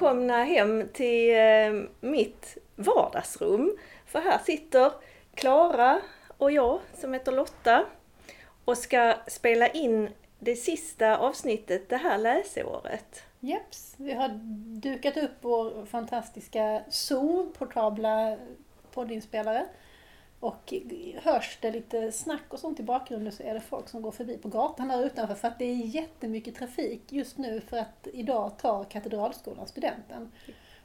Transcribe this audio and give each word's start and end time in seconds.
välkomna 0.00 0.44
hem 0.44 0.88
till 0.92 1.38
eh, 1.38 1.82
mitt 2.00 2.58
vardagsrum. 2.76 3.76
För 4.06 4.20
här 4.20 4.38
sitter 4.38 4.92
Klara 5.34 6.00
och 6.38 6.52
jag 6.52 6.80
som 6.94 7.12
heter 7.12 7.32
Lotta 7.32 7.84
och 8.64 8.78
ska 8.78 9.14
spela 9.26 9.68
in 9.68 10.08
det 10.38 10.56
sista 10.56 11.16
avsnittet 11.16 11.88
det 11.88 11.96
här 11.96 12.18
läsåret. 12.18 13.22
Jeps, 13.40 13.94
vi 13.96 14.12
har 14.12 14.28
dukat 14.80 15.16
upp 15.16 15.30
vår 15.40 15.86
fantastiska 15.86 16.82
Zoom-portabla 16.90 18.36
poddinspelare. 18.94 19.66
Och 20.40 20.72
hörs 21.22 21.58
det 21.60 21.70
lite 21.70 22.12
snack 22.12 22.42
och 22.48 22.58
sånt 22.58 22.80
i 22.80 22.82
bakgrunden 22.82 23.32
så 23.32 23.42
är 23.42 23.54
det 23.54 23.60
folk 23.60 23.88
som 23.88 24.02
går 24.02 24.10
förbi 24.10 24.38
på 24.38 24.48
gatan 24.48 24.88
där 24.88 25.04
utanför 25.06 25.34
för 25.34 25.48
att 25.48 25.58
det 25.58 25.64
är 25.64 25.74
jättemycket 25.74 26.54
trafik 26.54 27.02
just 27.08 27.38
nu 27.38 27.60
för 27.60 27.76
att 27.76 28.06
idag 28.12 28.52
tar 28.58 28.84
Katedralskolan 28.84 29.66
studenten. 29.66 30.32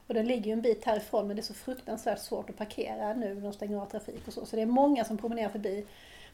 Och 0.06 0.14
den 0.14 0.26
ligger 0.26 0.44
ju 0.46 0.52
en 0.52 0.62
bit 0.62 0.84
härifrån 0.84 1.26
men 1.26 1.36
det 1.36 1.40
är 1.40 1.44
så 1.44 1.54
fruktansvärt 1.54 2.18
svårt 2.18 2.50
att 2.50 2.56
parkera 2.56 3.14
nu 3.14 3.34
när 3.34 3.40
de 3.40 3.52
stänger 3.52 3.76
av 3.80 3.86
trafik 3.86 4.26
och 4.26 4.32
så. 4.32 4.46
Så 4.46 4.56
det 4.56 4.62
är 4.62 4.66
många 4.66 5.04
som 5.04 5.18
promenerar 5.18 5.48
förbi 5.48 5.86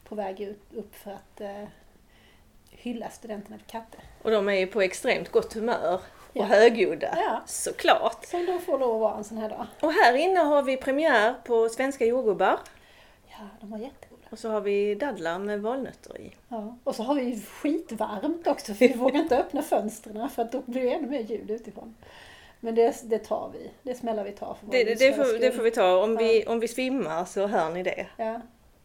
på 0.03 0.15
väg 0.15 0.41
ut, 0.41 0.61
upp 0.73 0.95
för 0.95 1.11
att 1.11 1.41
eh, 1.41 1.63
hylla 2.69 3.09
studenterna 3.09 3.57
till 3.57 3.67
katte. 3.67 3.97
Och 4.23 4.31
de 4.31 4.49
är 4.49 4.53
ju 4.53 4.67
på 4.67 4.81
extremt 4.81 5.29
gott 5.31 5.53
humör 5.53 5.93
och 5.93 6.01
Ja. 6.33 6.43
högljudda. 6.43 7.13
Ja. 7.17 7.41
Såklart! 7.45 8.25
Som 8.25 8.45
de 8.45 8.59
får 8.59 8.79
lov 8.79 8.95
att 8.95 9.01
vara 9.01 9.17
en 9.17 9.23
sån 9.23 9.37
här 9.37 9.49
dag. 9.49 9.65
Och 9.81 9.91
här 9.93 10.13
inne 10.15 10.39
har 10.39 10.61
vi 10.63 10.77
premiär 10.77 11.33
på 11.45 11.69
svenska 11.69 12.05
jordgubbar. 12.05 12.59
Ja, 13.39 13.47
de 13.61 13.71
var 13.71 13.77
jättegoda. 13.77 14.23
Och 14.29 14.39
så 14.39 14.49
har 14.49 14.61
vi 14.61 14.95
dadlar 14.95 15.39
med 15.39 15.61
valnötter 15.61 16.21
i. 16.21 16.31
Ja. 16.47 16.77
Och 16.83 16.95
så 16.95 17.03
har 17.03 17.15
vi 17.15 17.41
skitvarmt 17.41 18.47
också 18.47 18.73
för 18.73 18.87
vi 18.87 18.93
vågar 18.93 19.19
inte 19.19 19.37
öppna 19.37 19.61
fönstren 19.61 20.29
för 20.29 20.41
att 20.41 20.51
då 20.51 20.61
blir 20.65 20.83
det 20.83 20.93
ännu 20.93 21.07
mer 21.07 21.19
ljud 21.21 21.51
utifrån. 21.51 21.95
Men 22.59 22.75
det, 22.75 23.01
det 23.03 23.19
tar 23.19 23.49
vi. 23.53 23.71
Det 23.83 23.95
smällar 23.95 24.23
vi 24.23 24.31
tar 24.31 24.53
för 24.53 24.67
Det, 24.71 24.83
det, 24.83 24.95
det, 24.95 25.13
får, 25.13 25.39
det 25.39 25.51
får 25.51 25.63
vi 25.63 25.71
ta. 25.71 26.03
Om 26.03 26.17
vi, 26.17 26.45
om 26.45 26.59
vi 26.59 26.67
svimmar 26.67 27.25
så 27.25 27.47
hör 27.47 27.71
ni 27.73 27.83
det. 27.83 28.07
Ja. 28.17 28.41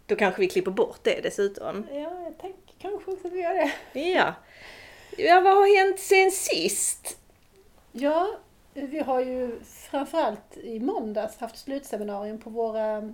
Då 0.06 0.16
kanske 0.16 0.40
vi 0.40 0.48
klipper 0.48 0.70
bort 0.70 0.98
det 1.02 1.20
dessutom. 1.22 1.86
ja, 1.92 2.22
jag 2.24 2.38
tänker 2.38 2.74
kanske 2.78 3.10
också 3.10 3.26
att 3.26 3.32
vi 3.32 3.40
gör 3.40 3.54
det. 3.54 4.00
Ja. 4.00 4.34
Ja, 5.18 5.40
vad 5.40 5.56
har 5.56 5.84
hänt 5.86 6.00
sen 6.00 6.30
sist? 6.30 7.18
Ja, 7.92 8.28
vi 8.72 8.98
har 8.98 9.20
ju 9.20 9.58
framförallt 9.64 10.56
i 10.56 10.80
måndags 10.80 11.38
haft 11.38 11.58
slutseminarium 11.58 12.38
på 12.38 12.50
våra 12.50 13.12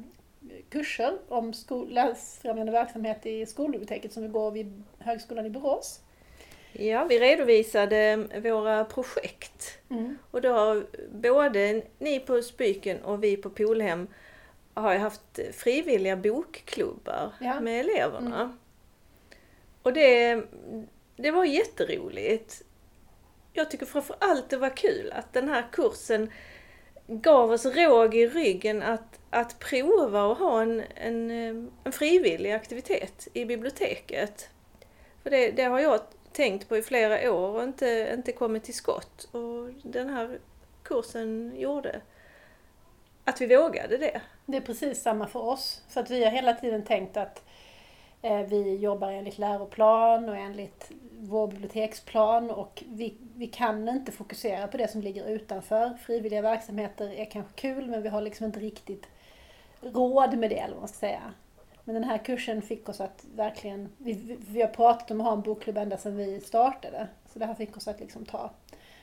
kurser 0.68 1.18
om 1.28 1.52
läsfrämjande 1.88 2.72
verksamhet 2.72 3.26
i 3.26 3.46
skolbiblioteket 3.46 4.12
som 4.12 4.22
vi 4.22 4.28
går 4.28 4.50
vid 4.50 4.82
Högskolan 4.98 5.46
i 5.46 5.50
Borås. 5.50 6.00
Ja, 6.72 7.04
vi 7.04 7.18
redovisade 7.18 8.16
våra 8.42 8.84
projekt. 8.84 9.78
Mm. 9.90 10.18
Och 10.30 10.40
då 10.40 10.52
har 10.52 10.86
både 11.12 11.82
ni 11.98 12.20
på 12.20 12.42
Spyken 12.42 13.02
och 13.02 13.24
vi 13.24 13.36
på 13.36 13.50
Polhem 13.50 14.08
har 14.74 14.96
haft 14.96 15.40
frivilliga 15.52 16.16
bokklubbar 16.16 17.32
Ja. 17.40 17.60
med 17.60 17.80
eleverna. 17.80 18.56
Och 19.82 19.92
det, 19.92 20.42
det 21.16 21.30
var 21.30 21.44
jätteroligt. 21.44 22.62
Jag 23.52 23.70
tycker 23.70 23.86
framför 23.86 24.16
allt 24.20 24.50
det 24.50 24.56
var 24.56 24.76
kul 24.76 25.12
att 25.12 25.32
den 25.32 25.48
här 25.48 25.64
kursen 25.72 26.30
gav 27.06 27.50
oss 27.50 27.66
råg 27.66 28.14
i 28.14 28.26
ryggen 28.28 28.82
att, 28.82 29.13
att 29.34 29.58
prova 29.58 30.32
att 30.32 30.38
ha 30.38 30.62
en, 30.62 30.82
en, 30.94 31.30
eh, 31.30 31.70
en 31.84 31.92
frivillig 31.92 32.52
aktivitet 32.52 33.28
i 33.32 33.44
biblioteket. 33.44 34.50
För 35.22 35.30
det, 35.30 35.50
det 35.50 35.62
har 35.62 35.80
jag 35.80 36.00
tänkt 36.32 36.68
på 36.68 36.76
i 36.76 36.82
flera 36.82 37.32
år 37.32 37.48
och 37.48 37.62
inte, 37.62 38.10
inte 38.14 38.32
kommit 38.32 38.64
till 38.64 38.74
skott. 38.74 39.24
Och 39.24 39.70
den 39.82 40.08
här 40.08 40.38
kursen 40.82 41.52
gjorde 41.56 42.00
att 43.24 43.40
vi 43.40 43.56
vågade 43.56 43.96
det. 43.96 44.20
Det 44.46 44.56
är 44.56 44.60
precis 44.60 45.02
samma 45.02 45.26
för 45.26 45.40
oss. 45.40 45.82
För 45.88 46.00
att 46.00 46.10
vi 46.10 46.24
har 46.24 46.30
hela 46.30 46.52
tiden 46.54 46.84
tänkt 46.84 47.16
att 47.16 47.44
eh, 48.22 48.40
vi 48.40 48.76
jobbar 48.76 49.10
enligt 49.10 49.38
läroplan 49.38 50.28
och 50.28 50.36
enligt 50.36 50.90
vår 51.18 51.46
biblioteksplan 51.46 52.50
och 52.50 52.82
vi, 52.86 53.16
vi 53.36 53.46
kan 53.46 53.88
inte 53.88 54.12
fokusera 54.12 54.68
på 54.68 54.76
det 54.76 54.88
som 54.88 55.00
ligger 55.00 55.28
utanför. 55.28 55.94
Frivilliga 55.94 56.42
verksamheter 56.42 57.12
är 57.14 57.24
kanske 57.24 57.52
kul 57.54 57.86
men 57.86 58.02
vi 58.02 58.08
har 58.08 58.20
liksom 58.20 58.46
inte 58.46 58.60
riktigt 58.60 59.06
råd 59.84 60.38
med 60.38 60.50
det 60.50 60.58
eller 60.58 60.74
vad 60.74 60.82
man 60.82 60.88
ska 60.88 60.98
säga. 60.98 61.32
Men 61.84 61.94
den 61.94 62.04
här 62.04 62.18
kursen 62.18 62.62
fick 62.62 62.88
oss 62.88 63.00
att 63.00 63.24
verkligen, 63.34 63.88
vi, 63.98 64.38
vi, 64.48 64.60
har 64.60 64.68
pratat 64.68 65.10
om 65.10 65.20
att 65.20 65.26
ha 65.26 65.32
en 65.32 65.42
bokklubb 65.42 65.78
ända 65.78 65.96
sedan 65.96 66.16
vi 66.16 66.40
startade. 66.40 67.08
Så 67.32 67.38
det 67.38 67.46
här 67.46 67.54
fick 67.54 67.76
oss 67.76 67.88
att 67.88 68.00
liksom 68.00 68.24
ta 68.24 68.50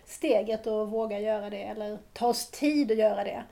steget 0.05 0.67
och 0.67 0.91
våga 0.91 1.19
göra 1.19 1.49
det 1.49 1.63
eller 1.63 1.97
ta 2.13 2.27
oss 2.27 2.51
tid 2.51 2.91
att 2.91 2.97
göra 2.97 3.23
det. 3.23 3.43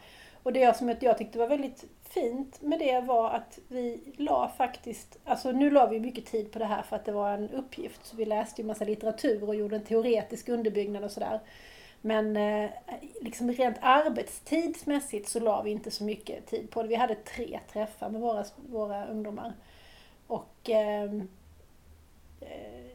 Och 0.43 0.53
det 0.53 0.77
som 0.77 0.89
jag 1.01 1.17
tyckte 1.17 1.39
var 1.39 1.47
väldigt 1.47 1.85
fint 2.09 2.61
med 2.61 2.79
det 2.79 3.01
var 3.01 3.29
att 3.29 3.59
vi 3.67 4.13
la 4.17 4.51
faktiskt, 4.57 5.17
alltså 5.25 5.51
nu 5.51 5.69
la 5.69 5.85
vi 5.85 5.99
mycket 5.99 6.25
tid 6.25 6.51
på 6.51 6.59
det 6.59 6.65
här 6.65 6.81
för 6.81 6.95
att 6.95 7.05
det 7.05 7.11
var 7.11 7.31
en 7.31 7.49
uppgift. 7.49 8.05
Så 8.05 8.15
vi 8.15 8.25
läste 8.25 8.61
ju 8.61 8.67
massa 8.67 8.85
litteratur 8.85 9.43
och 9.43 9.55
gjorde 9.55 9.75
en 9.75 9.83
teoretisk 9.83 10.49
underbyggnad 10.49 11.03
och 11.03 11.11
sådär. 11.11 11.39
Men 12.01 12.37
eh, 12.37 12.69
liksom 13.21 13.51
rent 13.51 13.77
arbetstidsmässigt 13.81 15.29
så 15.29 15.39
la 15.39 15.61
vi 15.61 15.71
inte 15.71 15.91
så 15.91 16.03
mycket 16.03 16.45
tid 16.47 16.71
på 16.71 16.81
det. 16.81 16.87
Vi 16.87 16.95
hade 16.95 17.15
tre 17.15 17.59
träffar 17.73 18.09
med 18.09 18.21
våra, 18.21 18.45
våra 18.69 19.07
ungdomar. 19.07 19.53
Och, 20.27 20.69
ehm, 20.69 21.27
eh, 22.41 22.89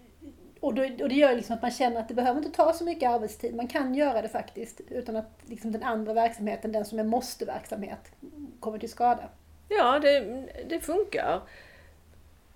och, 0.60 0.74
då, 0.74 0.82
och 0.82 1.08
det 1.08 1.14
gör 1.14 1.36
liksom 1.36 1.54
att 1.54 1.62
man 1.62 1.70
känner 1.70 2.00
att 2.00 2.08
det 2.08 2.14
behöver 2.14 2.38
inte 2.38 2.56
ta 2.56 2.72
så 2.72 2.84
mycket 2.84 3.10
arbetstid. 3.10 3.54
Man 3.54 3.68
kan 3.68 3.94
göra 3.94 4.22
det 4.22 4.28
faktiskt 4.28 4.80
utan 4.88 5.16
att 5.16 5.30
liksom 5.46 5.72
den 5.72 5.82
andra 5.82 6.12
verksamheten, 6.12 6.72
den 6.72 6.84
som 6.84 6.98
är 6.98 7.04
måste-verksamhet, 7.04 8.12
kommer 8.60 8.78
till 8.78 8.90
skada. 8.90 9.28
Ja, 9.68 9.98
det, 9.98 10.20
det 10.68 10.80
funkar. 10.80 11.42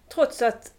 Trots 0.08 0.42
att, 0.42 0.72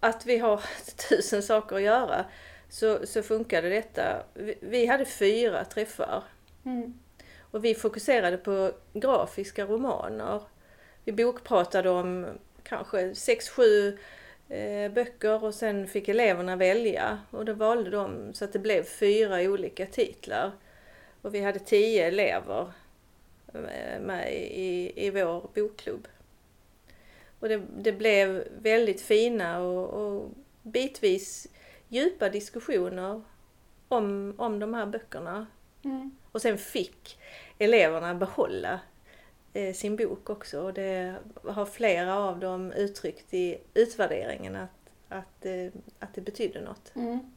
att 0.00 0.26
vi 0.26 0.38
har 0.38 0.60
tusen 1.08 1.42
saker 1.42 1.76
att 1.76 1.82
göra 1.82 2.24
så, 2.68 3.06
så 3.06 3.22
funkade 3.22 3.68
detta. 3.68 4.22
Vi, 4.34 4.54
vi 4.60 4.86
hade 4.86 5.04
fyra 5.04 5.64
träffar 5.64 6.22
Mm. 6.64 6.98
och 7.50 7.64
vi 7.64 7.74
fokuserade 7.74 8.36
på 8.36 8.72
grafiska 8.92 9.64
romaner. 9.64 10.42
Vi 11.04 11.12
bokpratade 11.12 11.90
om 11.90 12.26
kanske 12.62 13.14
sex, 13.14 13.48
sju 13.48 13.98
eh, 14.48 14.92
böcker 14.92 15.44
och 15.44 15.54
sen 15.54 15.88
fick 15.88 16.08
eleverna 16.08 16.56
välja 16.56 17.18
och 17.30 17.44
då 17.44 17.52
valde 17.52 17.90
de 17.90 18.34
så 18.34 18.44
att 18.44 18.52
det 18.52 18.58
blev 18.58 18.82
fyra 18.82 19.40
olika 19.40 19.86
titlar. 19.86 20.52
Och 21.22 21.34
vi 21.34 21.40
hade 21.40 21.58
tio 21.58 22.06
elever 22.06 22.72
eh, 23.54 24.00
med 24.00 24.34
i, 24.34 24.92
i 25.06 25.10
vår 25.10 25.50
bokklubb. 25.54 26.08
Och 27.40 27.48
det, 27.48 27.62
det 27.78 27.92
blev 27.92 28.48
väldigt 28.62 29.00
fina 29.00 29.60
och, 29.60 29.88
och 29.88 30.30
bitvis 30.62 31.46
djupa 31.88 32.28
diskussioner 32.28 33.22
om, 33.88 34.34
om 34.38 34.58
de 34.58 34.74
här 34.74 34.86
böckerna. 34.86 35.46
Mm. 35.84 36.16
Och 36.32 36.42
sen 36.42 36.58
fick 36.58 37.18
eleverna 37.58 38.14
behålla 38.14 38.80
eh, 39.52 39.74
sin 39.74 39.96
bok 39.96 40.30
också. 40.30 40.60
Och 40.60 40.74
det 40.74 41.14
har 41.44 41.66
flera 41.66 42.14
av 42.18 42.38
dem 42.38 42.72
uttryckt 42.72 43.34
i 43.34 43.58
utvärderingen 43.74 44.56
att, 44.56 44.90
att, 45.08 45.46
eh, 45.46 45.66
att 45.98 46.14
det 46.14 46.20
betydde 46.20 46.60
något. 46.60 46.92
Mm. 46.96 47.32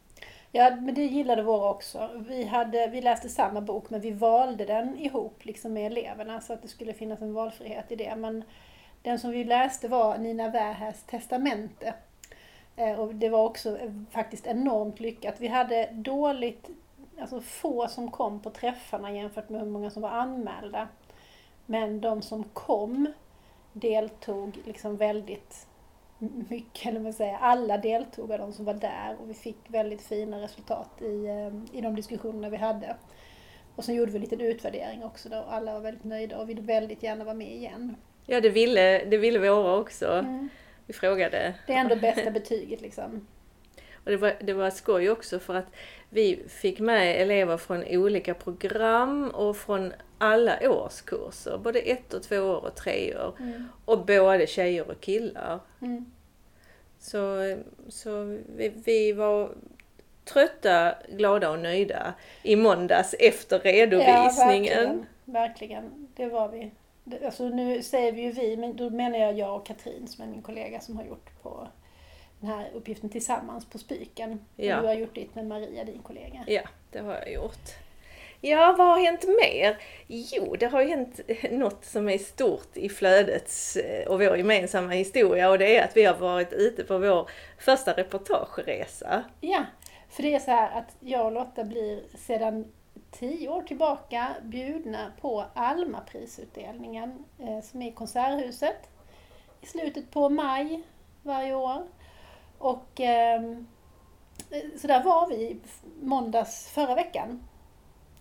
Ja, 0.51 0.75
men 0.75 0.95
det 0.95 1.06
gillade 1.06 1.44
våra 1.44 1.69
också. 1.69 2.09
Vi, 2.27 2.44
hade, 2.44 2.88
vi 2.88 3.01
läste 3.01 3.29
samma 3.29 3.62
bok 3.62 3.89
men 3.89 4.01
vi 4.01 4.12
valde 4.12 4.65
den 4.65 4.97
ihop 4.97 5.45
liksom 5.45 5.74
med 5.74 5.91
eleverna 5.91 6.41
så 6.41 6.53
att 6.53 6.62
det 6.62 6.68
skulle 6.68 6.94
finnas 6.94 7.21
en 7.21 7.33
valfrihet 7.33 7.91
i 7.91 7.95
det. 7.95 8.15
Men 8.15 8.44
den 9.01 9.19
som 9.19 9.31
vi 9.31 9.44
läste 9.44 9.88
var 9.88 10.18
Nina 10.18 10.50
Wähäs 10.50 11.03
testamente. 11.03 11.94
Eh, 12.79 12.99
Och 12.99 13.15
det 13.15 13.29
var 13.29 13.43
också 13.45 13.77
eh, 13.77 13.91
faktiskt 14.11 14.47
enormt 14.47 14.99
lyckat. 14.99 15.35
Vi 15.39 15.47
hade 15.47 15.89
dåligt, 15.91 16.69
alltså 17.21 17.41
få 17.41 17.87
som 17.87 18.11
kom 18.11 18.39
på 18.39 18.49
träffarna 18.49 19.11
jämfört 19.11 19.49
med 19.49 19.61
hur 19.61 19.67
många 19.67 19.89
som 19.89 20.01
var 20.01 20.09
anmälda. 20.09 20.87
Men 21.65 22.01
de 22.01 22.21
som 22.21 22.43
kom 22.43 23.07
deltog 23.73 24.57
liksom 24.65 24.97
väldigt 24.97 25.67
mycket, 26.49 26.85
eller 26.85 26.99
man 26.99 27.13
säger, 27.13 27.37
alla 27.41 27.77
deltog 27.77 28.31
av 28.31 28.39
de 28.39 28.53
som 28.53 28.65
var 28.65 28.73
där 28.73 29.15
och 29.21 29.29
vi 29.29 29.33
fick 29.33 29.57
väldigt 29.67 30.01
fina 30.01 30.41
resultat 30.41 31.01
i, 31.01 31.25
eh, 31.25 31.77
i 31.77 31.81
de 31.81 31.95
diskussionerna 31.95 32.49
vi 32.49 32.57
hade. 32.57 32.95
Och 33.75 33.83
sen 33.83 33.95
gjorde 33.95 34.11
vi 34.11 34.17
en 34.17 34.21
liten 34.21 34.41
utvärdering 34.41 35.03
också 35.03 35.29
där 35.29 35.43
alla 35.49 35.73
var 35.73 35.79
väldigt 35.79 36.03
nöjda 36.03 36.37
och 36.39 36.49
ville 36.49 36.61
väldigt 36.61 37.03
gärna 37.03 37.23
vara 37.23 37.35
med 37.35 37.55
igen. 37.55 37.95
Ja, 38.25 38.41
det 38.41 38.49
ville, 38.49 39.05
det 39.05 39.17
ville 39.17 39.39
våra 39.39 39.77
också. 39.77 40.25
Vi 40.89 40.94
frågade. 40.94 41.53
Det 41.68 41.74
är 41.74 41.77
ändå 41.77 41.95
bästa 41.95 42.31
betyget 42.31 42.81
liksom. 42.81 43.27
Och 43.94 44.12
det 44.12 44.18
var, 44.18 44.33
det 44.39 44.53
var 44.53 44.69
skoj 44.69 45.09
också 45.09 45.39
för 45.39 45.56
att 45.56 45.65
vi 46.09 46.44
fick 46.47 46.80
med 46.80 47.21
elever 47.21 47.57
från 47.57 47.83
olika 47.88 48.33
program 48.33 49.30
och 49.30 49.57
från 49.57 49.94
alla 50.18 50.69
årskurser. 50.69 51.57
Både 51.57 51.80
ett 51.80 52.13
och 52.13 52.24
två 52.24 52.38
år 52.38 52.65
och 52.65 52.75
tre 52.75 53.18
år. 53.18 53.33
Och 53.86 54.06
både 54.06 54.47
tjejer 54.47 54.89
och 54.89 55.01
killar. 55.01 55.59
Mm. 55.81 56.12
Så, 57.00 57.56
så 57.89 58.38
vi, 58.56 58.74
vi 58.86 59.13
var 59.13 59.51
trötta, 60.25 60.95
glada 61.09 61.50
och 61.50 61.59
nöjda 61.59 62.13
i 62.44 62.56
måndags 62.56 63.15
efter 63.19 63.59
redovisningen. 63.59 65.06
Ja, 65.25 65.33
verkligen, 65.33 65.83
verkligen. 65.83 66.07
Det 66.15 66.25
var 66.25 66.50
vi. 66.50 66.71
Alltså 67.25 67.50
nu 67.50 67.83
säger 67.83 68.11
vi 68.11 68.21
ju 68.21 68.31
vi, 68.31 68.57
men 68.57 68.75
då 68.75 68.89
menar 68.89 69.17
jag 69.17 69.38
jag 69.38 69.56
och 69.56 69.65
Katrin 69.65 70.07
som 70.07 70.23
är 70.23 70.27
min 70.27 70.41
kollega 70.41 70.79
som 70.79 70.97
har 70.97 71.03
gjort 71.03 71.41
på 71.41 71.67
den 72.39 72.50
här 72.50 72.69
uppgiften 72.73 73.09
tillsammans 73.09 73.65
på 73.65 73.77
Spiken. 73.77 74.45
Ja. 74.56 74.81
Du 74.81 74.88
har 74.88 74.94
gjort 74.94 75.15
ditt 75.15 75.35
med 75.35 75.47
Maria, 75.47 75.83
din 75.83 76.01
kollega. 76.01 76.44
Ja, 76.47 76.61
det 76.91 77.00
har 77.00 77.13
jag 77.13 77.33
gjort. 77.33 77.69
Ja, 78.41 78.75
vad 78.77 78.88
har 78.88 79.00
hänt 79.00 79.25
mer? 79.27 79.77
Jo, 80.07 80.56
det 80.59 80.65
har 80.65 80.81
ju 80.81 80.88
hänt 80.88 81.19
något 81.51 81.85
som 81.85 82.09
är 82.09 82.17
stort 82.17 82.77
i 82.77 82.89
flödets 82.89 83.75
eh, 83.75 84.07
och 84.07 84.19
vår 84.19 84.38
gemensamma 84.38 84.91
historia 84.91 85.50
och 85.50 85.57
det 85.57 85.77
är 85.77 85.83
att 85.83 85.97
vi 85.97 86.03
har 86.03 86.15
varit 86.15 86.53
ute 86.53 86.83
på 86.83 86.97
vår 86.97 87.29
första 87.57 87.94
reportageresa. 87.94 89.23
Ja, 89.41 89.65
för 90.09 90.23
det 90.23 90.35
är 90.35 90.39
så 90.39 90.51
här 90.51 90.79
att 90.79 90.95
jag 91.00 91.25
och 91.25 91.31
Lotta 91.31 91.63
blir 91.63 92.01
sedan 92.17 92.71
tio 93.11 93.50
år 93.50 93.61
tillbaka 93.61 94.35
bjudna 94.44 95.11
på 95.21 95.45
Alma-prisutdelningen 95.53 97.25
eh, 97.39 97.61
som 97.61 97.81
är 97.81 97.88
i 97.88 97.91
Konserthuset 97.91 98.89
i 99.61 99.65
slutet 99.65 100.11
på 100.11 100.29
maj 100.29 100.83
varje 101.23 101.56
år. 101.56 101.88
Och 102.57 103.01
eh, 103.01 103.41
så 104.81 104.88
där 104.88 105.03
var 105.03 105.29
vi 105.29 105.59
måndags 106.01 106.67
förra 106.67 106.95
veckan. 106.95 107.47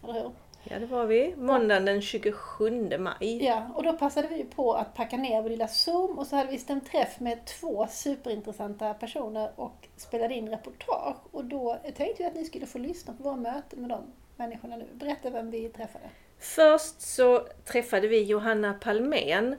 Eller 0.05 0.13
hur? 0.13 0.31
Ja, 0.65 0.79
det 0.79 0.87
var 0.87 1.07
vi. 1.07 1.35
Måndagen 1.37 1.85
den 1.85 2.03
27 2.03 2.99
maj. 2.99 3.45
Ja, 3.45 3.63
och 3.75 3.83
då 3.83 3.93
passade 3.93 4.29
vi 4.29 4.45
på 4.45 4.73
att 4.75 4.95
packa 4.95 5.17
ner 5.17 5.43
vår 5.43 5.51
lilla 5.51 5.69
Zoom 5.69 6.19
och 6.19 6.27
så 6.27 6.37
hade 6.37 6.51
vi 6.51 6.59
stämt 6.59 6.91
träff 6.91 7.21
med 7.21 7.47
två 7.47 7.87
superintressanta 7.91 8.95
personer 8.95 9.51
och 9.57 9.89
spelade 9.97 10.35
in 10.35 10.49
reportage. 10.49 11.17
Och 11.31 11.45
då 11.45 11.79
tänkte 11.85 12.23
vi 12.23 12.25
att 12.25 12.35
ni 12.35 12.45
skulle 12.45 12.67
få 12.67 12.79
lyssna 12.79 13.15
på 13.15 13.23
våra 13.23 13.37
möten 13.37 13.81
med 13.81 13.91
de 13.91 14.03
människorna 14.39 14.77
nu. 14.77 14.87
Berätta 14.95 15.31
vem 15.31 15.51
vi 15.51 15.69
träffade. 15.69 16.05
Först 16.39 17.01
så 17.01 17.47
träffade 17.65 18.09
vi 18.09 18.23
Johanna 18.23 18.75
Palmén 18.75 19.57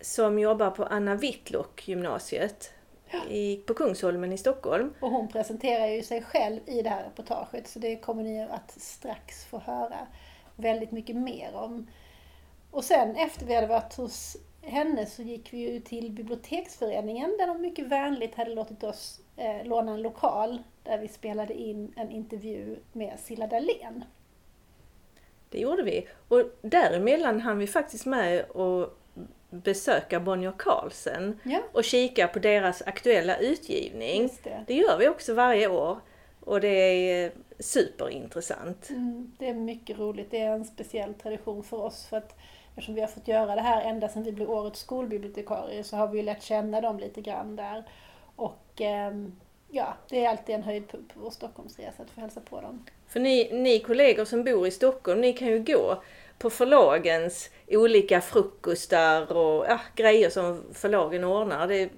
som 0.00 0.38
jobbar 0.38 0.70
på 0.70 0.84
Anna 0.84 1.14
Whitlock 1.14 1.88
gymnasiet 1.88 2.72
i, 3.28 3.56
på 3.56 3.74
Kungsholmen 3.74 4.32
i 4.32 4.38
Stockholm. 4.38 4.94
Och 5.00 5.10
hon 5.10 5.28
presenterar 5.28 5.86
ju 5.86 6.02
sig 6.02 6.22
själv 6.22 6.60
i 6.66 6.82
det 6.82 6.90
här 6.90 7.04
reportaget 7.04 7.68
så 7.68 7.78
det 7.78 7.96
kommer 7.96 8.22
ni 8.22 8.42
att 8.42 8.70
strax 8.70 9.44
få 9.44 9.58
höra 9.58 10.06
väldigt 10.56 10.90
mycket 10.90 11.16
mer 11.16 11.54
om. 11.54 11.90
Och 12.70 12.84
sen 12.84 13.16
efter 13.16 13.46
vi 13.46 13.54
hade 13.54 13.66
varit 13.66 13.94
hos 13.94 14.36
henne 14.62 15.06
så 15.06 15.22
gick 15.22 15.52
vi 15.52 15.58
ju 15.58 15.80
till 15.80 16.10
biblioteksföreningen 16.10 17.36
där 17.38 17.46
de 17.46 17.60
mycket 17.60 17.86
vänligt 17.86 18.34
hade 18.34 18.54
låtit 18.54 18.82
oss 18.82 19.20
eh, 19.40 19.64
låna 19.64 19.92
en 19.92 20.02
lokal 20.02 20.62
där 20.82 20.98
vi 20.98 21.08
spelade 21.08 21.54
in 21.54 21.92
en 21.96 22.10
intervju 22.10 22.76
med 22.92 23.18
Silla 23.18 23.46
Dahlén. 23.46 24.04
Det 25.48 25.58
gjorde 25.58 25.82
vi. 25.82 26.08
Och 26.28 26.42
däremellan 26.62 27.40
hann 27.40 27.58
vi 27.58 27.66
faktiskt 27.66 28.06
med 28.06 28.50
att 28.50 28.96
besöka 29.50 30.20
Bonnier 30.20 30.52
Carlsen 30.58 31.40
Ja, 31.42 31.58
och 31.72 31.84
kika 31.84 32.28
på 32.28 32.38
deras 32.38 32.82
aktuella 32.82 33.36
utgivning. 33.38 34.30
det. 34.42 34.64
Det 34.66 34.74
gör 34.74 34.98
vi 34.98 35.08
också 35.08 35.34
varje 35.34 35.68
år 35.68 35.98
och 36.40 36.60
det 36.60 36.68
är 36.68 37.32
superintressant. 37.58 38.90
Mm, 38.90 39.32
det 39.38 39.48
är 39.48 39.54
mycket 39.54 39.98
roligt. 39.98 40.30
Det 40.30 40.40
är 40.40 40.52
en 40.52 40.64
speciell 40.64 41.14
tradition 41.14 41.62
för 41.62 41.76
oss. 41.76 42.06
För 42.06 42.16
att 42.16 42.36
eftersom 42.70 42.94
vi 42.94 43.00
har 43.00 43.08
fått 43.08 43.28
göra 43.28 43.54
det 43.54 43.60
här 43.60 43.82
ända 43.82 44.08
sedan 44.08 44.22
vi 44.22 44.32
blev 44.32 44.50
årets 44.50 44.80
skolbibliotekarie 44.80 45.84
så 45.84 45.96
har 45.96 46.08
vi 46.08 46.22
lärt 46.22 46.42
känna 46.42 46.80
dem 46.80 46.98
lite 46.98 47.20
grann 47.20 47.56
där. 47.56 47.84
Och 48.40 48.80
ehm, 48.80 49.32
ja, 49.68 49.96
det 50.08 50.24
är 50.24 50.28
alltid 50.28 50.54
en 50.54 50.62
höjdpunkt 50.62 51.14
på 51.14 51.20
vår 51.20 51.30
Stockholmsresa 51.30 52.02
att 52.02 52.10
få 52.10 52.20
hälsa 52.20 52.40
på 52.40 52.60
dem. 52.60 52.84
För 53.08 53.20
ni, 53.20 53.52
ni 53.52 53.78
kollegor 53.78 54.24
som 54.24 54.44
bor 54.44 54.66
i 54.66 54.70
Stockholm, 54.70 55.20
ni 55.20 55.32
kan 55.32 55.48
ju 55.48 55.58
gå 55.62 56.02
på 56.38 56.50
förlagens 56.50 57.50
olika 57.68 58.20
frukostar 58.20 59.32
och 59.32 59.66
ja, 59.68 59.80
grejer 59.96 60.30
som 60.30 60.64
förlagen 60.72 61.24
ordnar. 61.24 61.68
Det, 61.68 61.90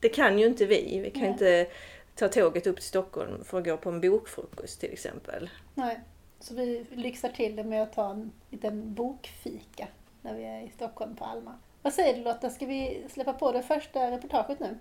det 0.00 0.08
kan 0.08 0.38
ju 0.38 0.46
inte 0.46 0.66
vi. 0.66 1.00
Vi 1.00 1.10
kan 1.10 1.22
Nej. 1.22 1.30
inte 1.30 1.66
ta 2.14 2.28
tåget 2.28 2.66
upp 2.66 2.76
till 2.76 2.84
Stockholm 2.84 3.44
för 3.44 3.58
att 3.58 3.64
gå 3.64 3.76
på 3.76 3.88
en 3.88 4.00
bokfrukost 4.00 4.80
till 4.80 4.92
exempel. 4.92 5.50
Nej, 5.74 6.00
så 6.40 6.54
vi 6.54 6.86
lyxar 6.90 7.28
till 7.28 7.56
det 7.56 7.64
med 7.64 7.82
att 7.82 7.92
ta 7.92 8.10
en 8.10 8.32
liten 8.50 8.94
bokfika 8.94 9.88
när 10.22 10.34
vi 10.34 10.44
är 10.44 10.60
i 10.60 10.70
Stockholm 10.70 11.16
på 11.16 11.24
Alma. 11.24 11.54
Vad 11.82 11.92
säger 11.92 12.16
du 12.16 12.22
Lotta, 12.22 12.50
ska 12.50 12.66
vi 12.66 13.04
släppa 13.08 13.32
på 13.32 13.52
det 13.52 13.62
första 13.62 14.10
reportaget 14.10 14.60
nu? 14.60 14.78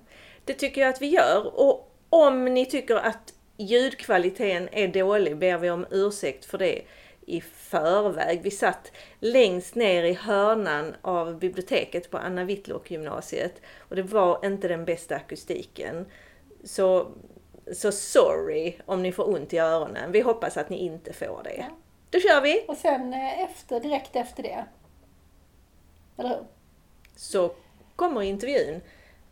Det 0.47 0.53
tycker 0.53 0.81
jag 0.81 0.89
att 0.89 1.01
vi 1.01 1.07
gör. 1.07 1.59
Och 1.59 1.95
om 2.09 2.45
ni 2.45 2.65
tycker 2.65 2.95
att 2.95 3.33
ljudkvaliteten 3.57 4.69
är 4.71 4.88
dålig 4.88 5.38
ber 5.38 5.57
vi 5.57 5.69
om 5.69 5.85
ursäkt 5.91 6.45
för 6.45 6.57
det 6.57 6.81
i 7.25 7.41
förväg. 7.41 8.41
Vi 8.41 8.51
satt 8.51 8.91
längst 9.19 9.75
ner 9.75 10.03
i 10.03 10.13
hörnan 10.13 10.95
av 11.01 11.39
biblioteket 11.39 12.11
på 12.11 12.17
Anna 12.17 12.44
Whitlock 12.44 12.91
gymnasiet 12.91 13.61
och 13.77 13.95
det 13.95 14.01
var 14.01 14.45
inte 14.45 14.67
den 14.67 14.85
bästa 14.85 15.15
akustiken. 15.15 16.05
Så, 16.63 17.11
så 17.73 17.91
sorry 17.91 18.75
om 18.85 19.03
ni 19.03 19.11
får 19.11 19.29
ont 19.29 19.53
i 19.53 19.57
öronen. 19.57 20.11
Vi 20.11 20.21
hoppas 20.21 20.57
att 20.57 20.69
ni 20.69 20.77
inte 20.77 21.13
får 21.13 21.41
det. 21.44 21.55
Ja. 21.57 21.65
Då 22.09 22.19
kör 22.19 22.41
vi! 22.41 22.65
Och 22.67 22.77
sen 22.77 23.13
eh, 23.13 23.44
efter, 23.44 23.79
direkt 23.79 24.15
efter 24.15 24.44
det, 24.44 24.65
eller 26.17 26.29
hur? 26.29 26.44
Så 27.15 27.51
kommer 27.95 28.21
intervjun 28.21 28.81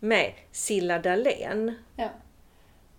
med 0.06 0.34
Silla 0.52 1.00
Dahlén. 1.00 1.76
Ja. 1.96 2.10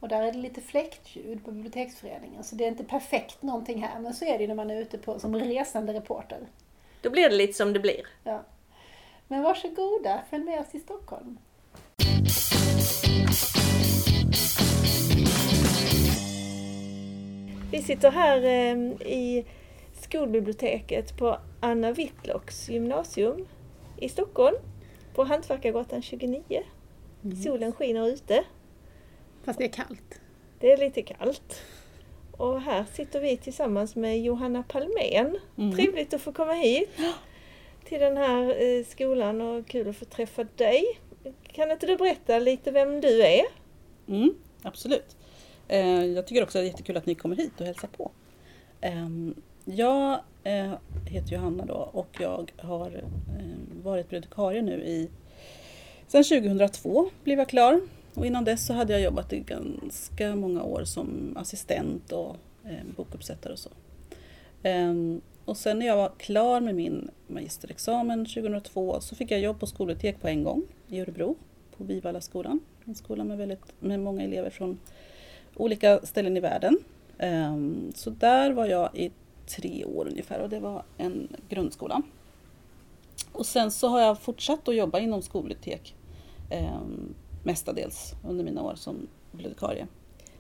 Och 0.00 0.08
där 0.08 0.22
är 0.22 0.32
det 0.32 0.38
lite 0.38 0.60
fläktljud 0.60 1.44
på 1.44 1.50
biblioteksföreningen, 1.50 2.44
så 2.44 2.54
det 2.54 2.64
är 2.64 2.68
inte 2.68 2.84
perfekt 2.84 3.42
någonting 3.42 3.82
här, 3.82 4.00
men 4.00 4.14
så 4.14 4.24
är 4.24 4.38
det 4.38 4.46
när 4.46 4.54
man 4.54 4.70
är 4.70 4.80
ute 4.80 4.98
på, 4.98 5.18
som 5.18 5.36
resande 5.36 5.92
reporter. 5.92 6.38
Då 7.02 7.10
blir 7.10 7.28
det 7.28 7.36
lite 7.36 7.52
som 7.52 7.72
det 7.72 7.80
blir. 7.80 8.06
Ja. 8.24 8.42
Men 9.28 9.42
varsågoda, 9.42 10.22
följ 10.30 10.44
med 10.44 10.60
oss 10.60 10.70
till 10.70 10.82
Stockholm. 10.82 11.38
Vi 17.70 17.82
sitter 17.82 18.10
här 18.10 18.42
eh, 18.42 18.76
i 19.12 19.46
skolbiblioteket 19.92 21.18
på 21.18 21.38
Anna 21.60 21.92
Whitlocks 21.92 22.68
gymnasium 22.68 23.46
i 23.96 24.08
Stockholm. 24.08 24.56
På 25.14 25.24
Hantverkargatan 25.24 26.02
29. 26.02 26.62
Solen 27.44 27.72
skiner 27.72 28.08
ute. 28.08 28.44
Fast 29.44 29.58
det 29.58 29.64
är 29.64 29.68
kallt. 29.68 30.20
Det 30.60 30.72
är 30.72 30.76
lite 30.76 31.02
kallt. 31.02 31.62
Och 32.32 32.60
här 32.60 32.84
sitter 32.92 33.20
vi 33.20 33.36
tillsammans 33.36 33.96
med 33.96 34.20
Johanna 34.20 34.62
Palmén. 34.62 35.38
Mm. 35.58 35.76
Trevligt 35.76 36.14
att 36.14 36.20
få 36.20 36.32
komma 36.32 36.52
hit 36.52 36.90
till 37.84 38.00
den 38.00 38.16
här 38.16 38.62
eh, 38.62 38.84
skolan 38.84 39.40
och 39.40 39.66
kul 39.66 39.88
att 39.88 39.96
få 39.96 40.04
träffa 40.04 40.44
dig. 40.44 40.84
Kan 41.42 41.70
inte 41.70 41.86
du 41.86 41.96
berätta 41.96 42.38
lite 42.38 42.70
vem 42.70 43.00
du 43.00 43.22
är? 43.22 43.44
Mm, 44.08 44.34
absolut. 44.62 45.16
Eh, 45.68 46.04
jag 46.04 46.26
tycker 46.26 46.42
också 46.42 46.58
att 46.58 46.62
det 46.62 46.66
är 46.66 46.70
jättekul 46.70 46.96
att 46.96 47.06
ni 47.06 47.14
kommer 47.14 47.36
hit 47.36 47.60
och 47.60 47.66
hälsar 47.66 47.88
på. 47.88 48.10
Eh, 48.80 49.08
jag 49.64 50.20
eh, 50.44 50.72
heter 51.06 51.32
Johanna 51.32 51.64
då 51.64 51.90
och 51.92 52.16
jag 52.20 52.52
har 52.56 53.04
varit 53.82 54.06
bibliotekarie 54.06 54.62
nu 54.62 54.82
i 54.84 55.08
Sen 56.08 56.24
2002 56.24 57.10
blev 57.24 57.38
jag 57.38 57.48
klar 57.48 57.80
och 58.14 58.26
innan 58.26 58.44
dess 58.44 58.66
så 58.66 58.72
hade 58.72 58.92
jag 58.92 59.02
jobbat 59.02 59.32
i 59.32 59.40
ganska 59.40 60.36
många 60.36 60.62
år 60.62 60.84
som 60.84 61.36
assistent 61.36 62.12
och 62.12 62.36
eh, 62.64 62.84
bokuppsättare 62.96 63.52
och 63.52 63.58
så. 63.58 63.70
Ehm, 64.62 65.20
och 65.44 65.56
sen 65.56 65.78
när 65.78 65.86
jag 65.86 65.96
var 65.96 66.12
klar 66.18 66.60
med 66.60 66.74
min 66.74 67.10
magisterexamen 67.26 68.26
2002 68.26 69.00
så 69.00 69.14
fick 69.14 69.30
jag 69.30 69.40
jobb 69.40 69.60
på 69.60 69.66
skolbibliotek 69.66 70.20
på 70.20 70.28
en 70.28 70.44
gång 70.44 70.62
i 70.88 71.00
Örebro 71.00 71.36
på 71.76 71.84
Vivallaskolan. 71.84 72.60
En 72.84 72.94
skola 72.94 73.24
med, 73.24 73.38
väldigt, 73.38 73.72
med 73.80 74.00
många 74.00 74.22
elever 74.22 74.50
från 74.50 74.78
olika 75.56 76.00
ställen 76.02 76.36
i 76.36 76.40
världen. 76.40 76.78
Ehm, 77.18 77.92
så 77.94 78.10
där 78.10 78.52
var 78.52 78.66
jag 78.66 78.90
i 78.94 79.10
tre 79.46 79.84
år 79.84 80.08
ungefär 80.08 80.40
och 80.40 80.48
det 80.48 80.60
var 80.60 80.82
en 80.96 81.28
grundskola. 81.48 82.02
Och 83.32 83.46
sen 83.46 83.70
så 83.70 83.88
har 83.88 84.00
jag 84.00 84.20
fortsatt 84.20 84.68
att 84.68 84.76
jobba 84.76 84.98
inom 84.98 85.22
skolbibliotek 85.22 85.95
ehm, 86.50 87.14
mestadels 87.44 88.14
under 88.28 88.44
mina 88.44 88.62
år 88.62 88.74
som 88.74 89.08
bibliotekarie. 89.32 89.86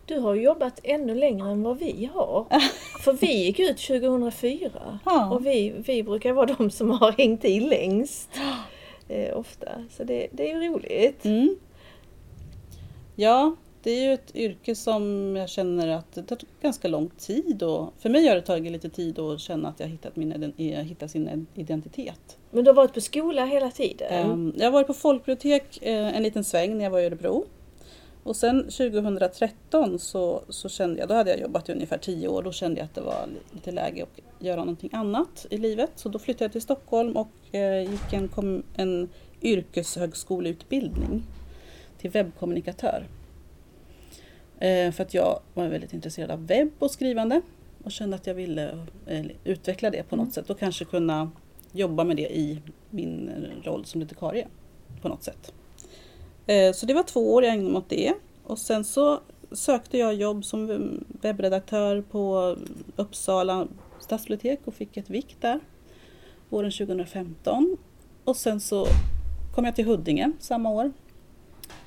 Du 0.06 0.18
har 0.18 0.34
jobbat 0.34 0.80
ännu 0.82 1.14
längre 1.14 1.50
än 1.50 1.62
vad 1.62 1.78
vi 1.78 2.10
har. 2.14 2.46
För 3.04 3.12
vi 3.12 3.44
gick 3.44 3.58
ut 3.58 3.78
2004 3.78 4.98
Ja. 5.04 5.30
och 5.30 5.46
vi, 5.46 5.74
vi 5.86 6.02
brukar 6.02 6.32
vara 6.32 6.54
de 6.58 6.70
som 6.70 6.90
har 6.90 7.12
hängt 7.12 7.44
i 7.44 7.60
längst. 7.60 8.30
Eh, 9.08 9.38
ofta. 9.38 9.68
Så 9.90 10.04
det, 10.04 10.26
det 10.32 10.50
är 10.50 10.62
ju 10.62 10.68
roligt. 10.68 11.24
Mm. 11.24 11.56
Ja, 13.14 13.56
det 13.82 13.90
är 13.90 14.04
ju 14.04 14.12
ett 14.12 14.36
yrke 14.36 14.74
som 14.74 15.36
jag 15.36 15.48
känner 15.48 15.88
att 15.88 16.12
det 16.12 16.22
tar 16.22 16.38
ganska 16.62 16.88
lång 16.88 17.10
tid 17.18 17.62
och 17.62 17.92
för 17.98 18.08
mig 18.08 18.28
har 18.28 18.34
det 18.34 18.42
tagit 18.42 18.72
lite 18.72 18.88
tid 18.88 19.18
att 19.18 19.40
känna 19.40 19.68
att 19.68 19.80
jag 19.80 19.86
hittat, 19.86 20.16
min, 20.16 20.52
jag 20.56 20.84
hittat 20.84 21.10
sin 21.10 21.46
identitet. 21.54 22.38
Men 22.56 22.64
du 22.64 22.70
har 22.70 22.74
varit 22.74 22.94
på 22.94 23.00
skola 23.00 23.44
hela 23.44 23.70
tiden? 23.70 24.08
Ehm, 24.12 24.52
Jag 24.56 24.64
har 24.66 24.70
varit 24.70 24.86
på 24.86 24.94
folkbibliotek 24.94 25.78
eh, 25.82 26.16
en 26.16 26.22
liten 26.22 26.44
sväng 26.44 26.76
när 26.78 26.84
jag 26.84 26.90
var 26.90 27.00
i 27.00 27.06
Örebro. 27.06 27.46
Och 28.22 28.36
sen 28.36 28.62
2013 28.62 29.98
så, 29.98 30.42
så 30.48 30.68
kände 30.68 31.00
jag, 31.00 31.08
då 31.08 31.14
hade 31.14 31.30
jag 31.30 31.40
jobbat 31.40 31.68
i 31.68 31.72
ungefär 31.72 31.98
10 31.98 32.28
år, 32.28 32.42
då 32.42 32.52
kände 32.52 32.80
jag 32.80 32.84
att 32.84 32.94
det 32.94 33.00
var 33.00 33.26
lite 33.52 33.72
läge 33.72 34.02
att 34.02 34.44
göra 34.44 34.56
någonting 34.56 34.90
annat 34.92 35.46
i 35.50 35.56
livet. 35.58 35.90
Så 35.96 36.08
då 36.08 36.18
flyttade 36.18 36.44
jag 36.44 36.52
till 36.52 36.62
Stockholm 36.62 37.16
och 37.16 37.54
eh, 37.54 37.90
gick 37.90 38.12
en, 38.12 38.28
kom, 38.28 38.62
en 38.76 39.08
yrkeshögskoleutbildning 39.42 41.22
till 42.00 42.10
webbkommunikatör. 42.10 43.06
Eh, 44.58 44.92
för 44.92 45.02
att 45.02 45.14
jag 45.14 45.40
var 45.54 45.68
väldigt 45.68 45.92
intresserad 45.92 46.30
av 46.30 46.46
webb 46.46 46.70
och 46.78 46.90
skrivande 46.90 47.40
och 47.84 47.92
kände 47.92 48.16
att 48.16 48.26
jag 48.26 48.34
ville 48.34 48.78
eh, 49.06 49.26
utveckla 49.44 49.90
det 49.90 50.02
på 50.02 50.16
något 50.16 50.22
Mm. 50.24 50.32
sätt 50.32 50.50
och 50.50 50.58
kanske 50.58 50.84
kunna 50.84 51.30
jobba 51.76 52.04
med 52.04 52.16
det 52.16 52.36
i 52.36 52.58
min 52.90 53.30
roll 53.64 53.84
som 53.84 53.98
bibliotekarie 54.00 54.46
på 55.02 55.08
något 55.08 55.22
sätt. 55.22 55.52
Eh, 56.46 56.72
Så 56.72 56.86
det 56.86 56.94
var 56.94 57.02
två 57.02 57.34
år 57.34 57.44
jag 57.44 57.52
ägnade 57.52 57.70
mig 57.70 57.78
åt 57.78 57.88
det 57.88 58.14
och 58.44 58.58
sen 58.58 58.84
så 58.84 59.20
sökte 59.52 59.98
jag 59.98 60.14
jobb 60.14 60.44
som 60.44 60.90
webbredaktör 61.22 62.00
på 62.10 62.56
Uppsala 62.96 63.66
stadsbibliotek 64.00 64.60
och 64.64 64.74
fick 64.74 64.96
ett 64.96 65.10
vik 65.10 65.36
där 65.40 65.60
våren 66.48 66.70
2015. 66.70 67.76
Och 68.24 68.36
sen 68.36 68.60
så 68.60 68.86
kom 69.54 69.64
jag 69.64 69.76
till 69.76 69.84
Huddinge 69.86 70.32
samma 70.38 70.70
år 70.70 70.92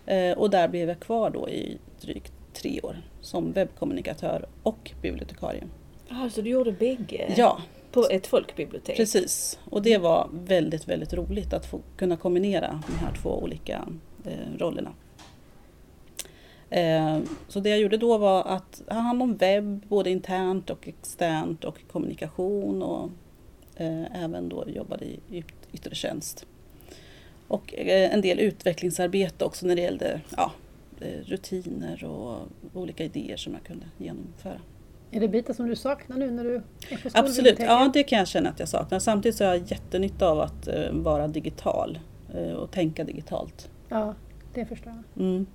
Eh, 0.06 0.38
och 0.38 0.50
där 0.50 0.68
blev 0.68 0.90
jag 0.90 1.00
kvar 1.00 1.30
då 1.30 1.50
i 1.50 1.78
drygt 2.02 2.34
tre 2.54 2.82
år 2.84 2.98
som 3.22 3.52
webbkommunikatör 3.52 4.46
och 4.64 4.92
bibliotekarie. 5.02 5.64
Alltså 6.10 6.42
du 6.42 6.50
gjorde 6.50 6.72
bägge 6.72 7.34
Ja, 7.38 7.62
på 7.92 8.08
ett 8.12 8.28
folkbibliotek? 8.28 8.98
precis. 8.98 9.60
Och 9.66 9.82
det 9.82 9.98
var 9.98 10.30
väldigt, 10.34 10.88
väldigt 10.88 11.14
roligt 11.14 11.54
att 11.54 11.66
få 11.66 11.82
kunna 11.98 12.18
kombinera 12.18 12.84
de 12.88 12.94
här 13.06 13.14
två 13.22 13.44
olika 13.44 13.88
eh, 14.26 14.58
rollerna. 14.58 14.94
Eh, 16.70 17.20
så 17.48 17.60
det 17.60 17.70
jag 17.70 17.80
gjorde 17.80 17.98
då 17.98 18.18
var 18.18 18.44
att 18.44 18.82
ha 18.88 19.00
hand 19.00 19.22
om 19.22 19.38
webb, 19.38 19.86
både 19.88 20.10
internt 20.10 20.70
och 20.70 20.88
externt 20.88 21.64
och 21.64 21.80
kommunikation 21.92 22.82
och 22.84 23.10
eh, 23.76 24.24
även 24.24 24.50
då 24.50 24.66
jobbade 24.70 25.06
i 25.06 25.20
yt- 25.32 25.68
yttre 25.74 25.96
tjänst. 25.96 26.46
Och 27.48 27.74
eh, 27.74 28.14
en 28.14 28.22
del 28.22 28.40
utvecklingsarbete 28.40 29.46
också 29.46 29.66
när 29.68 29.76
det 29.76 29.82
gällde 29.82 30.22
ja, 30.38 30.52
eh, 31.02 31.20
rutiner 31.26 32.04
och 32.04 32.38
olika 32.74 33.04
idéer 33.04 33.38
som 33.38 33.54
jag 33.54 33.64
kunde 33.64 33.86
genomföra. 33.98 34.62
Är 35.12 35.20
det 35.20 35.28
bitar 35.28 35.54
som 35.54 35.68
du 35.68 35.76
saknar 35.76 36.18
nu 36.18 36.32
när 36.32 36.44
du 36.44 36.56
är 36.56 36.98
på 36.98 37.10
Absolut, 37.14 37.60
ja 37.60 37.90
det 37.94 38.04
kan 38.04 38.20
jag 38.20 38.28
känna 38.28 38.50
att 38.50 38.60
jag 38.60 38.70
saknar. 38.70 39.00
Samtidigt 39.00 39.38
så 39.38 39.44
har 39.46 39.52
jag 39.56 39.72
jättenytta 39.72 40.28
av 40.28 40.40
att 40.40 40.68
eh, 40.68 40.92
vara 40.92 41.28
digital 41.28 42.00
eh, 42.34 42.52
och 42.54 42.72
tänka 42.72 43.04
digitalt. 43.04 43.70
Ja, 43.90 44.16
det 44.54 44.66
förstår 44.66 44.94
jag. 45.16 45.26
Mm. 45.26 45.46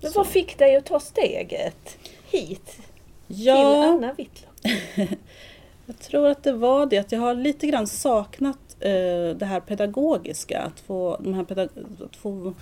Men 0.00 0.10
Så. 0.12 0.18
vad 0.18 0.26
fick 0.26 0.58
dig 0.58 0.76
att 0.76 0.86
ta 0.86 1.00
steget 1.00 1.98
hit 2.30 2.66
till 2.66 3.44
Ja, 3.46 3.84
Anna 3.84 4.12
Whitlock? 4.12 4.54
jag 5.86 5.98
tror 5.98 6.26
att 6.28 6.42
det 6.42 6.52
var 6.52 6.86
det 6.86 6.98
att 6.98 7.12
jag 7.12 7.20
har 7.20 7.34
lite 7.34 7.66
grann 7.66 7.86
saknat 7.86 8.58
eh, 8.80 8.90
det 9.36 9.44
här 9.46 9.60
pedagogiska, 9.60 10.60
att 10.60 10.80
få, 10.80 11.16
de 11.20 11.34
här 11.34 11.44
pedag- 11.44 11.68
att 12.04 12.16
få 12.16 12.54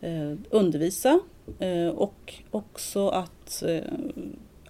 eh, 0.00 0.34
undervisa 0.50 1.20
eh, 1.58 1.88
och 1.88 2.34
också 2.50 3.08
att 3.08 3.62
eh, 3.62 3.80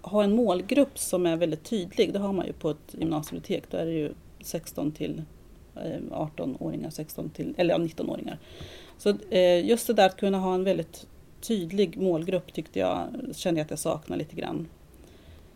ha 0.03 0.25
en 0.25 0.37
målgrupp 0.37 0.99
som 0.99 1.27
är 1.27 1.37
väldigt 1.37 1.65
tydlig. 1.65 2.13
Det 2.13 2.19
har 2.19 2.33
man 2.33 2.47
ju 2.47 2.53
på 2.53 2.71
ett 2.71 2.95
gymnasiebibliotek, 2.99 3.71
då 3.71 3.77
är 3.77 3.85
det 3.87 3.93
ju 3.93 4.13
16 4.41 4.93
till 4.93 5.23
eh, 5.77 6.01
18-åringar, 6.11 6.91
16 6.91 7.31
till, 7.31 7.55
eller 7.57 7.75
ja, 7.75 7.79
19-åringar. 7.79 8.39
Så 8.99 9.15
eh, 9.31 9.67
just 9.67 9.87
det 9.87 9.93
där 9.93 10.07
att 10.07 10.17
kunna 10.17 10.39
ha 10.39 10.55
en 10.55 10.65
väldigt 10.65 11.07
tydlig 11.41 11.97
målgrupp 12.01 12.53
tyckte 12.53 12.79
jag, 12.79 13.09
kände 13.35 13.61
jag 13.61 13.65
att 13.65 13.71
jag 13.71 13.79
saknade 13.79 14.19
lite 14.19 14.37
grann. 14.37 14.69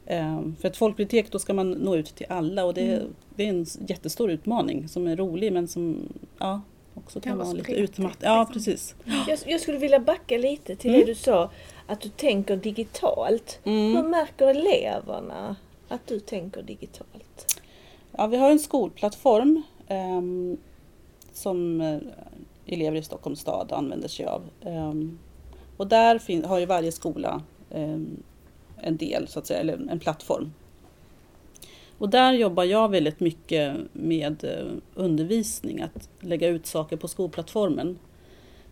Eh, 0.07 0.41
För 0.61 0.69
ett 0.69 0.77
folkbibliotek 0.77 1.33
då 1.33 1.39
ska 1.39 1.55
man 1.55 1.71
nå 1.71 1.97
ut 1.97 2.07
till 2.07 2.27
alla 2.29 2.65
och 2.65 2.75
det, 2.75 2.95
Mm. 2.95 3.07
det 3.37 3.45
är 3.45 3.49
en 3.49 3.67
jättestor 3.89 4.31
utmaning 4.31 4.89
som 4.89 5.07
är 5.07 5.17
rolig 5.17 5.53
men 5.53 5.69
som 5.69 6.09
ja, 6.39 6.61
också 6.97 7.21
kan, 7.21 7.31
Kan 7.31 7.39
vara 7.39 7.53
lite 7.53 7.73
utmattande. 7.73 8.27
Ja 8.27 8.39
liksom. 8.39 8.53
precis. 8.55 8.95
Jag, 9.29 9.39
jag 9.53 9.61
skulle 9.61 9.79
vilja 9.79 10.01
backa 10.01 10.39
lite 10.39 10.77
till 10.77 10.91
Mm. 10.91 11.01
det 11.01 11.07
du 11.07 11.15
sa, 11.15 11.51
att 11.87 12.01
du 12.01 12.09
tänker 12.09 12.57
digitalt. 12.57 13.59
Hur 13.65 13.73
Mm. 13.97 14.11
märker 14.11 14.47
eleverna 14.47 15.57
att 15.89 16.07
du 16.07 16.21
tänker 16.21 16.63
digitalt? 16.63 17.61
Ja, 18.13 18.27
vi 18.27 18.37
har 18.37 18.51
en 18.51 18.59
skolplattform 18.59 19.63
ehm, 19.89 20.57
som 21.33 21.81
eh, 21.81 21.99
elever 22.67 22.97
i 22.99 23.03
Stockholms 23.03 23.41
stad 23.41 23.73
använder 23.73 24.09
sig 24.09 24.27
av. 24.27 24.43
Ehm, 24.63 25.19
och 25.77 25.87
där 25.87 26.47
har 26.47 26.59
ju 26.59 26.67
varje 26.67 26.93
skola 26.93 27.43
ehm, 27.71 28.23
en 28.83 28.97
del, 28.97 29.29
så 29.29 29.39
att 29.39 29.47
säga, 29.47 29.61
eller 29.61 29.91
en 29.91 29.99
plattform. 29.99 30.53
Och 31.99 32.09
där 32.09 32.33
jobbar 32.33 32.65
jag 32.65 32.89
väldigt 32.89 33.21
mycket 33.21 33.77
med 33.93 34.45
eh, 34.45 34.67
undervisning, 34.95 35.81
att 35.83 36.09
lägga 36.21 36.49
ut 36.49 36.67
saker 36.67 36.97
på 36.97 37.09
skolplattformen. 37.09 37.99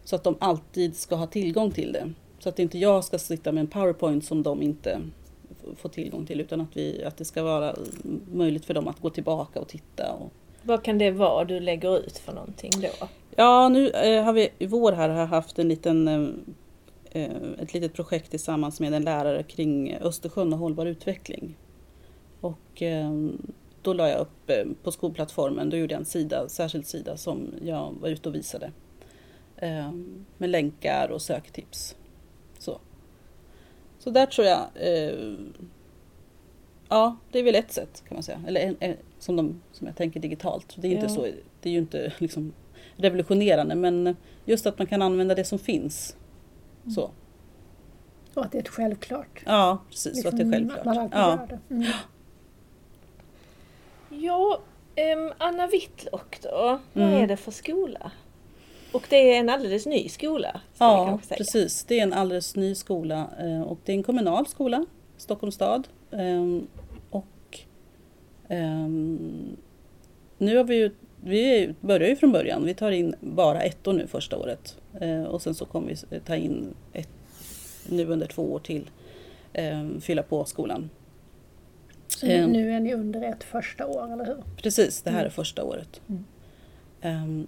Så 0.04 0.16
att 0.16 0.24
de 0.24 0.36
alltid 0.40 0.96
ska 0.96 1.14
ha 1.14 1.26
tillgång 1.26 1.70
till 1.70 1.92
det. 1.92 2.12
Så 2.38 2.48
att 2.48 2.58
inte 2.58 2.78
jag 2.78 3.04
ska 3.04 3.18
sitta 3.18 3.52
med 3.52 3.60
en 3.60 3.66
powerpoint 3.66 4.24
som 4.24 4.42
de 4.42 4.62
inte 4.62 5.00
får 5.76 5.88
tillgång 5.88 6.26
till 6.26 6.40
utan 6.40 6.60
att, 6.60 6.76
vi, 6.76 7.04
att 7.04 7.16
det 7.16 7.24
ska 7.24 7.42
vara 7.42 7.74
möjligt 8.32 8.64
för 8.64 8.74
dem 8.74 8.88
att 8.88 9.00
gå 9.00 9.10
tillbaka 9.10 9.60
och 9.60 9.68
titta. 9.68 10.12
Och, 10.12 10.32
Vad 10.62 10.82
kan 10.82 10.98
det 10.98 11.10
vara 11.10 11.44
du 11.44 11.60
lägger 11.60 11.98
ut 11.98 12.18
för 12.18 12.32
någonting 12.32 12.70
då? 12.82 13.08
Ja, 13.36 13.68
nu 13.68 13.88
eh, 13.88 14.24
har 14.24 14.32
vi 14.32 14.48
i 14.58 14.66
vår 14.66 14.92
här 14.92 15.08
har 15.08 15.26
haft 15.26 15.58
en 15.58 15.68
liten, 15.68 16.08
eh, 17.10 17.30
ett 17.58 17.74
litet 17.74 17.94
projekt 17.94 18.30
tillsammans 18.30 18.80
med 18.80 18.94
en 18.94 19.04
lärare 19.04 19.42
kring 19.42 19.94
Östersjön 19.94 20.52
och 20.52 20.58
hållbar 20.58 20.86
utveckling. 20.86 21.56
Och 22.44 22.82
eh, 22.82 23.10
då 23.82 23.92
la 23.92 24.08
jag 24.08 24.20
upp 24.20 24.50
eh, 24.50 24.64
på 24.82 24.92
skolplattformen, 24.92 25.70
då 25.70 25.76
gjorde 25.76 25.94
jag 25.94 25.98
en 26.00 26.04
sida, 26.04 26.48
särskild 26.48 26.86
sida 26.86 27.16
som 27.16 27.54
jag 27.62 27.94
var 28.00 28.08
ute 28.08 28.28
och 28.28 28.34
visade. 28.34 28.72
Eh, 29.56 29.92
med 30.38 30.50
länkar 30.50 31.08
och 31.08 31.22
söktips. 31.22 31.96
Så, 32.58 32.78
Så 33.98 34.10
där 34.10 34.26
tror 34.26 34.46
jag, 34.46 34.60
eh, 34.74 35.34
ja 36.88 37.16
det 37.32 37.38
är 37.38 37.42
väl 37.42 37.54
ett 37.54 37.72
sätt 37.72 38.02
kan 38.08 38.14
man 38.16 38.22
säga. 38.22 38.40
Eller 38.46 38.60
en, 38.60 38.76
en, 38.80 38.96
som, 39.18 39.36
de, 39.36 39.60
som 39.72 39.86
jag 39.86 39.96
tänker 39.96 40.20
digitalt. 40.20 40.74
Det 40.76 40.88
är, 40.88 40.92
inte 40.92 41.04
Ja. 41.06 41.08
så, 41.08 41.22
det 41.60 41.68
är 41.68 41.72
ju 41.72 41.78
inte 41.78 42.12
liksom 42.18 42.52
revolutionerande 42.96 43.74
men 43.74 44.16
just 44.44 44.66
att 44.66 44.78
man 44.78 44.86
kan 44.86 45.02
använda 45.02 45.34
det 45.34 45.44
som 45.44 45.58
finns. 45.58 46.16
Så. 46.94 47.10
Och 48.34 48.44
att 48.44 48.52
det 48.52 48.58
är 48.58 48.62
ett 48.62 48.68
självklart. 48.68 49.42
Ja, 49.46 49.78
precis. 49.90 50.22
så 50.22 50.28
att 50.28 50.36
det 50.36 50.42
är 50.42 50.46
Liksom, 50.60 50.70
Att 50.78 50.84
man 50.84 50.94
självklart. 50.94 51.40
alltid 51.40 51.40
Ja. 51.40 51.56
gör 51.56 51.60
det. 51.68 51.74
Mm. 51.74 51.86
Ja, 54.20 54.60
ehm, 54.94 55.32
Anna 55.38 55.66
Whitlock 55.66 56.38
då, 56.42 56.80
vad 56.92 57.04
Mm. 57.06 57.22
är 57.22 57.26
det 57.26 57.36
för 57.36 57.50
skola? 57.50 58.10
Och 58.92 59.06
det 59.10 59.34
är 59.34 59.40
en 59.40 59.48
alldeles 59.50 59.86
ny 59.86 60.08
skola, 60.08 60.60
Ja, 60.78 61.18
precis. 61.28 61.84
Det 61.84 61.98
är 61.98 62.02
en 62.02 62.12
alldeles 62.12 62.56
ny 62.56 62.74
skola 62.74 63.30
eh, 63.40 63.62
och 63.62 63.78
det 63.84 63.92
är 63.92 63.96
en 63.96 64.02
kommunal 64.02 64.46
skola, 64.46 64.86
Stockholms 65.16 65.54
stad. 65.54 65.88
Och 67.10 67.58
ehm, 68.48 69.56
nu 70.38 70.56
har 70.56 70.64
vi 70.64 70.76
ju, 70.76 70.90
vi 71.20 71.74
börjar 71.80 72.08
ju 72.08 72.16
från 72.16 72.32
början. 72.32 72.64
Vi 72.64 72.74
tar 72.74 72.90
in 72.90 73.14
bara 73.20 73.60
ettor 73.62 73.92
nu 73.92 74.06
första 74.06 74.36
året 74.38 74.76
Eh, 75.00 75.22
och 75.24 75.42
sen 75.42 75.54
så 75.54 75.64
kommer 75.66 75.96
vi 76.10 76.20
ta 76.20 76.36
in 76.36 76.74
ett, 76.92 77.08
nu 77.88 78.06
under 78.06 78.26
två 78.26 78.42
år 78.52 78.58
till, 78.58 78.90
fylla 80.00 80.22
på 80.22 80.44
skolan. 80.44 80.90
Så 82.14 82.26
Ehm. 82.26 82.50
nu 82.52 82.72
är 82.72 82.80
ni 82.80 82.94
under 82.94 83.22
ett 83.22 83.44
första 83.44 83.86
år, 83.86 84.12
eller 84.12 84.24
hur? 84.26 84.42
Precis, 84.62 85.02
det 85.02 85.10
här 85.10 85.18
Mm. 85.18 85.26
är 85.26 85.30
första 85.30 85.64
året. 85.64 86.00
Mm. 86.08 86.24
Ehm, 87.00 87.46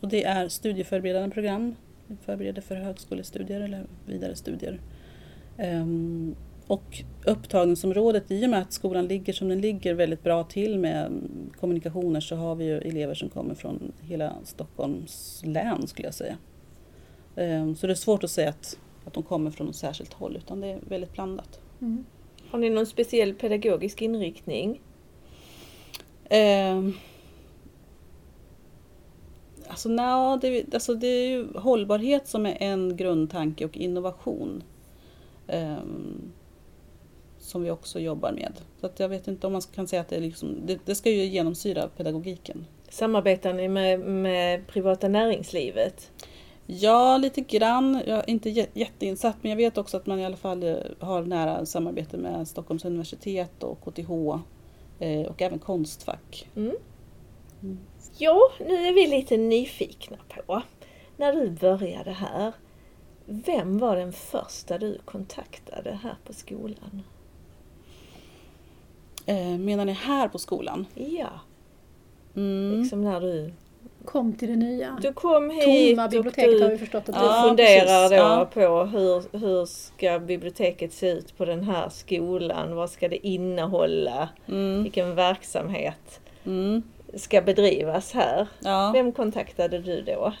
och 0.00 0.08
det 0.08 0.24
är 0.24 0.48
studieförberedande 0.48 1.30
program. 1.34 1.74
Förbereder 2.24 2.62
för 2.62 2.76
högskolestudier 2.76 3.60
eller 3.60 3.86
vidare 4.06 4.36
studier. 4.36 4.80
Ehm, 5.58 6.34
och 6.66 7.02
upptagningsområdet, 7.26 8.30
i 8.30 8.46
och 8.46 8.50
med 8.50 8.60
att 8.62 8.72
skolan 8.72 9.06
ligger 9.06 9.32
som 9.32 9.48
den 9.48 9.60
ligger 9.60 9.94
väldigt 9.94 10.22
bra 10.22 10.44
till 10.44 10.78
med 10.78 11.06
mm, 11.06 11.50
kommunikationer 11.60 12.20
så 12.20 12.36
har 12.36 12.54
vi 12.54 12.64
ju 12.64 12.78
elever 12.78 13.14
som 13.14 13.28
kommer 13.28 13.54
från 13.54 13.92
hela 14.00 14.32
Stockholms 14.44 15.42
län 15.44 15.86
skulle 15.86 16.08
jag 16.08 16.14
säga. 16.14 16.36
Så 17.76 17.86
det 17.86 17.92
är 17.92 17.94
svårt 17.94 18.24
att 18.24 18.30
säga 18.30 18.48
att, 18.48 18.78
att 19.04 19.12
de 19.12 19.22
kommer 19.22 19.50
från 19.50 19.66
något 19.66 19.76
särskilt 19.76 20.12
håll 20.12 20.36
utan 20.36 20.60
det 20.60 20.66
är 20.66 20.78
väldigt 20.88 21.12
blandat. 21.12 21.60
Mm. 21.80 22.04
Har 22.52 22.58
ni 22.58 22.70
någon 22.70 22.86
speciell 22.86 23.34
pedagogisk 23.34 24.02
inriktning? 24.02 24.80
Eh, 26.24 26.88
alltså, 29.68 29.88
nja, 29.88 30.38
det, 30.40 30.74
alltså 30.74 30.94
det 30.94 31.06
är 31.06 31.28
ju 31.28 31.46
hållbarhet 31.54 32.28
som 32.28 32.46
är 32.46 32.56
en 32.60 32.96
grundtanke 32.96 33.64
och 33.64 33.76
innovation. 33.76 34.62
Eh, 35.46 35.76
som 37.38 37.62
vi 37.62 37.70
också 37.70 38.00
jobbar 38.00 38.32
med. 38.32 38.52
Så 38.80 38.90
jag 38.96 39.08
vet 39.08 39.28
inte 39.28 39.46
om 39.46 39.52
man 39.52 39.62
kan 39.74 39.88
säga 39.88 40.00
att 40.00 40.08
det 40.08 40.16
är 40.16 40.20
liksom, 40.20 40.56
det, 40.66 40.78
det 40.84 40.94
ska 40.94 41.10
ju 41.10 41.24
genomsyra 41.24 41.88
pedagogiken. 41.88 42.66
Samarbetar 42.88 43.52
ni 43.52 43.68
med, 43.68 44.00
med 44.00 44.66
privata 44.66 45.08
näringslivet? 45.08 46.10
Ja, 46.80 47.16
lite 47.18 47.40
grann. 47.40 48.02
Jag 48.06 48.18
är 48.18 48.30
inte 48.30 48.48
jä- 48.50 48.68
jätteinsatt 48.72 49.36
men 49.42 49.50
jag 49.50 49.56
vet 49.56 49.78
också 49.78 49.96
att 49.96 50.06
man 50.06 50.18
i 50.20 50.24
alla 50.24 50.36
fall 50.36 50.62
eh, 50.62 50.76
har 51.00 51.22
nära 51.22 51.66
samarbete 51.66 52.16
med 52.16 52.48
Stockholms 52.48 52.84
universitet 52.84 53.62
och 53.62 53.80
KTH 53.84 54.10
eh, 54.98 55.26
och 55.26 55.42
även 55.42 55.58
Konstfack. 55.58 56.48
Mm. 56.56 56.72
Mm. 57.62 57.78
Ja, 58.18 58.38
nu 58.60 58.74
är 58.74 58.92
vi 58.94 59.06
lite 59.06 59.36
nyfikna 59.36 60.16
på, 60.46 60.62
när 61.16 61.32
du 61.32 61.50
började 61.50 62.10
här, 62.12 62.52
vem 63.26 63.78
var 63.78 63.96
den 63.96 64.12
första 64.12 64.78
du 64.78 64.98
kontaktade 65.04 65.98
här 66.02 66.16
på 66.26 66.32
skolan? 66.32 67.02
Eh, 69.26 69.58
Menar 69.58 69.84
ni 69.84 69.92
här 69.92 70.28
på 70.28 70.38
skolan? 70.38 70.86
Ja, 70.94 71.30
Mm. 72.36 72.80
liksom 72.80 73.04
när 73.04 73.20
du, 73.20 73.52
Kom 74.04 74.32
till 74.32 74.48
det 74.48 74.56
nya. 74.56 74.98
du 75.02 75.12
kom 75.12 75.50
hit 75.50 75.96
Tomma 75.96 76.08
biblioteket 76.08 76.60
har 76.60 76.68
vi 76.68 76.74
du, 76.74 76.78
förstått 76.78 77.08
att 77.08 77.14
du 77.14 77.20
Ja, 77.20 77.44
funderar 77.48 77.84
precis. 78.08 78.10
då 78.10 78.16
Ja. 78.16 78.48
på 78.54 78.84
hur, 78.84 79.38
hur 79.38 79.66
ska 79.66 80.18
biblioteket 80.18 80.92
se 80.92 81.10
ut 81.10 81.36
på 81.36 81.44
den 81.44 81.62
här 81.64 81.88
skolan? 81.88 82.74
Vad 82.76 82.90
ska 82.90 83.08
det 83.08 83.26
innehålla? 83.26 84.28
Mm. 84.48 84.82
Vilken 84.82 85.14
verksamhet 85.14 86.20
Mm. 86.44 86.82
ska 87.14 87.42
bedrivas 87.42 88.12
här? 88.12 88.46
Ja. 88.60 88.90
Vem 88.94 89.12
kontaktade 89.12 89.78
du 89.78 90.02
då? 90.02 90.32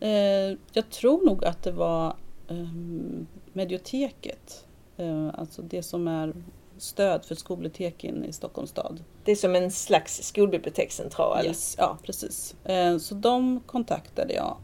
Eh, 0.00 0.56
jag 0.72 0.90
tror 0.90 1.26
nog 1.26 1.44
att 1.44 1.62
det 1.62 1.72
var 1.72 2.14
ehm, 2.50 3.26
Medioteket. 3.52 4.64
Eh, 4.96 5.28
alltså 5.34 5.62
det 5.62 5.82
som 5.82 6.08
är 6.08 6.32
stöd 6.78 7.24
för 7.24 7.34
skolbiblioteken 7.34 8.24
i 8.24 8.32
Stockholms 8.32 8.70
stad. 8.70 9.04
Det 9.24 9.32
är 9.32 9.36
som 9.36 9.54
en 9.54 9.70
slags 9.70 10.22
skolbibliotekscentral. 10.22 11.46
Yes, 11.46 11.74
ja, 11.78 11.98
precis. 12.02 12.56
Eh, 12.64 12.98
så 12.98 13.14
de 13.14 13.60
kontaktade 13.66 14.34
jag. 14.34 14.56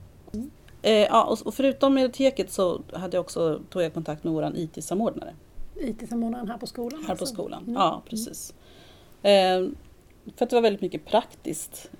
Eh, 0.83 0.93
ja, 0.93 1.39
och, 1.45 1.55
förutom 1.55 1.95
Medioteket 1.95 2.51
så 2.51 2.83
hade 2.93 3.17
jag 3.17 3.21
också, 3.25 3.61
tog 3.71 3.83
jag 3.83 3.95
kontakt 3.95 4.25
med 4.25 4.33
vår 4.33 4.53
IT-samordnare 4.57 5.35
IT-samordnaren 5.77 6.49
här 6.49 6.59
på 6.59 6.67
skolan. 6.67 7.01
här 7.01 7.07
på 7.07 7.13
alltså. 7.13 7.27
skolan. 7.27 7.63
Mm. 7.63 7.75
Ja, 7.75 8.03
precis. 8.09 8.55
Eh, 9.23 9.69
för 10.37 10.45
att 10.45 10.51
det 10.51 10.57
var 10.57 10.61
väldigt 10.61 10.83
mycket 10.83 11.05
praktiskt 11.05 11.91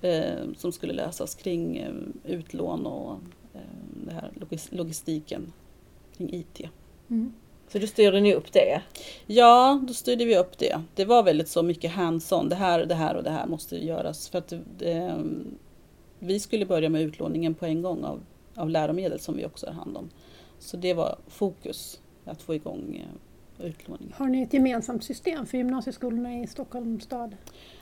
som 0.57 0.71
skulle 0.71 0.93
lösas 0.93 1.35
kring 1.35 1.87
utlån 2.23 2.85
och 2.85 3.17
det 4.05 4.13
här 4.13 4.31
logis- 4.35 4.75
logistiken 4.75 5.53
kring 6.17 6.33
IT. 6.33 6.69
Mm. 7.09 7.33
Så 7.75 7.79
du 7.79 7.87
styrde 7.87 8.21
ni 8.21 8.33
upp 8.33 8.51
det? 8.51 8.81
Ja, 9.25 9.81
då 9.87 9.93
styrde 9.93 10.25
vi 10.25 10.37
upp 10.37 10.57
det. 10.57 10.81
Det 10.95 11.05
var 11.05 11.23
väldigt 11.23 11.47
så 11.47 11.63
mycket 11.63 11.91
hands-on. 11.91 12.49
Det 12.49 12.55
här, 12.55 12.85
det 12.85 12.95
här 12.95 13.15
och 13.15 13.23
det 13.23 13.29
här 13.29 13.47
måste 13.47 13.85
göras. 13.85 14.29
För 14.29 14.37
att 14.37 14.51
eh, 14.81 15.17
vi 16.19 16.39
skulle 16.39 16.65
börja 16.65 16.89
med 16.89 17.01
utlåningen 17.01 17.53
på 17.53 17.65
en 17.65 17.81
gång 17.81 18.03
av, 18.03 18.21
av 18.55 18.69
läromedel 18.69 19.19
som 19.19 19.37
vi 19.37 19.45
också 19.45 19.65
har 19.65 19.73
hand 19.73 19.97
om. 19.97 20.09
Så 20.59 20.77
det 20.77 20.93
var 20.93 21.15
fokus, 21.27 21.99
att 22.25 22.41
få 22.41 22.55
igång 22.55 23.05
eh, 23.59 23.65
utlåningen. 23.65 24.13
Har 24.17 24.27
ni 24.27 24.41
ett 24.41 24.53
gemensamt 24.53 25.03
system 25.03 25.45
för 25.45 25.57
gymnasieskolorna 25.57 26.39
i 26.39 26.47
Stockholms 26.47 27.03
stad? 27.03 27.35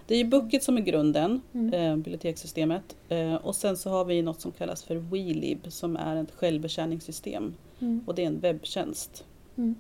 Det 0.07 0.13
är 0.13 0.17
ju 0.17 0.25
Bookit 0.25 0.63
som 0.63 0.77
är 0.77 0.81
grunden, 0.81 1.41
Mm. 1.53 1.73
eh, 1.73 1.95
bibliotekssystemet. 1.95 2.95
Eh, 3.09 3.35
och 3.35 3.55
sen 3.55 3.77
så 3.77 3.89
har 3.89 4.05
vi 4.05 4.21
något 4.21 4.41
som 4.41 4.51
kallas 4.51 4.83
för 4.83 4.95
WeLib 4.95 5.71
som 5.71 5.97
är 5.97 6.15
ett 6.15 6.31
självbetjäningssystem. 6.31 7.53
Mm. 7.79 8.03
Och 8.07 8.15
det 8.15 8.21
är 8.23 8.27
en 8.27 8.39
webbtjänst. 8.39 9.25
Mm. 9.57 9.75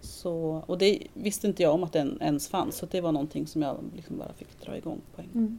Så, 0.00 0.62
och 0.66 0.78
det 0.78 0.98
visste 1.14 1.46
inte 1.46 1.62
jag 1.62 1.74
om 1.74 1.84
att 1.84 1.92
den 1.92 2.18
ens 2.20 2.48
fanns, 2.48 2.76
så 2.76 2.86
det 2.86 3.00
var 3.00 3.12
någonting 3.12 3.46
som 3.46 3.62
jag 3.62 3.76
liksom 3.96 4.18
bara 4.18 4.32
fick 4.32 4.60
dra 4.66 4.76
igång 4.76 5.00
på 5.14 5.20
en 5.20 5.26
gång. 5.32 5.42
Mm. 5.42 5.58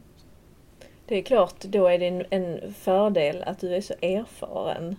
Det 1.06 1.18
är 1.18 1.22
klart, 1.22 1.60
då 1.64 1.86
är 1.86 1.98
det 1.98 2.06
en, 2.08 2.24
en 2.30 2.72
fördel 2.74 3.42
att 3.46 3.58
du 3.60 3.74
är 3.74 3.80
så 3.80 3.94
erfaren. 4.02 4.96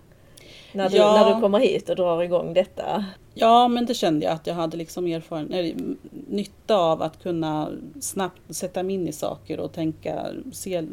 När 0.74 0.90
du, 0.90 0.98
Ja. 0.98 1.14
när 1.14 1.36
du 1.36 1.42
kommer 1.42 1.60
hit 1.60 1.90
och 1.90 1.96
drar 1.96 2.24
igång 2.24 2.54
detta. 2.54 3.06
Ja, 3.34 3.68
men 3.68 3.86
det 3.86 3.94
kände 3.94 4.26
jag 4.26 4.34
att 4.34 4.48
jag 4.48 4.54
hade 4.56 4.78
liksom 4.78 5.08
erfaren, 5.08 5.54
eller, 5.54 5.72
m- 5.72 5.98
nytta 6.30 6.78
av 6.78 7.02
att 7.02 7.24
kunna 7.24 7.72
snabbt 8.02 8.42
sätta 8.56 8.84
mig 8.84 8.96
in 8.96 9.08
i 9.08 9.12
saker 9.12 9.60
och 9.60 9.72
tänka, 9.74 10.26
se, 10.52 10.84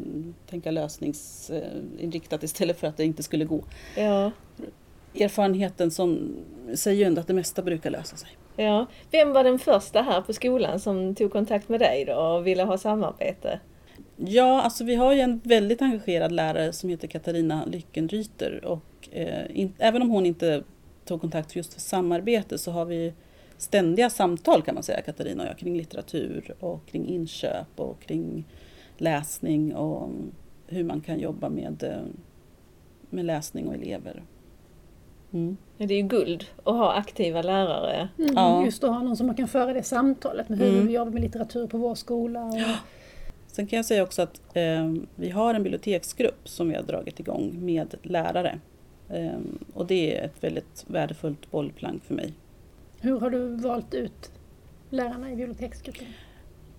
tänka 0.47 0.71
lösningsinriktat 0.71 2.43
istället 2.43 2.79
för 2.79 2.87
att 2.87 2.97
det 2.97 3.05
inte 3.05 3.23
skulle 3.23 3.45
gå. 3.45 3.61
Ja, 3.97 4.31
Erfarenheten 5.15 5.91
som 5.91 6.37
säger 6.75 6.99
ju 6.99 7.05
ändå 7.05 7.21
att 7.21 7.27
det 7.27 7.35
mesta 7.35 7.63
brukar 7.63 7.91
lösa 7.91 8.17
sig. 8.17 8.29
ja. 8.57 8.87
Vem 9.11 9.33
var 9.33 9.45
den 9.45 9.59
första 9.59 10.03
här 10.03 10.21
på 10.21 10.33
skolan 10.33 10.81
som 10.81 11.15
tog 11.15 11.33
kontakt 11.33 11.69
med 11.69 11.81
dig 11.81 12.05
då 12.05 12.15
och 12.15 12.47
ville 12.47 12.63
ha 12.63 12.79
samarbete? 12.79 13.61
Ja, 14.17 14.63
alltså 14.63 14.85
vi 14.85 14.95
har 14.95 15.13
ju 15.13 15.21
en 15.21 15.41
väldigt 15.45 15.83
engagerad 15.83 16.33
lärare 16.33 16.73
som 16.73 16.91
heter 16.91 17.09
Katarina 17.09 17.65
Lyckenryter 17.65 18.65
och 18.65 19.09
eh, 19.13 19.45
in, 19.51 19.75
även 19.79 20.03
om 20.03 20.11
hon 20.11 20.27
inte 20.27 20.63
tog 21.05 21.21
kontakt 21.21 21.57
just 21.57 21.75
för 21.75 21.81
samarbete 21.81 22.59
så 22.59 22.71
har 22.71 22.85
vi 22.85 23.13
ständiga 23.59 24.11
samtal 24.11 24.63
kan 24.63 24.75
man 24.75 24.83
säga, 24.83 25.03
Katarina 25.03 25.43
och 25.43 25.49
jag, 25.49 25.59
kring 25.59 25.77
litteratur 25.77 26.55
och 26.61 26.87
kring 26.87 27.09
inköp 27.09 27.81
och 27.81 28.01
kring 28.01 28.45
läsning 28.97 29.75
och 29.75 30.11
hur 30.67 30.85
man 30.85 31.01
kan 31.01 31.21
jobba 31.21 31.49
med, 31.49 31.83
eh, 31.83 32.03
med 33.11 33.25
läsning 33.25 33.69
och 33.69 33.75
elever. 33.75 34.23
Mm. 35.33 35.57
Ja, 35.79 35.87
Det 35.87 35.95
är 35.95 36.03
ju 36.03 36.09
guld 36.09 36.45
att 36.57 36.75
ha 36.75 36.93
aktiva 36.93 37.43
lärare. 37.43 38.09
Mm. 38.19 38.35
Ja. 38.35 38.65
Just 38.65 38.85
att 38.85 38.91
ha 38.91 39.03
någon 39.03 39.17
som 39.17 39.27
man 39.27 39.37
kan 39.37 39.49
föra 39.49 39.73
det 39.73 39.83
samtalet 39.83 40.49
med. 40.49 40.59
Hur 40.59 40.69
Mm. 40.69 40.87
vi 40.87 40.93
jobbar 40.93 41.13
med 41.13 41.23
litteratur 41.23 41.67
på 41.67 41.79
vår 41.79 41.95
skola. 41.95 42.45
Och, 42.45 42.55
Sen 43.47 43.67
kan 43.67 43.77
jag 43.77 43.87
säga 43.87 44.03
också 44.03 44.23
att 44.23 44.41
eh, 44.57 44.93
vi 45.17 45.31
har 45.31 45.55
en 45.55 45.63
biblioteksgrupp 45.63 46.49
som 46.49 46.69
vi 46.69 46.75
har 46.75 46.83
dragit 46.83 47.21
igång 47.21 47.51
med 47.65 47.95
lärare. 48.03 48.59
Eh, 49.09 49.39
och 49.75 49.87
det 49.87 50.17
är 50.19 50.25
ett 50.25 50.45
väldigt 50.45 50.85
värdefullt 50.87 51.51
bollplank 51.51 52.05
för 52.05 52.15
mig. 52.15 52.33
Hur 53.01 53.21
har 53.21 53.31
du 53.31 53.55
valt 53.57 53.95
ut 53.95 54.31
lärarna 54.91 55.33
i 55.33 55.37
biblioteksgruppen? 55.37 56.07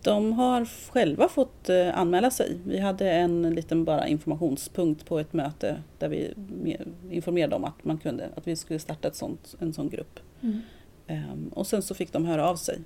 De 0.04 0.34
har 0.34 0.66
själva 0.66 1.28
fått 1.28 1.70
eh, 1.70 1.98
anmäla 2.00 2.32
sig. 2.32 2.58
Vi 2.66 2.80
hade 2.80 3.12
en 3.12 3.42
liten 3.56 3.86
bara 3.86 4.08
informationspunkt 4.08 5.06
på 5.06 5.20
ett 5.20 5.34
möte 5.34 5.84
där 6.00 6.10
vi 6.10 6.34
me- 6.64 6.94
informerade 7.12 7.56
om 7.56 7.64
att, 7.66 7.84
man 7.86 7.98
kunde, 7.98 8.30
att 8.36 8.48
vi 8.48 8.56
skulle 8.56 8.80
starta 8.80 9.08
ett 9.08 9.16
sånt, 9.16 9.56
en 9.60 9.74
sån 9.74 9.90
grupp. 9.90 10.20
Mm. 10.42 10.60
Ehm, 11.08 11.48
och 11.56 11.68
sen 11.68 11.82
så 11.82 11.96
fick 11.96 12.14
de 12.14 12.26
höra 12.26 12.50
av 12.50 12.56
sig 12.56 12.80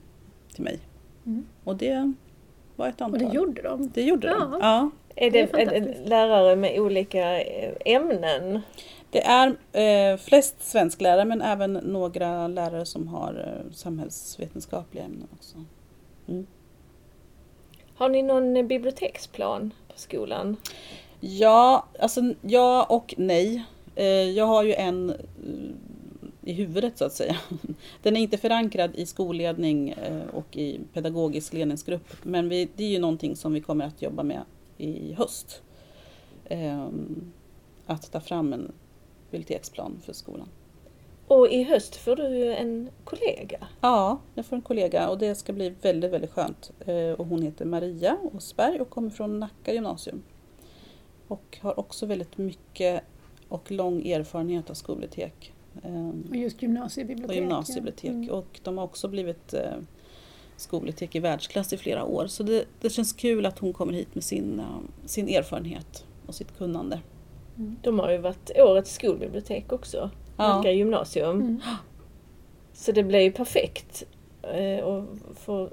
till 0.53 0.63
mig. 0.63 0.79
Mm. 1.25 1.45
Och 1.63 1.75
det 1.75 2.13
var 2.75 2.87
ett 2.87 3.01
Och 3.01 3.05
antal. 3.07 3.19
det 3.19 3.35
gjorde 3.35 3.61
de. 3.61 3.89
Det 3.93 4.01
gjorde 4.03 4.27
de. 4.27 4.35
Ja. 4.51 4.57
Ja. 4.61 4.89
Är 5.15 5.31
Det 5.31 5.45
det, 5.45 5.61
är 5.61 6.05
lärare 6.09 6.55
med 6.55 6.79
olika 6.79 7.41
eh, 7.43 7.73
ämnen? 7.85 8.61
Det 9.11 9.21
är 9.25 9.47
eh, 10.13 10.17
flest 10.17 10.55
svensklärare 10.63 11.25
men 11.25 11.41
även 11.41 11.73
några 11.73 12.47
lärare 12.47 12.85
som 12.85 13.07
har 13.07 13.33
eh, 13.67 13.71
samhällsvetenskapliga 13.73 15.03
ämnen 15.03 15.27
också. 15.37 15.57
Mm. 16.27 16.45
Har 17.95 18.09
ni 18.09 18.21
någon 18.21 18.57
eh, 18.57 18.65
biblioteksplan 18.65 19.73
på 19.87 19.99
skolan? 19.99 20.57
Ja, 21.19 21.85
alltså 21.99 22.21
ja 22.41 22.83
och 22.89 23.13
nej. 23.17 23.65
Eh, 23.95 24.05
jag 24.05 24.45
har 24.45 24.63
ju 24.63 24.73
en 24.73 25.09
eh, 25.09 25.15
i 26.41 26.53
huvudet 26.53 26.97
så 26.97 27.05
att 27.05 27.13
säga. 27.13 27.37
Den 28.01 28.17
är 28.17 28.21
inte 28.21 28.37
förankrad 28.37 28.95
i 28.95 29.05
skolledning 29.05 29.95
och 30.33 30.57
i 30.57 30.79
pedagogisk 30.93 31.53
ledningsgrupp. 31.53 32.07
Men 32.23 32.49
vi, 32.49 32.69
det 32.75 32.83
är 32.83 32.89
ju 32.89 32.99
någonting 32.99 33.35
som 33.35 33.53
vi 33.53 33.61
kommer 33.61 33.85
att 33.85 34.01
jobba 34.01 34.23
med 34.23 34.41
i 34.77 35.13
höst. 35.13 35.61
Ehm, 36.49 37.31
att 37.85 38.11
ta 38.11 38.19
fram 38.19 38.53
en 38.53 38.71
biblioteksplan 39.31 40.01
för 40.05 40.13
skolan. 40.13 40.47
Och 41.27 41.47
i 41.51 41.63
höst 41.63 41.95
får 41.95 42.15
du 42.15 42.53
en 42.53 42.89
kollega. 43.03 43.67
Ja, 43.81 44.19
jag 44.35 44.45
får 44.45 44.55
en 44.55 44.61
kollega 44.61 45.09
och 45.09 45.17
det 45.17 45.35
ska 45.35 45.53
bli 45.53 45.69
väldigt, 45.81 46.11
väldigt 46.11 46.31
skönt. 46.31 46.71
Eh, 46.85 47.09
Och 47.09 47.25
hon 47.25 47.41
heter 47.41 47.65
Maria 47.65 48.17
Osberg 48.33 48.79
och 48.81 48.89
kommer 48.89 49.09
från 49.09 49.39
Nacka 49.39 49.73
gymnasium. 49.73 50.23
Och 51.27 51.57
har 51.61 51.79
också 51.79 52.05
väldigt 52.05 52.37
mycket 52.37 53.03
och 53.49 53.71
lång 53.71 54.07
erfarenhet 54.07 54.69
av 54.69 54.73
skolbibliotek. 54.73 55.53
eh, 55.83 56.09
Och 56.29 56.35
just 56.35 56.61
gymnasiebibliotek. 56.61 57.29
Och 57.29 57.35
gymnasiebibliotek. 57.35 58.11
Mm. 58.11 58.29
Och 58.29 58.59
de 58.63 58.77
har 58.77 58.85
också 58.85 59.07
blivit 59.07 59.53
eh, 59.53 59.61
skolbibliotek 60.57 61.15
i 61.15 61.19
världsklass 61.19 61.73
i 61.73 61.77
flera 61.77 62.03
år. 62.05 62.27
Så 62.27 62.43
det, 62.43 62.65
det 62.81 62.89
känns 62.89 63.13
kul 63.13 63.45
att 63.45 63.59
hon 63.59 63.73
kommer 63.73 63.93
hit 63.93 64.15
med 64.15 64.23
sin, 64.23 64.61
sin 65.05 65.27
erfarenhet 65.29 66.05
och 66.27 66.35
sitt 66.35 66.57
kunnande. 66.57 66.99
Mm. 67.57 67.75
De 67.81 67.99
har 67.99 68.11
ju 68.11 68.17
varit 68.17 68.51
årets 68.55 68.93
skolbibliotek 68.93 69.71
också. 69.71 70.09
Nacka 70.37 70.71
gymnasium. 70.71 71.41
Mm. 71.41 71.61
Så 72.73 72.91
det 72.91 73.03
blir 73.03 73.19
ju 73.19 73.31
perfekt 73.31 74.03
eh, 74.41 74.87
att 74.87 75.05
få 75.39 75.69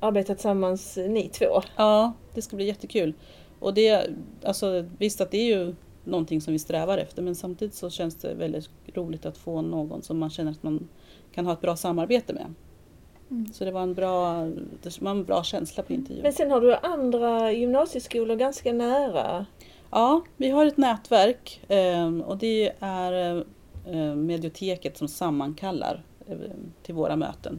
arbeta 0.00 0.34
tillsammans 0.34 0.98
eh, 0.98 1.10
ni 1.10 1.28
två. 1.28 1.62
Ja, 1.76 2.12
det 2.34 2.42
ska 2.42 2.56
bli 2.56 2.66
jättekul. 2.66 3.14
Och 3.58 3.74
det, 3.74 4.10
alltså, 4.44 4.84
visst 4.98 5.20
att 5.20 5.30
det 5.30 5.38
är 5.38 5.56
ju 5.56 5.74
någonting 6.04 6.40
som 6.40 6.52
vi 6.52 6.58
strävar 6.58 6.98
efter 6.98 7.22
men 7.22 7.34
samtidigt 7.34 7.74
så 7.74 7.90
känns 7.90 8.14
det 8.14 8.34
väldigt 8.34 8.70
roligt 8.94 9.26
att 9.26 9.38
få 9.38 9.62
någon 9.62 10.02
som 10.02 10.18
man 10.18 10.30
känner 10.30 10.50
att 10.50 10.62
man 10.62 10.88
kan 11.34 11.46
ha 11.46 11.52
ett 11.52 11.60
bra 11.60 11.76
samarbete 11.76 12.32
med. 12.32 12.54
Mm. 13.30 13.52
Så 13.52 13.64
det 13.64 13.70
var 13.70 13.82
en 13.82 13.94
bra, 13.94 14.44
det 14.82 15.00
var 15.00 15.10
en 15.10 15.24
bra 15.24 15.44
känsla 15.44 15.82
på 15.82 15.92
intervjun. 15.92 16.22
Men 16.22 16.32
sen 16.32 16.50
har 16.50 16.60
du 16.60 16.74
andra 16.74 17.52
gymnasieskolor 17.52 18.36
ganska 18.36 18.72
nära. 18.72 19.46
Ja, 19.90 20.22
vi 20.36 20.50
har 20.50 20.66
ett 20.66 20.76
nätverk 20.76 21.60
eh, 21.68 22.18
och 22.18 22.38
det 22.38 22.72
är 22.80 23.44
Medioteket 24.16 24.96
som 24.96 25.08
sammankallar 25.08 26.02
eh, 26.26 26.36
till 26.82 26.94
våra 26.94 27.16
möten. 27.16 27.58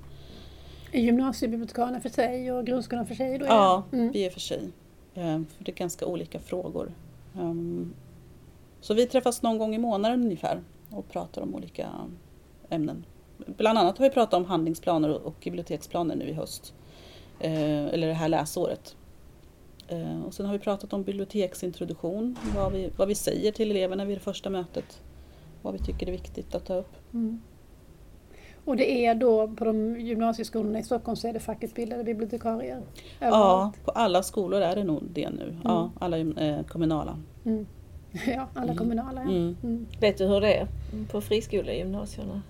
Gymnasiebibliotekarierna 0.93 1.99
för 1.99 2.09
sig 2.09 2.51
och 2.51 2.65
grundskolan 2.65 3.05
för 3.07 3.15
sig? 3.15 3.37
Då 3.37 3.45
är 3.45 3.49
Ja? 3.49 3.83
Mm. 3.93 4.11
vi 4.11 4.25
är 4.25 4.29
för 4.29 4.39
sig. 4.39 4.69
Eh, 5.13 5.23
För 5.23 5.63
det 5.63 5.71
är 5.71 5.75
ganska 5.75 6.05
olika 6.05 6.39
frågor. 6.39 6.91
Ehm, 7.35 7.93
Så 8.81 8.93
vi 8.93 9.05
träffas 9.05 9.41
någon 9.41 9.57
gång 9.57 9.75
i 9.75 9.77
månaden 9.77 10.23
ungefär 10.23 10.61
och 10.89 11.09
pratar 11.09 11.41
om 11.41 11.55
olika 11.55 11.89
ämnen. 12.69 13.05
Bland 13.57 13.79
annat 13.79 13.97
har 13.97 14.05
vi 14.05 14.09
pratat 14.13 14.33
om 14.33 14.45
handlingsplaner 14.45 15.09
och- 15.25 15.35
biblioteksplaner 15.43 16.15
nu 16.15 16.25
i 16.29 16.33
höst. 16.33 16.73
Eh, 17.39 17.85
Eller 17.85 18.07
det 18.07 18.13
här 18.13 18.29
läsåret. 18.29 18.95
Eh, 19.87 20.21
Och 20.25 20.33
sen 20.33 20.45
har 20.45 20.53
vi 20.53 20.59
pratat 20.59 20.93
om 20.93 21.03
biblioteksintroduktion, 21.03 22.37
vad 22.55 22.71
vi, 22.71 22.89
vad 22.97 23.07
vi 23.07 23.15
säger 23.15 23.51
till 23.51 23.71
eleverna 23.71 24.05
vid 24.05 24.15
det 24.17 24.21
första 24.21 24.49
mötet. 24.49 25.01
Vad 25.65 25.73
vi 25.73 25.79
tycker 25.79 26.07
är 26.07 26.11
viktigt 26.11 26.55
att 26.55 26.65
ta 26.65 26.75
upp. 26.75 26.93
Mm. 27.13 27.41
Och 28.65 28.75
det 28.77 29.05
är 29.05 29.15
då 29.15 29.47
på 29.47 29.65
de 29.65 29.99
gymnasieskolorna 29.99 30.79
i 30.79 30.83
Stockholm 30.83 31.15
så 31.15 31.27
är 31.27 31.33
det 31.33 31.39
fackutbildade 31.39 32.03
bibliotekarier? 32.03 32.81
Ja, 33.19 33.27
överallt? 33.27 33.85
på 33.85 33.91
alla 33.91 34.23
skolor 34.23 34.61
är 34.61 34.75
det 34.75 34.83
nog 34.83 35.03
det 35.13 35.29
nu. 35.29 35.57
Ja, 35.63 35.91
alla 35.99 36.17
eh, 36.17 36.63
kommunala. 36.65 37.17
Mm. 37.45 37.65
Ja, 38.27 38.47
alla 38.53 38.63
Mm. 38.63 38.77
kommunala. 38.77 39.21
Ja. 39.23 39.29
Mm. 39.29 39.55
Mm. 39.63 39.85
Vet 39.99 40.17
du 40.17 40.25
hur 40.27 40.41
det 40.41 40.53
är 40.53 40.67
på 41.11 41.21
friskolegymnasierna? 41.21 42.41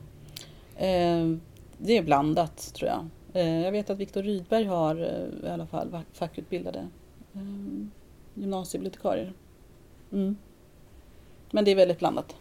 Eh, 0.76 1.38
det 1.78 1.98
är 1.98 2.04
blandat 2.04 2.74
tror 2.74 2.90
jag. 2.90 3.06
Eh, 3.34 3.62
jag 3.62 3.72
vet 3.72 3.90
att 3.90 3.98
Viktor 3.98 4.24
Rydberg 4.24 4.64
har 4.66 4.96
eh, 4.96 5.50
i 5.50 5.52
alla 5.52 5.66
fall 5.66 6.00
fackutbildade 6.14 6.88
eh, 7.34 7.42
gymnasiebibliotekarier. 8.34 9.34
Mm. 10.12 10.36
Men 11.52 11.66
det 11.66 11.72
är 11.72 11.76
väldigt 11.76 12.00
blandat. 12.00 12.36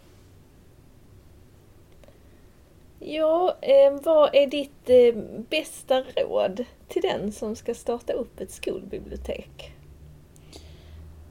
Ja, 3.07 3.55
eh, 3.61 3.99
vad 4.03 4.35
är 4.35 4.47
ditt 4.47 4.89
eh, 4.89 5.21
bästa 5.49 6.01
råd 6.01 6.65
till 6.87 7.01
den 7.01 7.31
som 7.31 7.55
ska 7.55 7.73
starta 7.73 8.13
upp 8.13 8.39
ett 8.39 8.51
skolbibliotek? 8.51 9.71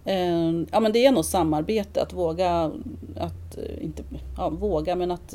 Eh, 0.05 0.51
ja 0.73 0.81
men 0.81 0.93
det 0.93 1.07
är 1.07 1.13
nog 1.13 1.25
samarbete, 1.25 2.03
att 2.03 2.13
våga, 2.13 2.73
att 3.17 3.59
inte, 3.81 4.03
ja, 4.37 4.49
våga 4.49 4.97
men 4.97 5.11
att 5.11 5.35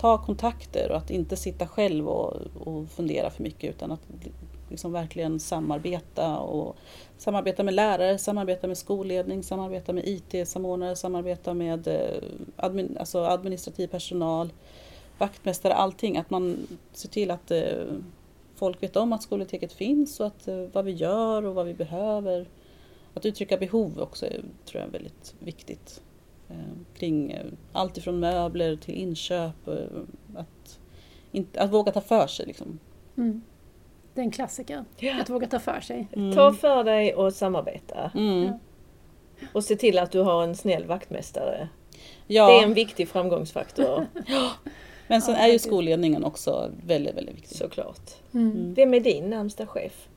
ta 0.00 0.18
kontakter 0.18 0.90
och 0.90 0.96
att 0.96 1.10
inte 1.10 1.36
sitta 1.36 1.66
själv 1.66 2.08
och, 2.08 2.36
och 2.64 2.88
fundera 2.88 3.30
för 3.30 3.42
mycket 3.42 3.70
utan 3.70 3.92
att 3.92 4.02
liksom 4.70 4.92
verkligen 4.92 5.40
samarbeta 5.40 6.38
och 6.38 6.76
samarbeta 7.18 7.62
med 7.62 7.74
lärare, 7.74 8.18
samarbeta 8.18 8.66
med 8.66 8.78
skolledning, 8.78 9.42
samarbeta 9.42 9.92
med 9.92 10.08
IT-samordnare, 10.08 10.96
samarbeta 10.96 11.54
med 11.54 11.88
eh, 11.88 12.22
admin, 12.56 12.96
alltså 13.00 13.24
administrativ 13.24 13.86
personal, 13.86 14.52
vaktmästare, 15.18 15.74
allting. 15.74 16.16
Att 16.16 16.30
man 16.30 16.66
ser 16.92 17.08
till 17.08 17.30
att 17.30 17.50
eh, 17.50 17.84
folk 18.54 18.82
vet 18.82 18.96
om 18.96 19.12
att 19.12 19.22
skolbiblioteket 19.22 19.72
finns 19.72 20.20
och 20.20 20.26
att, 20.26 20.48
eh, 20.48 20.64
vad 20.72 20.84
vi 20.84 20.92
gör 20.92 21.44
och 21.44 21.54
vad 21.54 21.66
vi 21.66 21.74
behöver. 21.74 22.48
Att 23.14 23.26
uttrycka 23.26 23.56
behov 23.56 24.00
också 24.00 24.26
är, 24.26 24.40
tror 24.64 24.80
jag 24.80 24.88
är 24.88 24.92
väldigt 24.92 25.34
viktigt. 25.38 26.02
Kring 26.94 27.36
allt 27.72 27.98
ifrån 27.98 28.20
möbler 28.20 28.76
till 28.76 28.94
inköp. 28.94 29.68
Att, 30.36 30.78
att 31.56 31.72
våga 31.72 31.92
ta 31.92 32.00
för 32.00 32.26
sig. 32.26 32.46
Liksom. 32.46 32.78
Mm. 33.16 33.42
Det 34.14 34.20
är 34.20 34.24
en 34.24 34.30
klassiker, 34.30 34.84
att 35.20 35.30
våga 35.30 35.46
ta 35.46 35.58
för 35.58 35.80
sig. 35.80 36.06
Mm. 36.12 36.32
Ta 36.36 36.52
för 36.52 36.84
dig 36.84 37.14
och 37.14 37.32
samarbeta. 37.34 38.10
Mm. 38.14 38.44
Ja. 38.44 38.58
Och 39.52 39.64
se 39.64 39.76
till 39.76 39.98
att 39.98 40.10
du 40.12 40.20
har 40.20 40.42
en 40.44 40.54
snäll 40.56 40.84
vaktmästare. 40.86 41.68
Ja, 42.26 42.46
Det 42.46 42.52
är 42.58 42.62
en 42.62 42.74
viktig 42.74 43.08
framgångsfaktor, 43.08 44.06
men 45.08 45.22
sen 45.22 45.34
Ja, 45.34 45.40
är 45.40 45.52
ju 45.52 45.58
skolledningen 45.58 46.24
också 46.24 46.70
väldigt, 46.86 47.16
väldigt 47.16 47.36
viktig. 47.36 47.56
såklart. 47.58 48.10
Mm. 48.34 48.74
Vem 48.74 48.94
är 48.94 49.00
din 49.00 49.30
närmsta 49.30 49.66
chef? 49.66 50.08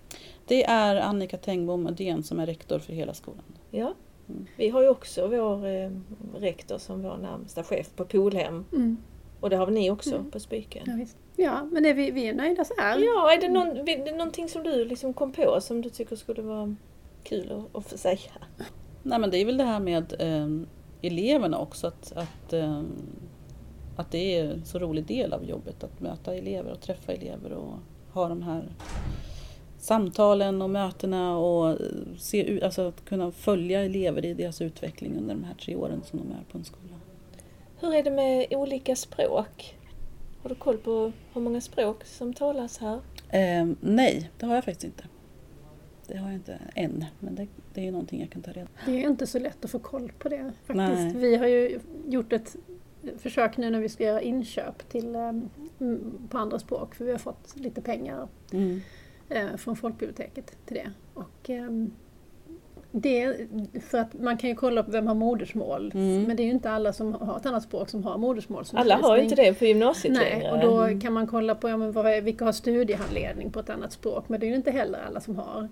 Det 0.48 0.64
är 0.64 0.96
Annika 0.96 1.38
Tengbom 1.38 1.88
Ödén 1.88 2.24
som 2.24 2.40
är 2.40 2.46
rektor 2.46 2.80
för 2.80 2.94
hela 2.94 3.14
skolan. 3.14 3.44
Ja, 3.72 3.94
Mm. 4.30 4.46
vi 4.58 4.70
har 4.70 4.82
ju 4.82 4.90
också 4.90 5.28
vår 5.28 5.66
eh, 5.68 5.90
rektor 6.36 6.78
som 6.78 7.04
vår 7.04 7.18
närmsta 7.18 7.64
chef 7.64 7.90
på 7.96 8.06
Polhem. 8.06 8.66
Mm. 8.74 8.98
Och 9.40 9.50
det 9.50 9.56
har 9.56 9.68
ni 9.68 9.92
också 9.92 10.16
Mm. 10.16 10.32
på 10.32 10.40
Spyken? 10.40 10.84
Ja, 10.86 10.94
visst. 10.98 11.18
Ja, 11.36 11.64
men 11.72 11.86
är 11.86 11.94
vi, 11.94 12.12
vi 12.12 12.28
är 12.28 12.34
nöjda 12.34 12.66
så 12.66 12.74
här. 12.78 13.00
Ja, 13.00 13.34
är 13.34 13.42
det, 13.42 13.50
någon, 13.50 13.68
är 13.78 14.06
det 14.06 14.12
någonting 14.12 14.50
som 14.50 14.64
du 14.64 14.86
liksom 14.86 15.14
kom 15.14 15.32
på 15.32 15.62
som 15.62 15.82
du 15.82 15.90
tycker 15.90 16.16
skulle 16.16 16.42
vara 16.42 16.76
kul 17.24 17.52
att, 17.52 17.76
att 17.78 17.90
få 17.90 17.98
säga? 17.98 18.20
Nej 19.04 19.20
men 19.20 19.30
det 19.30 19.38
är 19.38 19.46
väl 19.46 19.58
det 19.58 19.64
här 19.64 19.80
med 19.80 20.14
eh, 20.20 20.48
eleverna 21.02 21.60
också. 21.60 21.88
Att, 21.88 22.14
att, 22.16 22.54
eh, 22.54 22.82
att 23.98 24.12
det 24.12 24.38
är 24.38 24.44
en 24.52 24.66
så 24.66 24.80
rolig 24.80 25.06
del 25.06 25.34
av 25.34 25.46
jobbet 25.46 25.84
att 25.84 26.00
möta 26.02 26.36
elever 26.36 26.72
och 26.72 26.82
träffa 26.82 27.12
elever 27.14 27.52
och 27.54 27.74
ha 28.14 28.28
de 28.28 28.42
här 28.42 28.64
samtalen 29.80 30.62
och 30.62 30.70
mötena 30.70 31.38
och 31.38 31.70
eh, 31.70 31.78
se, 32.18 32.44
ut- 32.44 32.64
alltså 32.64 32.88
att 32.88 33.06
kunna 33.06 33.32
följa 33.32 33.84
elever 33.84 34.26
i 34.26 34.34
deras 34.34 34.62
utveckling 34.62 35.18
under 35.18 35.34
de 35.36 35.44
här 35.44 35.54
tre 35.56 35.76
åren 35.76 36.02
som 36.06 36.20
de 36.20 36.32
är 36.32 36.44
på 36.52 36.58
en 36.58 36.64
skola. 36.64 36.96
Hur 37.80 37.94
är 37.94 38.04
det 38.04 38.12
med 38.12 38.48
olika 38.54 38.96
språk? 38.96 39.76
Har 40.44 40.50
du 40.50 40.56
koll 40.56 40.78
på 40.78 41.12
hur 41.34 41.42
många 41.42 41.62
språk 41.62 42.06
som 42.06 42.34
talas 42.34 42.78
här? 42.78 43.00
Eh, 43.30 43.68
nej, 43.82 44.32
det 44.38 44.46
har 44.46 44.56
jag 44.56 44.64
faktiskt 44.66 44.84
inte. 44.84 45.04
Det 46.08 46.18
har 46.18 46.28
jag 46.28 46.36
inte 46.36 46.60
än, 46.76 47.06
men 47.20 47.36
det, 47.36 47.48
det 47.74 47.82
är 47.82 47.86
ju 47.86 47.92
någonting 47.92 48.20
jag 48.22 48.30
kan 48.30 48.42
ta 48.42 48.52
reda 48.52 48.66
på. 48.68 48.92
Det 48.92 49.04
är 49.04 49.10
inte 49.10 49.28
så 49.28 49.40
lätt 49.40 49.66
att 49.66 49.72
få 49.72 49.80
koll 49.80 50.12
på 50.20 50.30
det 50.30 50.52
faktiskt. 50.66 50.78
Nej. 50.78 51.14
Vi 51.16 51.36
har 51.36 51.48
ju 51.48 51.80
gjort 52.08 52.34
ett 52.34 52.56
försök 53.18 53.58
nu 53.58 53.70
när 53.70 53.80
vi 53.80 53.90
ska 53.90 54.04
göra 54.04 54.22
inköp 54.22 54.90
till, 54.90 55.16
um, 55.16 55.50
på 56.30 56.38
andra 56.38 56.60
språk 56.60 56.96
för 56.96 57.06
vi 57.06 57.12
har 57.12 57.20
fått 57.20 57.54
lite 57.56 57.82
pengar 57.82 58.28
Mm. 58.54 58.82
eh, 59.30 59.56
från 59.58 59.76
folkbiblioteket 59.76 60.58
till 60.66 60.76
det. 60.76 60.92
Och, 61.14 61.50
ehm, 61.50 61.92
det 62.96 63.38
för 63.90 63.98
att 63.98 64.14
man 64.14 64.38
kan 64.38 64.50
ju 64.50 64.56
kolla 64.56 64.82
upp 64.82 64.88
vem 64.90 65.08
har 65.08 65.16
modersmål 65.16 65.92
Mm. 65.96 66.24
men 66.24 66.36
det 66.38 66.44
är 66.44 66.46
ju 66.46 66.52
inte 66.52 66.70
alla 66.72 66.94
som 66.94 67.14
har 67.14 67.38
ett 67.38 67.46
annat 67.46 67.64
språk 67.64 67.90
som 67.90 68.04
har 68.04 68.18
modersmål 68.18 68.66
som 68.66 68.78
Alla 68.80 68.96
har 68.96 69.18
ju 69.18 69.24
inte 69.24 69.36
det 69.36 69.54
på 69.54 69.66
gymnasiet 69.66 70.14
Nej, 70.14 70.30
längre. 70.40 70.52
och 70.52 70.60
då 70.94 71.00
kan 71.00 71.14
man 71.14 71.28
kolla 71.28 71.56
på 71.56 71.70
ja, 71.70 71.78
men 71.78 71.92
vad 71.92 72.06
är, 72.08 72.22
vilka 72.22 72.46
har 72.46 72.52
studiehandledning 72.52 73.52
på 73.52 73.60
ett 73.60 73.70
annat 73.70 73.92
språk 73.94 74.30
men 74.30 74.40
det 74.40 74.46
är 74.46 74.50
ju 74.50 74.56
inte 74.56 74.72
heller 74.72 75.00
alla 75.08 75.22
som 75.22 75.36
har. 75.36 75.70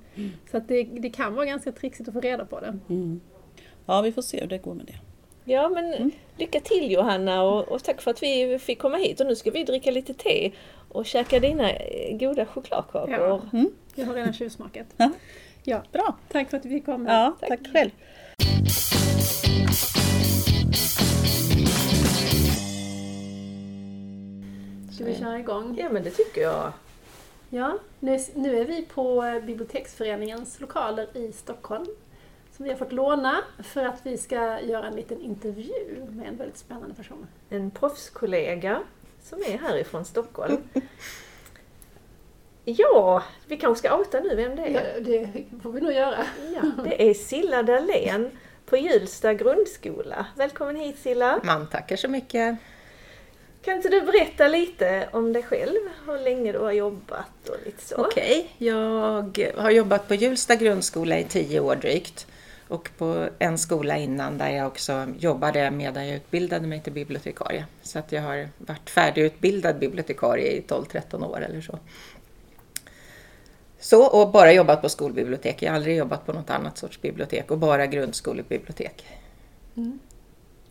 Så 0.52 0.58
att 0.58 0.68
det, 0.68 0.84
det 0.84 1.10
kan 1.10 1.36
vara 1.36 1.46
ganska 1.46 1.72
trixigt 1.72 2.08
att 2.08 2.14
få 2.14 2.20
reda 2.22 2.46
på 2.46 2.60
det. 2.60 2.80
Mm. 2.90 3.22
Ja, 3.86 4.02
vi 4.02 4.12
får 4.12 4.22
se 4.22 4.40
hur 4.42 4.48
det 4.48 4.58
går 4.58 4.74
med 4.74 4.86
det. 4.86 4.96
Ja 5.52 5.70
men 5.70 5.94
Mm. 5.94 6.12
lycka 6.38 6.60
till 6.60 6.92
Johanna 6.92 7.44
och, 7.44 7.68
och 7.72 7.84
tack 7.84 8.02
för 8.02 8.12
att 8.12 8.24
vi 8.24 8.60
fick 8.60 8.80
komma 8.80 8.98
hit 8.98 9.20
och 9.20 9.28
nu 9.28 9.36
ska 9.36 9.52
vi 9.52 9.64
dricka 9.64 9.92
lite 9.92 10.14
te 10.14 10.52
och 10.90 11.06
käka 11.06 11.40
dina 11.40 11.72
eh, 11.72 12.18
goda 12.18 12.46
chokladkakor. 12.46 13.12
Ja. 13.16 13.42
Mm. 13.54 13.70
Jag 13.96 14.06
har 14.06 14.14
redan 14.14 14.34
tjuvsmakat. 14.34 14.88
Ja. 15.64 15.84
Bra! 15.92 16.18
tack 16.28 16.50
för 16.50 16.58
att 16.58 16.66
vi 16.66 16.70
fick 16.70 16.86
komma. 16.86 17.10
Ja, 17.10 17.48
tack 17.48 17.60
själv! 17.74 17.90
Ska 24.92 25.06
vi 25.06 25.16
köra 25.16 25.40
igång? 25.40 25.78
Ja 25.80 25.90
men 25.90 26.04
det 26.04 26.10
tycker 26.10 26.42
jag. 26.42 26.74
Ja, 27.50 27.78
nu, 28.00 28.20
nu 28.36 28.58
är 28.58 28.66
vi 28.66 28.82
på 28.82 29.24
eh, 29.24 29.44
Biblioteksföreningens 29.44 30.60
lokaler 30.60 31.18
i 31.18 31.32
Stockholm. 31.32 31.86
Som 32.52 32.64
vi 32.66 32.72
har 32.72 32.78
fått 32.78 32.92
låna 32.92 33.42
för 33.64 33.86
att 33.86 34.06
vi 34.06 34.18
ska 34.18 34.62
göra 34.62 34.88
en 34.88 34.96
liten 34.96 35.22
intervju 35.22 36.06
med 36.10 36.28
en 36.28 36.38
väldigt 36.38 36.58
spännande 36.58 36.96
person. 36.96 37.28
En 37.50 37.72
proffskollega 37.72 38.80
som 39.24 39.40
är 39.40 39.58
härifrån 39.58 40.06
Stockholm. 40.06 40.58
Ja, 42.66 43.24
vi 43.48 43.58
kanske 43.58 43.80
ska 43.80 43.98
outa 43.98 44.20
nu 44.20 44.36
vem 44.36 44.56
det 44.56 44.62
är. 44.62 44.72
Ja, 44.72 45.00
det 45.00 45.30
får 45.64 45.72
vi 45.72 45.82
nog 45.82 45.94
göra. 45.94 46.26
Ja, 46.56 46.84
det 46.84 47.10
är 47.10 47.14
Silla 47.14 47.64
Dahlén 47.64 48.32
på 48.66 48.78
Hjulsta 48.78 49.34
grundskola. 49.34 50.26
Välkommen 50.36 50.76
hit 50.76 51.00
Silla! 51.00 51.40
Man 51.44 51.70
tackar 51.70 51.96
så 51.96 52.08
mycket. 52.08 52.58
Kan 53.62 53.76
inte 53.76 53.90
du 53.90 54.02
berätta 54.02 54.48
lite 54.48 55.10
om 55.12 55.34
dig 55.34 55.44
själv? 55.44 55.80
Hur 56.06 56.18
länge 56.18 56.52
du 56.52 56.60
har 56.60 56.72
jobbat 56.72 57.50
och 57.50 57.56
lite 57.66 57.84
så? 57.84 57.96
Okej, 57.96 58.50
jag 58.58 59.40
har 59.58 59.72
jobbat 59.72 60.08
på 60.08 60.16
Hjulsta 60.16 60.56
grundskola 60.56 61.20
i 61.20 61.24
tio 61.24 61.60
år 61.60 61.76
drygt. 61.76 62.28
Och 62.68 62.90
på 62.98 63.28
en 63.40 63.58
skola 63.58 63.98
innan 63.98 64.38
där 64.38 64.50
jag 64.50 64.68
också 64.68 65.08
jobbade 65.20 65.72
medan 65.72 66.08
jag 66.08 66.16
utbildade 66.16 66.68
mig 66.68 66.82
till 66.82 66.94
bibliotekarie. 66.94 67.66
Så 67.82 68.00
att 68.00 68.12
jag 68.12 68.22
har 68.22 68.50
varit 68.58 68.90
färdigutbildad 68.90 69.80
bibliotekarie 69.80 70.52
i 70.52 70.62
12-13 70.68 71.26
år 71.26 71.42
eller 71.42 71.62
så. 71.62 71.80
Så, 73.82 74.06
och 74.06 74.32
bara 74.32 74.54
jobbat 74.54 74.82
på 74.82 74.90
skolbibliotek. 74.90 75.62
Jag 75.62 75.72
har 75.72 75.76
aldrig 75.76 75.98
jobbat 75.98 76.26
på 76.26 76.34
något 76.34 76.50
annat 76.50 76.78
sorts 76.78 77.02
bibliotek 77.02 77.52
och 77.52 77.58
bara 77.58 77.86
grundskolebibliotek. 77.88 79.06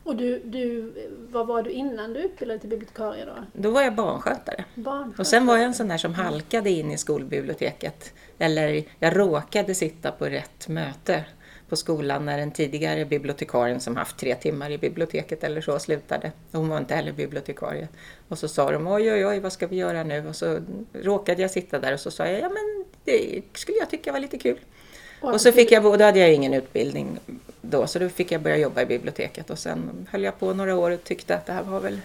Och 0.04 0.16
du, 0.16 0.42
du, 0.44 0.92
vad 1.30 1.46
var 1.46 1.62
du 1.62 1.70
innan 1.70 2.12
du 2.12 2.20
utbildade 2.20 2.60
till 2.60 2.68
bibliotekarie 2.68 3.24
då? 3.24 3.32
Då 3.52 3.70
var 3.70 3.82
jag 3.82 3.94
barnskötare. 3.94 4.64
Barnskötare? 4.74 5.22
Och 5.22 5.26
sen 5.26 5.46
var 5.46 5.56
jag 5.56 5.64
en 5.64 5.74
sån 5.74 5.88
där 5.88 5.98
som 5.98 6.14
halkade 6.14 6.70
in 6.70 6.90
i 6.90 6.98
skolbiblioteket. 6.98 8.12
Eller 8.38 8.84
jag 8.98 9.18
råkade 9.18 9.74
sitta 9.74 10.12
på 10.12 10.26
rätt 10.26 10.68
möte 10.68 11.24
på 11.70 11.76
skolan 11.76 12.26
när 12.26 12.38
den 12.38 12.50
tidigare 12.50 13.04
bibliotekarien 13.04 13.80
som 13.80 13.96
haft 13.96 14.16
tre 14.16 14.34
timmar 14.34 14.70
i 14.70 14.78
biblioteket 14.78 15.44
eller 15.44 15.60
så 15.60 15.78
slutade. 15.78 16.32
Hon 16.52 16.68
var 16.68 16.78
inte 16.78 16.94
heller 16.94 17.12
bibliotekarie. 17.12 17.88
Och 18.28 18.38
så 18.38 18.48
sa 18.48 18.70
de 18.70 18.86
oj 18.86 19.12
oj 19.12 19.26
oj 19.26 19.40
vad 19.40 19.52
ska 19.52 19.66
vi 19.66 19.76
göra 19.76 20.02
nu? 20.02 20.28
Och 20.28 20.36
så 20.36 20.60
råkade 20.92 21.42
jag 21.42 21.50
sitta 21.50 21.78
där 21.78 21.92
och 21.92 22.00
så 22.00 22.10
sa 22.10 22.26
jag 22.26 22.40
ja 22.40 22.48
men 22.48 22.84
det 23.04 23.42
skulle 23.52 23.78
jag 23.78 23.90
tycka 23.90 24.12
var 24.12 24.20
lite 24.20 24.38
kul. 24.38 24.58
Och 25.20 25.40
så 25.40 25.52
fick 25.52 25.72
jag, 25.72 25.86
och 25.86 25.98
då 25.98 26.04
hade 26.04 26.18
jag 26.18 26.32
ingen 26.32 26.54
utbildning 26.54 27.18
då, 27.60 27.86
så 27.86 27.98
då 27.98 28.08
fick 28.08 28.32
jag 28.32 28.40
börja 28.40 28.56
jobba 28.56 28.82
i 28.82 28.86
biblioteket 28.86 29.50
och 29.50 29.58
sen 29.58 30.06
höll 30.10 30.24
jag 30.24 30.38
på 30.38 30.54
några 30.54 30.76
år 30.76 30.90
och 30.90 31.04
tyckte 31.04 31.34
att 31.34 31.46
det 31.46 31.52
här 31.52 31.62
var 31.62 31.80
väl 31.80 32.00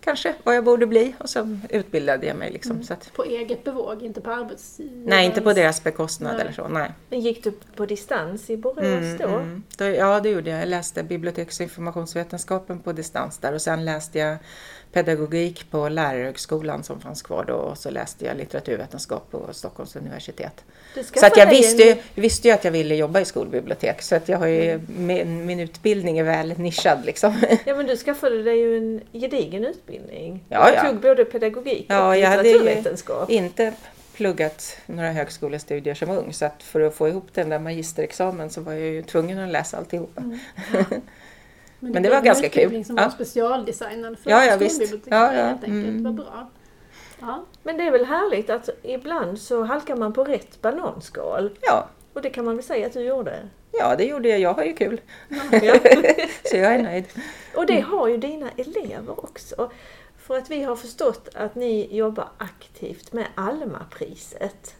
kanske 0.00 0.34
vad 0.44 0.56
jag 0.56 0.64
borde 0.64 0.86
bli 0.86 1.14
och 1.18 1.30
så 1.30 1.58
utbildade 1.70 2.26
jag 2.26 2.36
mig. 2.36 2.50
Liksom, 2.52 2.70
Mm. 2.72 2.84
så 2.84 2.92
att, 2.92 3.12
På 3.12 3.24
eget 3.24 3.64
bevåg, 3.64 4.02
inte 4.02 4.20
på 4.20 4.30
arbetsgivaren? 4.30 5.02
nej, 5.06 5.26
inte 5.26 5.40
på 5.40 5.52
deras 5.52 5.84
bekostnad 5.84 6.32
Nej. 6.32 6.40
eller 6.40 6.52
så. 6.52 6.68
Nej. 6.68 6.90
Men 7.10 7.20
gick 7.20 7.44
du 7.44 7.52
på 7.76 7.86
distans 7.86 8.50
i 8.50 8.56
Borås 8.56 8.78
Mm, 8.84 9.16
då? 9.18 9.28
mm. 9.28 9.62
då? 9.76 9.84
Ja, 9.84 10.20
det 10.20 10.28
gjorde 10.30 10.50
jag. 10.50 10.60
Jag 10.60 10.68
läste 10.68 11.02
biblioteks 11.02 11.60
och 11.60 11.64
informationsvetenskapen 11.64 12.78
på 12.78 12.92
distans 12.92 13.38
där 13.38 13.52
och 13.54 13.62
sen 13.62 13.84
läste 13.84 14.18
jag 14.18 14.36
pedagogik 14.92 15.70
på 15.70 15.88
lärarhögskolan 15.88 16.82
som 16.84 17.00
fanns 17.00 17.22
kvar 17.22 17.44
då 17.48 17.54
och 17.54 17.78
så 17.78 17.90
läste 17.90 18.24
jag 18.24 18.36
litteraturvetenskap 18.36 19.30
på 19.30 19.48
Stockholms 19.52 19.96
universitet. 19.96 20.64
Du 20.94 21.04
Så 21.04 21.26
att 21.26 21.36
jag 21.36 21.50
visste 21.50 21.82
ju, 21.82 21.96
visste 22.14 22.48
ju 22.48 22.54
att 22.54 22.64
jag 22.64 22.72
ville 22.72 22.94
jobba 22.94 23.20
i 23.20 23.24
skolbibliotek 23.24 24.02
så 24.02 24.14
att 24.16 24.28
jag 24.28 24.38
har 24.38 24.46
ju, 24.46 24.80
min, 24.98 25.46
min 25.46 25.60
utbildning 25.60 26.18
är 26.18 26.24
väl 26.24 26.58
nischad 26.58 26.98
liksom. 27.04 27.34
Ja 27.64 27.76
men 27.76 27.86
du 27.86 27.96
skaffade 27.96 28.42
dig 28.42 28.58
ju 28.58 28.76
en 28.78 29.00
gedigen 29.12 29.64
utbildning. 29.64 29.89
Ja, 30.48 30.66
du 30.70 30.74
ja. 30.74 30.84
tog 30.84 31.00
både 31.00 31.24
pedagogik 31.24 31.86
Ja, 31.88 32.08
och 32.08 32.16
jag 32.16 32.28
hade 32.28 32.48
ju- 32.48 32.58
litteraturvetenskap. 32.58 33.30
Inte 33.30 33.74
pluggat 34.14 34.76
några 34.86 35.10
högskolestudier 35.12 35.94
som 35.94 36.10
ung 36.10 36.32
så 36.32 36.44
att 36.44 36.62
för 36.62 36.80
att 36.80 36.94
få 36.94 37.08
ihop 37.08 37.26
den 37.34 37.48
där 37.48 37.58
magisterexamen 37.58 38.50
så 38.50 38.60
var 38.60 38.72
jag 38.72 38.80
ju 38.88 39.02
tvungen 39.02 39.38
att 39.38 39.52
läsa 39.52 39.76
alltihopa. 39.76 40.22
Men 41.82 41.92
det 41.92 42.00
blev 42.00 42.10
var 42.12 42.18
en 42.18 42.24
ganska 42.24 42.48
kul. 42.48 42.62
utbildning 42.62 42.84
som 42.84 42.96
Ja. 42.96 43.02
var 43.02 43.10
specialdesignad 43.10 44.18
för 44.18 44.30
Ja, 44.30 44.44
ja, 44.44 44.56
visst. 44.56 44.76
skolbibliotekarier 44.76 45.32
Ja, 45.32 45.40
ja. 45.42 45.48
helt 45.48 45.64
enkelt. 45.64 45.88
Mm. 45.88 46.02
Vad 46.04 46.14
bra. 46.14 46.50
Ja. 47.20 47.44
Men 47.62 47.76
det 47.76 47.84
är 47.86 47.90
väl 47.90 48.04
härligt 48.04 48.50
att 48.50 48.68
ibland 48.82 49.38
så 49.38 49.62
halkar 49.64 49.96
man 49.96 50.12
på 50.12 50.24
rätt 50.24 50.62
bananskal. 50.62 51.50
Ja, 51.60 51.88
Och 52.12 52.22
det 52.22 52.30
kan 52.30 52.44
man 52.44 52.56
väl 52.56 52.64
säga 52.64 52.86
att 52.86 52.92
du 52.92 53.00
gjorde? 53.00 53.48
ja, 53.72 53.96
det 53.96 54.04
gjorde 54.04 54.28
jag. 54.28 54.40
Jag 54.40 54.54
har 54.54 54.64
ju 54.64 54.74
kul. 54.74 55.00
Ja. 55.50 55.74
Så 56.44 56.56
jag 56.56 56.74
är 56.74 56.82
nöjd. 56.82 57.04
Och 57.54 57.66
det 57.66 57.80
har 57.80 58.08
ju 58.08 58.16
dina 58.16 58.50
elever 58.56 59.24
också. 59.24 59.70
För 60.18 60.38
att 60.38 60.50
vi 60.50 60.62
har 60.62 60.76
förstått 60.76 61.28
att 61.34 61.54
ni 61.54 61.96
jobbar 61.96 62.28
aktivt 62.38 63.12
med 63.12 63.26
Alma-priset. 63.34 64.74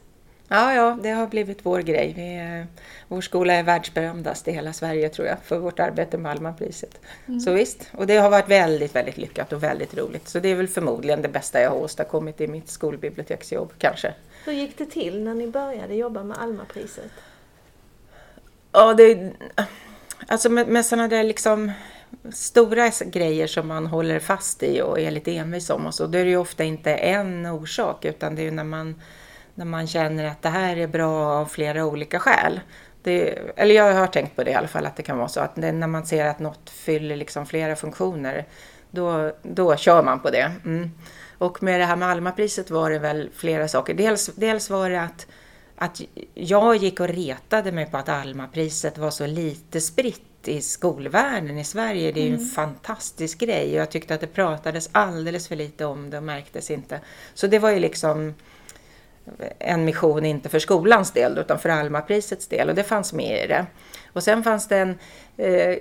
Ja, 0.52 0.74
ja, 0.74 0.98
det 1.02 1.10
har 1.10 1.26
blivit 1.26 1.58
vår 1.62 1.80
grej. 1.80 2.12
Vi, 2.16 2.64
vår 3.08 3.20
skola 3.20 3.52
är 3.52 3.62
världsberömdast 3.62 4.48
i 4.48 4.52
hela 4.52 4.72
Sverige 4.72 5.08
tror 5.08 5.28
jag 5.28 5.38
för 5.44 5.58
vårt 5.58 5.80
arbete 5.80 6.18
med 6.18 6.32
Almapriset. 6.32 7.00
Så 7.44 7.52
visst, 7.52 7.90
och 7.92 8.06
det 8.06 8.16
har 8.16 8.30
varit 8.30 8.48
väldigt, 8.48 8.94
väldigt 8.94 9.16
lyckat 9.16 9.52
och 9.52 9.62
väldigt 9.62 9.96
roligt. 9.96 10.28
Så 10.28 10.38
det 10.38 10.48
är 10.48 10.54
väl 10.54 10.68
förmodligen 10.68 11.22
det 11.22 11.28
bästa 11.28 11.60
jag 11.60 11.70
har 11.70 11.76
åstadkommit 11.76 12.40
i 12.40 12.46
mitt 12.46 12.68
skolbiblioteksjobb 12.68 13.72
kanske. 13.78 14.14
Hur 14.44 14.52
gick 14.52 14.78
det 14.78 14.86
till 14.86 15.22
när 15.22 15.34
ni 15.34 15.46
började 15.46 15.94
jobba 15.94 16.22
med 16.22 16.38
Alma-priset? 16.38 17.12
Ja, 18.72 18.94
det, 18.94 19.32
alltså 20.26 20.48
med, 20.48 20.68
med 20.68 20.86
sådana 20.86 21.08
där 21.08 21.24
liksom 21.24 21.72
stora 22.32 22.90
grejer 23.06 23.46
som 23.46 23.68
man 23.68 23.86
håller 23.86 24.18
fast 24.18 24.62
i 24.62 24.80
och 24.82 25.00
är 25.00 25.10
lite 25.10 25.36
envis 25.36 25.70
om 25.70 25.86
och 25.86 25.94
så, 25.94 26.06
då 26.06 26.18
är 26.18 26.24
det 26.24 26.30
ju 26.30 26.36
ofta 26.36 26.64
inte 26.64 26.94
en 26.94 27.46
orsak 27.46 28.04
utan 28.04 28.34
det 28.34 28.42
är 28.42 28.44
ju 28.44 28.50
när 28.50 28.64
man, 28.64 29.00
när 29.54 29.64
man 29.64 29.86
känner 29.86 30.24
att 30.24 30.42
det 30.42 30.48
här 30.48 30.76
är 30.76 30.86
bra 30.86 31.32
av 31.32 31.46
flera 31.46 31.86
olika 31.86 32.18
skäl. 32.18 32.60
Det, 33.02 33.38
eller 33.56 33.74
jag 33.74 33.94
har 33.94 34.06
tänkt 34.06 34.36
på 34.36 34.44
det 34.44 34.50
i 34.50 34.54
alla 34.54 34.68
fall, 34.68 34.86
att 34.86 34.96
det 34.96 35.02
kan 35.02 35.18
vara 35.18 35.28
så 35.28 35.40
att 35.40 35.54
det, 35.54 35.72
när 35.72 35.86
man 35.86 36.06
ser 36.06 36.26
att 36.26 36.38
något 36.38 36.70
fyller 36.70 37.16
liksom 37.16 37.46
flera 37.46 37.76
funktioner, 37.76 38.46
då, 38.90 39.32
då 39.42 39.76
kör 39.76 40.02
man 40.02 40.20
på 40.20 40.30
det. 40.30 40.52
Mm. 40.64 40.90
Och 41.40 41.62
med 41.62 41.80
det 41.80 41.84
här 41.84 41.96
med 41.96 42.08
Almapriset 42.08 42.70
var 42.70 42.90
det 42.90 42.98
väl 42.98 43.30
flera 43.34 43.68
saker. 43.68 43.94
Dels, 43.94 44.30
dels 44.36 44.70
var 44.70 44.90
det 44.90 45.02
att 45.02 45.26
att 45.82 46.00
jag 46.34 46.76
gick 46.76 47.00
och 47.00 47.08
retade 47.08 47.72
mig 47.72 47.86
på 47.86 47.96
att 47.96 48.08
Almapriset 48.08 48.98
var 48.98 49.10
så 49.10 49.26
lite 49.26 49.80
spritt 49.80 50.48
i 50.48 50.62
skolvärlden 50.62 51.58
i 51.58 51.64
Sverige. 51.64 52.12
Det 52.12 52.20
är 52.20 52.26
ju 52.26 52.34
en 52.34 52.48
fantastisk 52.48 53.38
grej 53.38 53.70
och 53.70 53.80
jag 53.80 53.90
tyckte 53.90 54.14
att 54.14 54.20
det 54.20 54.26
pratades 54.26 54.90
alldeles 54.92 55.48
för 55.48 55.56
lite 55.56 55.84
om 55.84 56.10
det 56.10 56.16
och 56.16 56.22
märktes 56.22 56.70
inte. 56.70 57.00
Så 57.34 57.46
det 57.46 57.58
var 57.58 57.70
ju 57.70 57.78
liksom 57.78 58.34
en 59.58 59.84
mission, 59.84 60.26
inte 60.26 60.48
för 60.48 60.58
skolans 60.58 61.12
del 61.12 61.38
utan 61.38 61.58
för 61.58 61.68
Almaprisets 61.68 62.46
del 62.46 62.68
och 62.68 62.74
det 62.74 62.84
fanns 62.84 63.12
med 63.12 63.44
i 63.44 63.46
det. 63.46 63.66
Och 64.12 64.22
sen 64.22 64.42
fanns 64.42 64.68
det 64.68 64.78
en, 64.78 64.98
eh, 65.36 65.76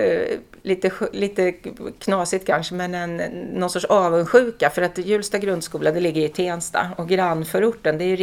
eh, 0.00 0.38
lite, 0.62 0.90
lite 1.12 1.52
knasigt 1.98 2.46
kanske, 2.46 2.74
men 2.74 2.94
en, 2.94 3.16
någon 3.52 3.70
sorts 3.70 3.84
avundsjuka 3.84 4.70
för 4.70 4.82
att 4.82 4.98
Hjulsta 4.98 5.38
grundskola 5.38 5.90
det 5.90 6.00
ligger 6.00 6.22
i 6.22 6.28
Tensta 6.28 6.90
och 6.96 7.08
grannförorten 7.08 7.98
det 7.98 8.04
är 8.04 8.08
ju 8.08 8.16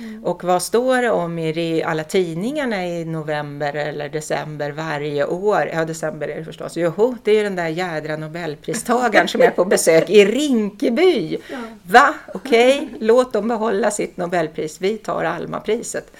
Rinkeby. 0.00 0.26
Och 0.26 0.44
vad 0.44 0.62
står 0.62 1.02
det 1.02 1.10
om 1.10 1.38
i 1.38 1.82
alla 1.86 2.04
tidningarna 2.04 2.86
i 2.86 3.04
november 3.04 3.74
eller 3.76 4.08
december 4.08 4.70
varje 4.70 5.24
år? 5.26 5.70
Ja, 5.74 5.84
december 5.84 6.28
är 6.28 6.38
det 6.38 6.44
förstås. 6.44 6.72
Jo, 6.76 7.16
det 7.24 7.30
är 7.30 7.34
ju 7.36 7.42
den 7.42 7.56
där 7.56 7.68
jädra 7.68 8.16
nobelpristagaren 8.16 9.28
som 9.28 9.42
är 9.42 9.50
på 9.50 9.64
besök 9.64 10.10
i 10.10 10.24
Rinkeby. 10.24 11.38
Va? 11.82 12.14
Okej, 12.34 12.88
låt 13.00 13.32
dem 13.32 13.48
behålla 13.48 13.90
sitt 13.90 14.16
nobelpris. 14.16 14.76
Vi 14.80 14.98
tar 14.98 15.24
Almapriset. 15.24 16.12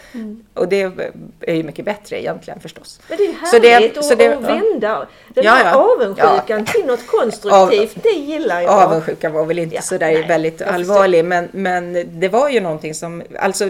Och 0.54 0.68
det 0.68 0.82
är 1.40 1.54
ju 1.54 1.62
mycket 1.62 1.84
bättre 1.84 2.20
egentligen 2.22 2.60
förstås. 2.60 3.00
Men 3.08 3.18
det 3.18 3.24
är 3.24 3.28
ju 3.28 3.34
Så 3.44 3.58
det- 3.58 3.68
härligt 3.68 4.04
så 4.04 4.14
det- 4.14 4.34
att 4.36 4.42
vända 4.42 5.06
den 5.28 5.44
Ja, 5.44 5.58
ja. 5.64 5.74
avundsjukan 5.74 6.64
till 6.64 6.84
något 6.86 7.06
konstruktivt. 7.06 8.02
Det 8.02 8.08
gillar 8.08 8.60
jag. 8.60 8.70
Avundsjukan 8.70 9.32
var 9.32 9.44
väl 9.44 9.58
inte 9.58 9.74
Ja, 9.76 9.82
sådär 9.82 10.06
nej, 10.12 10.26
väldigt 10.28 10.62
allvarlig 10.62 11.24
men, 11.24 11.48
men 11.52 12.06
det 12.20 12.28
var 12.28 12.48
ju 12.48 12.60
någonting 12.60 12.94
som, 12.94 13.22
alltså 13.38 13.69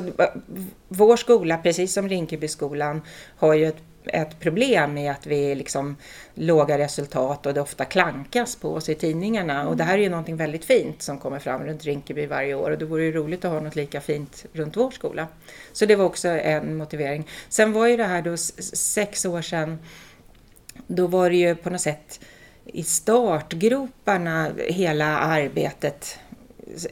vår 0.88 1.16
skola 1.16 1.58
precis 1.58 1.92
som 1.92 2.08
Rinkebyskolan 2.08 3.02
har 3.36 3.54
ju 3.54 3.66
ett, 3.66 3.82
ett 4.04 4.40
problem 4.40 4.94
med 4.94 5.12
att 5.12 5.26
vi 5.26 5.54
liksom 5.54 5.96
låga 6.34 6.78
resultat 6.78 7.46
och 7.46 7.54
det 7.54 7.60
ofta 7.60 7.84
klankas 7.84 8.56
på 8.56 8.74
oss 8.74 8.88
i 8.88 8.94
tidningarna 8.94 9.68
och 9.68 9.76
det 9.76 9.84
här 9.84 9.98
är 9.98 10.02
ju 10.02 10.08
någonting 10.08 10.36
väldigt 10.36 10.64
fint 10.64 11.02
som 11.02 11.18
kommer 11.18 11.38
fram 11.38 11.62
runt 11.62 11.84
Rinkeby 11.84 12.26
varje 12.26 12.54
år 12.54 12.70
och 12.70 12.78
det 12.78 12.84
vore 12.84 13.04
ju 13.04 13.12
roligt 13.12 13.44
att 13.44 13.52
ha 13.52 13.60
något 13.60 13.76
lika 13.76 14.00
fint 14.00 14.46
runt 14.52 14.76
vår 14.76 14.90
skola. 14.90 15.26
Så 15.72 15.86
det 15.86 15.96
var 15.96 16.04
också 16.04 16.28
en 16.28 16.76
motivering. 16.76 17.26
Sen 17.48 17.72
var 17.72 17.86
ju 17.86 17.96
det 17.96 18.04
här 18.04 18.22
då 18.22 18.36
sex 18.36 19.24
år 19.24 19.42
sedan 19.42 19.78
då 20.86 21.06
var 21.06 21.30
det 21.30 21.36
ju 21.36 21.54
på 21.54 21.70
något 21.70 21.80
sätt 21.80 22.20
i 22.64 22.82
startgroparna 22.82 24.50
hela 24.68 25.18
arbetet. 25.18 26.18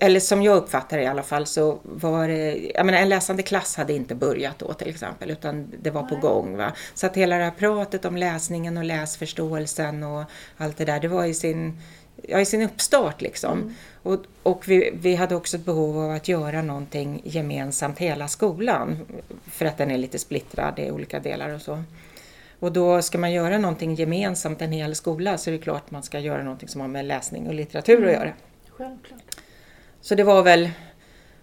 Eller 0.01 0.21
som 0.21 0.43
jag 0.43 0.57
uppfattar 0.57 0.97
det 0.97 1.03
i 1.03 1.07
alla 1.07 1.23
fall 1.23 1.47
så 1.47 1.79
var 1.83 2.29
det, 2.29 2.71
jag 2.75 2.87
menar 2.87 2.99
en 2.99 3.09
läsande 3.09 3.43
klass 3.43 3.77
hade 3.77 3.93
inte 3.93 4.15
börjat 4.15 4.59
då 4.59 4.73
till 4.73 4.89
exempel 4.89 5.31
utan 5.31 5.73
det 5.83 5.91
var 5.91 6.03
på 6.03 6.17
gång. 6.17 6.57
Va? 6.57 6.73
Så 6.95 7.07
att 7.07 7.17
hela 7.17 7.39
det 7.39 7.45
här 7.45 7.51
pratet 7.51 8.05
om 8.05 8.17
läsningen 8.17 8.77
och 8.77 8.85
läsförståelsen 8.85 10.03
och 10.03 10.25
allt 10.57 10.77
det 10.77 10.85
där 10.85 11.01
det 11.01 11.09
var 11.09 11.25
i 11.25 11.35
sin, 11.35 11.81
ja, 12.23 12.41
i 12.41 12.45
sin 12.45 12.63
uppstart 12.63 13.21
liksom. 13.21 13.75
Och, 14.03 14.19
och 14.43 14.69
vi, 14.69 14.91
vi 14.95 15.15
hade 15.15 15.35
också 15.35 15.57
ett 15.57 15.65
behov 15.65 15.99
av 15.99 16.11
att 16.11 16.29
göra 16.29 16.63
någonting 16.63 17.21
gemensamt 17.25 17.99
hela 17.99 18.29
skolan 18.29 18.99
för 19.47 19.67
att 19.67 19.79
den 19.79 19.91
är 19.91 19.99
lite 19.99 20.19
splittrad 20.19 20.79
i 20.79 20.91
olika 20.91 21.21
delar 21.21 21.55
och 21.55 21.63
så. 21.63 21.83
Och 22.61 22.73
då 22.73 23.03
ska 23.03 23.19
man 23.19 23.33
göra 23.33 23.59
någonting 23.59 23.95
gemensamt 23.95 24.63
en 24.63 24.73
hel 24.73 24.95
skola 24.95 25.39
så 25.39 25.51
är 25.51 25.53
det 25.53 25.59
klart 25.59 25.91
man 25.91 26.03
ska 26.03 26.19
göra 26.19 26.43
någonting 26.43 26.69
som 26.69 26.81
har 26.81 26.89
med 26.89 27.05
läsning 27.05 27.49
och 27.49 27.55
litteratur 27.55 28.07
att 28.07 28.13
göra. 28.13 28.33
Självklart. 28.69 29.38
Så 30.01 30.15
det 30.15 30.25
var 30.25 30.43
väl, 30.43 30.71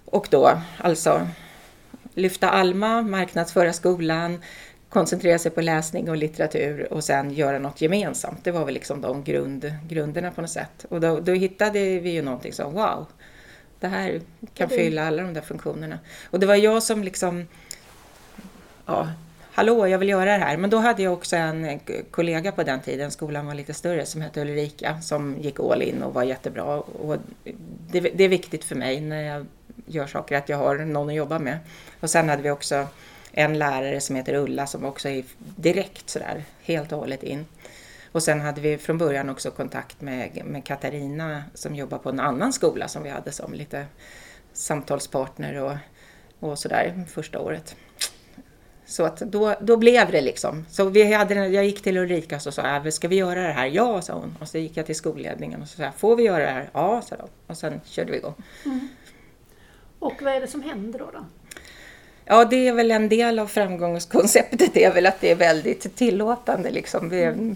och 0.05 0.27
då 0.31 0.61
alltså 0.77 1.27
lyfta 2.13 2.49
Alma, 2.49 3.01
marknadsföra 3.01 3.73
skolan, 3.73 4.41
koncentrera 4.89 5.39
sig 5.39 5.51
på 5.51 5.61
läsning 5.61 6.09
och 6.09 6.17
litteratur 6.17 6.93
och 6.93 7.03
sen 7.03 7.33
göra 7.33 7.59
något 7.59 7.81
gemensamt. 7.81 8.43
Det 8.43 8.51
var 8.51 8.65
väl 8.65 8.73
liksom 8.73 9.01
de 9.01 9.23
grund, 9.23 9.73
grunderna 9.87 10.31
på 10.31 10.41
något 10.41 10.49
sätt. 10.49 10.85
Och 10.89 11.01
då, 11.01 11.19
då 11.19 11.33
hittade 11.33 11.99
vi 11.99 12.09
ju 12.09 12.21
någonting 12.21 12.53
som 12.53 12.73
wow, 12.73 13.07
det 13.79 13.87
här 13.87 14.21
kan 14.53 14.69
fylla 14.69 15.07
alla 15.07 15.23
de 15.23 15.33
där 15.33 15.41
funktionerna. 15.41 15.99
Och 16.29 16.39
det 16.39 16.45
var 16.45 16.55
jag 16.55 16.83
som 16.83 17.03
liksom, 17.03 17.47
ja, 18.85 19.09
hallå, 19.55 19.87
jag 19.87 19.99
vill 19.99 20.09
göra 20.09 20.37
det 20.37 20.45
här. 20.45 20.57
Men 20.57 20.69
då 20.69 20.77
hade 20.77 21.03
jag 21.03 21.13
också 21.13 21.35
en 21.35 21.79
kollega 22.11 22.51
på 22.51 22.63
den 22.63 22.81
tiden, 22.81 23.11
skolan 23.11 23.45
var 23.45 23.53
lite 23.53 23.73
större, 23.73 24.05
som 24.05 24.21
hette 24.21 24.41
Ulrika, 24.41 25.01
som 25.01 25.37
gick 25.39 25.59
all 25.59 25.81
in 25.81 26.03
och 26.03 26.13
var 26.13 26.23
jättebra. 26.23 26.65
Och 26.79 27.17
det, 27.91 27.99
det 27.99 28.23
är 28.23 28.29
viktigt 28.29 28.63
för 28.63 28.75
mig 28.75 29.01
när 29.01 29.21
jag 29.21 29.45
gör 29.85 30.07
saker, 30.07 30.37
att 30.37 30.49
jag 30.49 30.57
har 30.57 30.77
någon 30.77 31.09
att 31.09 31.15
jobba 31.15 31.39
med. 31.39 31.59
Och 31.99 32.09
sen 32.09 32.29
hade 32.29 32.41
vi 32.41 32.49
också 32.49 32.87
en 33.31 33.59
lärare 33.59 34.01
som 34.01 34.15
heter 34.15 34.33
Ulla 34.33 34.67
som 34.67 34.85
också 34.85 35.09
är 35.09 35.23
direkt 35.37 36.09
sådär, 36.09 36.43
helt 36.61 36.91
och 36.91 36.99
hållet 36.99 37.23
in. 37.23 37.45
Och 38.11 38.23
sen 38.23 38.41
hade 38.41 38.61
vi 38.61 38.77
från 38.77 38.97
början 38.97 39.29
också 39.29 39.51
kontakt 39.51 40.01
med, 40.01 40.41
med 40.45 40.65
Katarina 40.65 41.43
som 41.53 41.75
jobbar 41.75 41.97
på 41.97 42.09
en 42.09 42.19
annan 42.19 42.53
skola 42.53 42.87
som 42.87 43.03
vi 43.03 43.09
hade 43.09 43.31
som 43.31 43.53
lite 43.53 43.85
samtalspartner 44.53 45.55
och, 45.55 45.77
och 46.39 46.59
sådär 46.59 47.05
första 47.07 47.39
året. 47.39 47.75
Så 48.85 49.03
att 49.05 49.17
då, 49.17 49.55
då 49.61 49.77
blev 49.77 50.11
det 50.11 50.21
liksom. 50.21 50.65
Så 50.69 50.85
vi 50.85 51.13
hade, 51.13 51.47
jag 51.47 51.65
gick 51.65 51.81
till 51.81 51.97
Ulrika 51.97 52.35
och 52.35 52.41
så 52.41 52.51
sa 52.51 52.67
jag, 52.67 52.93
ska 52.93 53.07
vi 53.07 53.15
göra 53.15 53.41
det 53.41 53.53
här? 53.53 53.65
Ja, 53.65 54.01
sa 54.01 54.13
hon. 54.13 54.37
Och 54.39 54.47
så 54.47 54.57
gick 54.57 54.77
jag 54.77 54.85
till 54.85 54.95
skolledningen 54.95 55.61
och 55.61 55.67
så 55.67 55.77
sa 55.77 55.83
jag, 55.83 55.95
får 55.95 56.15
vi 56.15 56.23
göra 56.23 56.45
det 56.45 56.51
här? 56.51 56.69
Ja, 56.73 57.01
sa 57.01 57.15
de. 57.15 57.27
Och 57.47 57.57
sen 57.57 57.81
körde 57.85 58.11
vi 58.11 58.17
igång. 58.17 58.35
Och 59.99 60.21
vad 60.21 60.33
är 60.33 60.41
det 60.41 60.47
som 60.47 60.61
händer 60.61 60.99
då? 60.99 61.09
då? 61.13 61.25
Ja, 62.25 62.45
det 62.45 62.67
är 62.67 62.73
väl 62.73 62.91
en 62.91 63.09
del 63.09 63.39
av 63.39 63.47
framgångskonceptet, 63.47 64.73
det 64.73 64.83
är 64.83 64.93
väl 64.93 65.05
att 65.05 65.21
det 65.21 65.31
är 65.31 65.35
väldigt 65.35 65.95
tillåtande 65.95 66.71
liksom. 66.71 67.09
Vi, 67.09 67.55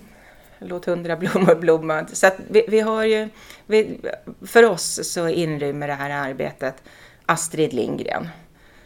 Låt 0.59 0.85
hundra 0.85 1.17
blommor 1.17 1.55
blomma. 1.55 2.07
Så 2.13 2.29
vi, 2.49 2.65
vi 2.67 2.79
har 2.79 3.03
ju, 3.03 3.29
vi, 3.65 3.99
för 4.47 4.63
oss 4.63 4.99
så 5.03 5.27
inrymmer 5.27 5.87
det 5.87 5.93
här 5.93 6.29
arbetet 6.29 6.83
Astrid 7.25 7.73
Lindgren. 7.73 8.29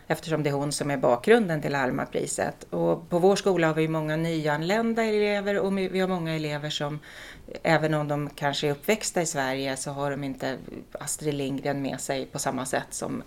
Eftersom 0.08 0.44
det 0.44 0.50
är 0.50 0.54
hon 0.54 0.72
som 0.72 0.92
är 0.92 0.98
bakgrunden 0.98 1.62
till 1.62 1.76
Almapriset. 1.76 2.63
Och 2.63 3.10
på 3.10 3.20
vår 3.20 3.36
skola 3.36 3.68
har 3.68 3.74
vi 3.74 3.88
många 3.88 4.16
nyanlända 4.16 5.04
elever 5.04 5.60
och 5.60 5.78
vi 5.78 6.00
har 6.00 6.08
många 6.08 6.36
elever 6.36 6.70
som, 6.70 7.00
även 7.63 7.94
om 7.94 8.08
de 8.08 8.30
kanske 8.30 8.68
är 8.68 8.72
uppväxta 8.72 9.22
i 9.22 9.26
Sverige, 9.26 9.78
så 9.78 9.92
har 9.92 10.12
de 10.12 10.24
inte 10.24 10.58
Astrid 10.92 11.34
Lindgren 11.34 11.82
med 11.82 12.00
sig 12.00 12.26
på 12.26 12.39
samma 12.39 12.66
sätt 12.66 12.88
som 12.89 13.24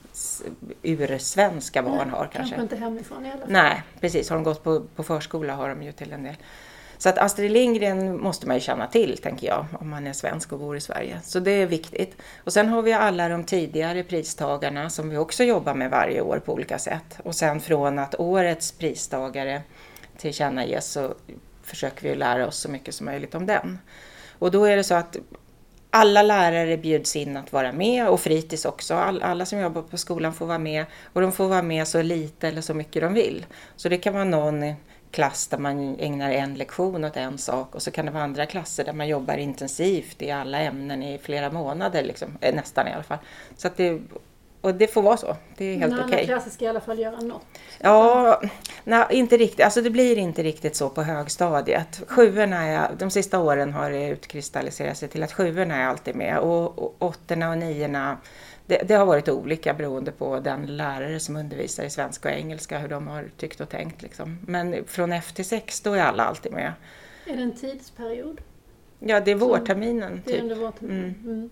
ursvenska 0.83 1.83
barn 1.83 2.11
har 2.11 2.29
kanske. 2.33 2.39
Kanske 2.39 2.63
inte 2.63 2.77
hemifrån 2.77 3.27
i 3.27 3.31
alla 3.31 3.41
fall. 3.41 3.51
Nej, 3.51 3.83
precis. 4.01 4.31
Har 4.31 4.37
de 4.37 4.45
gått 4.45 4.65
på, 4.65 4.83
på 4.97 5.03
förskola 5.03 5.55
har 5.55 5.69
de 5.69 5.83
ju 5.83 5.93
till 5.93 6.13
en 6.13 6.23
del. 6.23 6.37
Så 6.99 7.09
att 7.09 7.19
Astrid 7.19 7.51
Lindgren 7.51 8.21
måste 8.21 8.47
man 8.47 8.57
ju 8.57 8.61
känna 8.61 8.87
till, 8.87 9.19
tänker 9.19 9.47
jag, 9.47 9.67
om 9.81 9.91
man 9.91 10.07
är 10.07 10.13
svensk 10.13 10.53
och 10.53 10.59
bor 10.59 10.77
i 10.77 10.81
Sverige. 10.81 11.21
Så 11.25 11.41
det 11.41 11.51
är 11.51 11.67
viktigt. 11.67 12.17
Och 12.45 12.53
sen 12.53 12.69
har 12.69 12.83
vi 12.83 12.93
alla 12.93 13.29
de 13.29 13.45
tidigare 13.45 14.03
pristagarna 14.03 14.91
som 14.91 15.11
vi 15.11 15.17
också 15.17 15.45
jobbar 15.45 15.75
med 15.75 15.91
varje 15.91 16.21
år 16.21 16.43
på 16.45 16.53
olika 16.53 16.79
sätt. 16.79 17.19
Och 17.25 17.35
sen 17.35 17.61
från 17.61 17.99
att 17.99 18.15
årets 18.21 18.73
pristagare 18.73 19.63
tillkännages 20.19 20.87
så 20.87 21.15
försöker 21.63 22.09
vi 22.09 22.15
lära 22.15 22.47
oss 22.47 22.57
så 22.57 22.71
mycket 22.71 22.95
som 22.95 23.07
möjligt 23.07 23.35
om 23.35 23.47
den. 23.47 23.79
Och 24.39 24.51
då 24.51 24.65
är 24.65 24.77
det 24.77 24.85
så 24.85 24.95
att 24.95 25.17
alla 25.91 26.23
lärare 26.23 26.77
bjuds 26.77 27.17
in 27.17 27.37
att 27.37 27.53
vara 27.53 27.73
med 27.73 28.09
och 28.09 28.21
fritids 28.21 28.65
också. 28.65 28.95
All, 28.95 29.23
alla 29.23 29.47
som 29.47 29.59
jobbar 29.59 29.83
på 29.83 29.97
skolan 29.97 30.35
får 30.35 30.47
vara 30.47 30.59
med 30.59 30.85
och 31.13 31.21
de 31.21 31.33
får 31.33 31.49
vara 31.49 31.63
med 31.63 31.89
så 31.89 32.03
lite 32.03 32.49
eller 32.49 32.61
så 32.61 32.75
mycket 32.75 33.03
de 33.03 33.15
vill. 33.15 33.47
Så 33.77 33.89
det 33.89 33.97
kan 33.97 34.15
vara 34.15 34.25
någon 34.25 34.75
klass 35.11 35.47
där 35.47 35.59
man 35.59 35.97
ägnar 35.99 36.31
en 36.31 36.55
lektion 36.55 37.05
åt 37.05 37.17
en 37.17 37.39
sak 37.39 37.75
och 37.75 37.83
så 37.83 37.91
kan 37.91 38.07
det 38.07 38.13
vara 38.13 38.25
andra 38.25 38.47
klasser 38.47 38.85
där 38.85 38.93
man 38.93 39.09
jobbar 39.09 39.37
intensivt 39.37 40.23
i 40.23 40.31
alla 40.31 40.59
ämnen 40.59 41.03
i 41.03 41.19
flera 41.19 41.51
månader, 41.51 42.03
liksom. 42.03 42.39
Eh, 42.41 42.55
nästan 42.55 42.89
i 42.89 42.93
alla 42.93 43.03
fall. 43.03 43.19
Så 43.57 43.67
att 43.67 43.77
det, 43.77 44.01
och 44.61 44.75
det 44.75 44.87
får 44.87 45.03
vara 45.03 45.17
så, 45.17 45.37
det 45.57 45.65
är 45.65 45.77
helt 45.79 45.93
Men 45.93 46.05
okej. 46.05 46.19
alla 46.19 46.27
klasser 46.27 46.51
ska 46.51 46.65
i 46.65 46.69
alla 46.69 46.81
fall 46.81 46.99
göra 46.99 47.21
något. 47.21 47.43
Ja, 47.79 48.43
nej, 48.85 49.07
inte 49.11 49.37
riktigt. 49.37 49.65
Alltså 49.65 49.83
det 49.83 49.91
blir 49.91 50.19
inte 50.19 50.43
riktigt 50.43 50.77
så 50.77 50.89
på 50.89 51.03
högstadiet. 51.03 52.03
Sjuorna 52.09 52.65
är, 52.65 52.91
de 52.99 53.11
sista 53.11 53.39
åren 53.39 53.73
har 53.73 53.91
det 53.91 54.09
utkristalliserat 54.09 54.97
sig 54.97 55.09
till 55.09 55.23
att 55.23 55.33
sjuorna 55.33 55.77
är 55.77 55.87
alltid 55.87 56.17
med 56.17 56.39
och, 56.39 56.79
och 56.79 56.97
åttorna 56.99 57.51
och 57.51 57.59
niorna 57.59 58.19
det, 58.67 58.83
det 58.89 58.95
har 58.95 59.07
varit 59.07 59.29
olika 59.29 59.75
beroende 59.75 60.13
på 60.13 60.41
den 60.41 60.77
lärare 60.77 61.21
som 61.21 61.37
undervisar 61.37 61.85
i 61.85 61.91
svenska 61.91 62.29
och 62.29 62.35
engelska, 62.35 62.79
hur 62.79 62.89
de 62.89 63.07
har 63.07 63.25
tyckt 63.37 63.61
och 63.61 63.69
tänkt. 63.69 64.03
Liksom. 64.03 64.39
Men 64.47 64.85
från 64.87 65.13
F 65.13 65.33
till 65.33 65.45
6 65.45 65.81
då 65.81 65.93
är 65.93 66.03
alla 66.03 66.25
alltid 66.25 66.53
med. 66.53 66.73
Är 67.27 67.37
det 67.37 67.43
en 67.43 67.57
tidsperiod? 67.57 68.41
Ja, 68.99 69.21
det 69.21 69.31
är 69.31 69.35
vårterminen. 69.35 70.23
Det 70.25 70.39
är 70.39 70.49
Typ. 70.49 70.59
vårterminen? 70.59 71.15
Mm. 71.25 71.51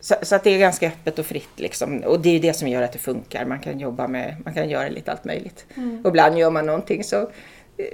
Så, 0.00 0.14
så 0.22 0.34
att 0.34 0.44
det 0.44 0.50
är 0.50 0.58
ganska 0.58 0.88
öppet 0.88 1.18
och 1.18 1.26
fritt 1.26 1.60
liksom. 1.60 1.98
Och 1.98 2.20
det 2.20 2.36
är 2.36 2.40
det 2.40 2.52
som 2.52 2.68
gör 2.68 2.82
att 2.82 2.92
det 2.92 2.98
funkar. 2.98 3.44
Man 3.44 3.60
kan 3.60 3.80
jobba 3.80 4.08
med, 4.08 4.36
man 4.44 4.54
kan 4.54 4.70
göra 4.70 4.88
lite 4.88 5.12
allt 5.12 5.24
möjligt. 5.24 5.66
Och 6.04 6.08
ibland 6.08 6.38
gör 6.38 6.50
man 6.50 6.66
någonting 6.66 7.04
så 7.04 7.20
eh, 7.20 7.86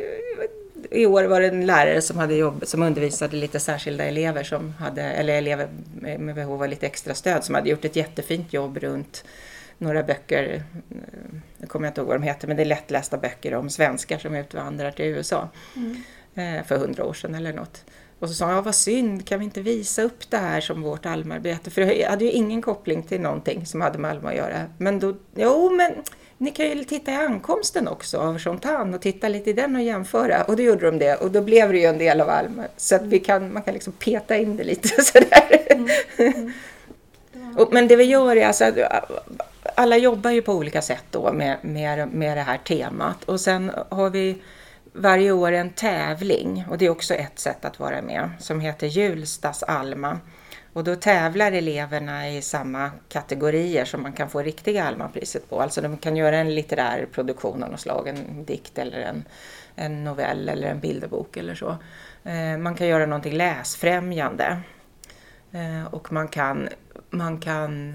i 0.91 1.07
år 1.07 1.25
var 1.25 1.41
det 1.41 1.49
en 1.49 1.67
lärare 1.67 2.03
som, 2.03 2.19
hade 2.19 2.35
jobb, 2.35 2.63
som 2.67 2.83
undervisade 2.83 3.37
lite 3.37 3.61
särskilda 3.61 4.05
elever, 4.05 4.43
som 4.43 4.73
hade, 4.73 5.03
eller 5.03 5.35
elever 5.35 5.69
med 6.19 6.35
behov 6.35 6.63
av 6.63 6.69
lite 6.69 6.87
extra 6.87 7.15
stöd, 7.15 7.45
som 7.45 7.55
hade 7.55 7.71
gjort 7.71 7.85
ett 7.85 7.97
jättefint 7.97 8.53
jobb 8.53 8.79
runt 8.79 9.25
några 9.79 10.03
böcker, 10.03 10.63
jag 11.59 11.69
kommer 11.69 11.89
inte 11.89 12.01
ihåg 12.01 12.09
vad 12.09 12.21
de 12.21 12.23
heter, 12.23 12.49
men 12.49 12.57
det 12.57 12.63
är 12.63 12.67
lättlästa 12.67 13.17
böcker 13.17 13.55
om 13.55 13.71
svenskar 13.71 14.19
som 14.19 14.35
utvandrar 14.35 14.91
till 14.91 15.05
USA 15.05 15.49
eh, 16.35 16.65
för 16.67 16.79
hundra 16.79 17.05
år 17.05 17.15
sedan 17.15 17.35
eller 17.35 17.53
något. 17.53 17.85
Och 18.23 18.29
så 18.29 18.35
sa 18.35 18.47
han, 18.47 18.55
ja, 18.55 18.63
vad 18.63 18.75
synd, 18.75 19.27
kan 19.27 19.39
vi 19.39 19.45
inte 19.45 19.61
visa 19.61 20.03
upp 20.03 20.31
det 20.31 20.37
här 20.37 20.61
som 20.61 20.83
vårt 20.83 21.07
Alma-arbete? 21.07 21.71
För 21.71 21.83
jag 21.83 22.11
hade 22.11 22.25
ju 22.25 22.31
ingen 22.31 22.63
koppling 22.63 23.03
till 23.03 23.21
någonting 23.21 23.67
som 23.67 23.81
hade 23.81 23.99
med 23.99 24.11
Alma 24.11 24.29
att 24.31 24.37
göra. 24.37 24.65
Men 24.79 24.99
då, 24.99 25.15
jo 25.35 25.71
men 25.71 25.93
ni 26.39 26.51
kan 26.51 26.67
ju 26.67 26.85
titta 26.85 27.13
i 27.13 27.15
ankomsten 27.15 27.89
också 27.89 28.19
av 28.19 28.39
Chantan 28.39 28.95
och 28.95 29.01
titta 29.01 29.29
lite 29.29 29.51
i 29.51 29.53
den 29.53 29.77
och 29.77 29.83
jämföra. 29.83 30.43
Och 30.43 30.57
då 30.57 30.63
gjorde 30.63 30.87
de 30.87 30.99
det 30.99 31.15
och 31.15 31.31
då 31.31 31.41
blev 31.41 31.73
det 31.73 31.79
ju 31.79 31.85
en 31.85 31.99
del 31.99 32.21
av 32.21 32.31
Alma. 32.31 32.65
Så 32.77 32.95
att 32.95 33.03
vi 33.03 33.19
kan, 33.19 33.53
man 33.53 33.63
kan 33.63 33.75
liksom 33.75 33.93
peta 33.93 34.37
in 34.37 34.57
det 34.57 34.65
lite 34.65 34.89
sådär. 35.05 35.61
Och, 37.57 37.73
men 37.73 37.89
det 37.89 37.97
vi 37.97 38.05
gör 38.05 38.37
är 38.37 38.47
alltså 38.47 38.73
alla 39.77 39.97
jobbar 39.97 40.31
ju 40.31 40.43
på 40.43 40.53
olika 40.53 40.83
sätt 40.83 41.05
då 41.11 41.33
med, 41.33 41.57
med, 41.63 42.09
med 42.09 42.37
det 42.37 42.43
här 42.43 42.59
temat. 42.59 43.25
Och 43.25 43.41
sen 43.41 43.73
har 43.89 44.11
vi 44.11 44.37
varje 44.93 45.33
år 45.33 45.53
en 45.53 45.71
tävling 45.71 46.65
och 46.71 46.79
det 46.79 46.87
är 46.87 46.91
också 46.91 47.15
ett 47.15 47.39
sätt 47.39 47.65
att 47.65 47.81
vara 47.81 48.03
med 48.03 48.31
som 48.39 48.61
heter 48.61 48.87
Hjulstas 48.87 49.63
Alma. 49.63 50.21
Och 50.73 50.85
då 50.85 50.97
tävlar 50.97 51.53
eleverna 51.53 52.31
i 52.31 52.43
samma 52.43 52.91
kategorier 53.09 53.85
som 53.85 54.03
man 54.03 54.13
kan 54.13 54.31
få 54.31 54.43
riktiga 54.43 54.85
Almapriset 54.85 55.51
på. 55.51 55.61
Alltså 55.61 55.81
de 55.81 55.97
kan 55.97 56.17
göra 56.17 56.37
en 56.37 56.55
litterär 56.55 57.07
produktion 57.13 57.63
av 57.63 57.71
något 57.71 57.81
slag, 57.81 58.09
en 58.09 58.45
dikt 58.45 58.79
eller 58.79 59.01
en, 59.01 59.25
en 59.75 60.05
novell 60.05 60.49
eller 60.49 60.69
en 60.69 60.81
bilderbok 60.81 61.37
eller 61.37 61.55
så. 61.55 61.77
Eh, 62.25 62.59
man 62.59 62.75
kan 62.75 62.87
göra 62.87 63.07
någonting 63.07 63.37
läsfrämjande. 63.37 64.61
Eh, 65.53 65.95
och 65.95 66.13
man 66.13 66.29
kan, 66.29 66.69
man 67.11 67.41
kan 67.41 67.95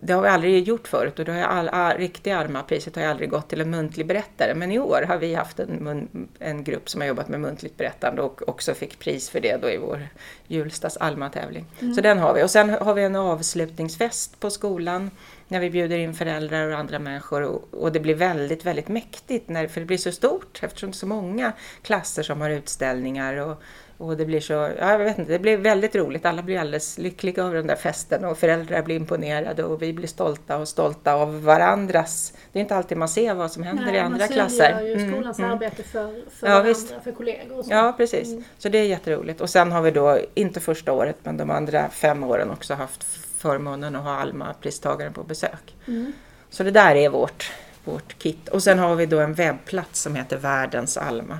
det 0.00 0.12
har 0.12 0.22
vi 0.22 0.28
aldrig 0.28 0.68
gjort 0.68 0.88
förut 0.88 1.18
och 1.18 1.24
det 1.24 1.32
har 1.32 1.38
jag 1.38 1.50
all, 1.50 1.68
all, 1.68 1.96
riktiga 1.96 2.38
Alma-priset 2.38 2.96
har 2.96 3.02
jag 3.02 3.10
aldrig 3.10 3.30
gått 3.30 3.48
till 3.48 3.60
en 3.60 3.70
muntlig 3.70 4.06
berättare. 4.06 4.54
Men 4.54 4.72
i 4.72 4.78
år 4.78 5.02
har 5.08 5.16
vi 5.16 5.34
haft 5.34 5.60
en, 5.60 5.70
mun, 5.70 6.28
en 6.38 6.64
grupp 6.64 6.90
som 6.90 7.00
har 7.00 7.08
jobbat 7.08 7.28
med 7.28 7.40
muntligt 7.40 7.76
berättande 7.76 8.22
och 8.22 8.48
också 8.48 8.74
fick 8.74 8.98
pris 8.98 9.30
för 9.30 9.40
det 9.40 9.56
då 9.62 9.70
i 9.70 9.76
vår 9.76 10.08
Hjulstas 10.46 10.96
Alma-tävling. 10.96 11.66
Så 11.94 12.00
den 12.00 12.18
har 12.18 12.34
vi. 12.34 12.42
Och 12.42 12.50
sen 12.50 12.70
har 12.70 12.94
vi 12.94 13.02
en 13.02 13.16
avslutningsfest 13.16 14.40
på 14.40 14.50
skolan 14.50 15.10
när 15.48 15.60
vi 15.60 15.70
bjuder 15.70 15.98
in 15.98 16.14
föräldrar 16.14 16.70
och 16.70 16.78
andra 16.78 16.98
människor 16.98 17.42
och, 17.42 17.68
och 17.70 17.92
det 17.92 18.00
blir 18.00 18.14
väldigt, 18.14 18.64
väldigt 18.64 18.88
mäktigt 18.88 19.48
när, 19.48 19.66
för 19.66 19.80
det 19.80 19.86
blir 19.86 19.98
så 19.98 20.12
stort 20.12 20.60
eftersom 20.62 20.90
det 20.90 20.94
är 20.94 20.96
så 20.96 21.06
många 21.06 21.52
klasser 21.82 22.22
som 22.22 22.40
har 22.40 22.50
utställningar 22.50 23.36
och, 23.36 23.62
och 23.98 24.16
det 24.16 24.24
blir 24.24 24.40
så, 24.40 24.52
ja, 24.52 24.90
jag 24.90 24.98
vet 24.98 25.18
inte, 25.18 25.32
det 25.32 25.38
blir 25.38 25.56
väldigt 25.56 25.94
roligt. 25.96 26.26
Alla 26.26 26.42
blir 26.42 26.58
alldeles 26.58 26.98
lyckliga 26.98 27.42
över 27.42 27.56
den 27.56 27.66
där 27.66 27.76
festen 27.76 28.24
och 28.24 28.38
föräldrar 28.38 28.82
blir 28.82 28.96
imponerade 28.96 29.64
och 29.64 29.82
vi 29.82 29.92
blir 29.92 30.08
stolta 30.08 30.56
och 30.56 30.68
stolta 30.68 31.14
av 31.14 31.42
varandras. 31.44 32.32
Det 32.52 32.58
är 32.58 32.60
inte 32.60 32.76
alltid 32.76 32.98
man 32.98 33.08
ser 33.08 33.34
vad 33.34 33.52
som 33.52 33.62
händer 33.62 33.84
Nej, 33.84 33.94
i 33.94 33.98
andra 33.98 34.18
man 34.18 34.28
klasser. 34.28 34.68
synliggör 34.68 34.88
ju 34.88 34.94
Mm, 34.94 35.12
skolans 35.12 35.38
mm. 35.38 35.50
arbete 35.50 35.82
för, 35.82 35.90
för 36.30 36.46
Ja, 36.46 36.50
varandra, 36.52 36.68
visst. 36.68 36.94
för 37.04 37.12
kollegor 37.12 37.58
och 37.58 37.64
så. 37.64 37.72
Ja, 37.72 37.94
precis. 37.96 38.44
Så 38.58 38.68
det 38.68 38.78
är 38.78 38.84
jätteroligt. 38.84 39.40
Och 39.40 39.50
sen 39.50 39.72
har 39.72 39.82
vi 39.82 39.90
då, 39.90 40.18
inte 40.34 40.60
första 40.60 40.92
året, 40.92 41.16
men 41.22 41.36
de 41.36 41.50
andra 41.50 41.88
fem 41.90 42.22
åren 42.24 42.50
också 42.50 42.74
haft 42.74 43.04
förmånen 43.38 43.96
att 43.96 44.04
ha 44.04 44.10
Alma-pristagaren 44.16 45.12
på 45.12 45.22
besök. 45.22 45.74
Mm. 45.88 46.12
Så 46.50 46.62
det 46.62 46.70
där 46.70 46.94
är 46.94 47.08
vårt, 47.08 47.52
vårt 47.84 48.18
kit. 48.18 48.48
Och 48.48 48.62
sen 48.62 48.78
har 48.78 48.94
vi 48.94 49.06
då 49.06 49.20
en 49.20 49.34
webbplats 49.34 50.00
som 50.02 50.14
heter 50.14 50.36
Världens 50.36 50.96
Alma 50.96 51.38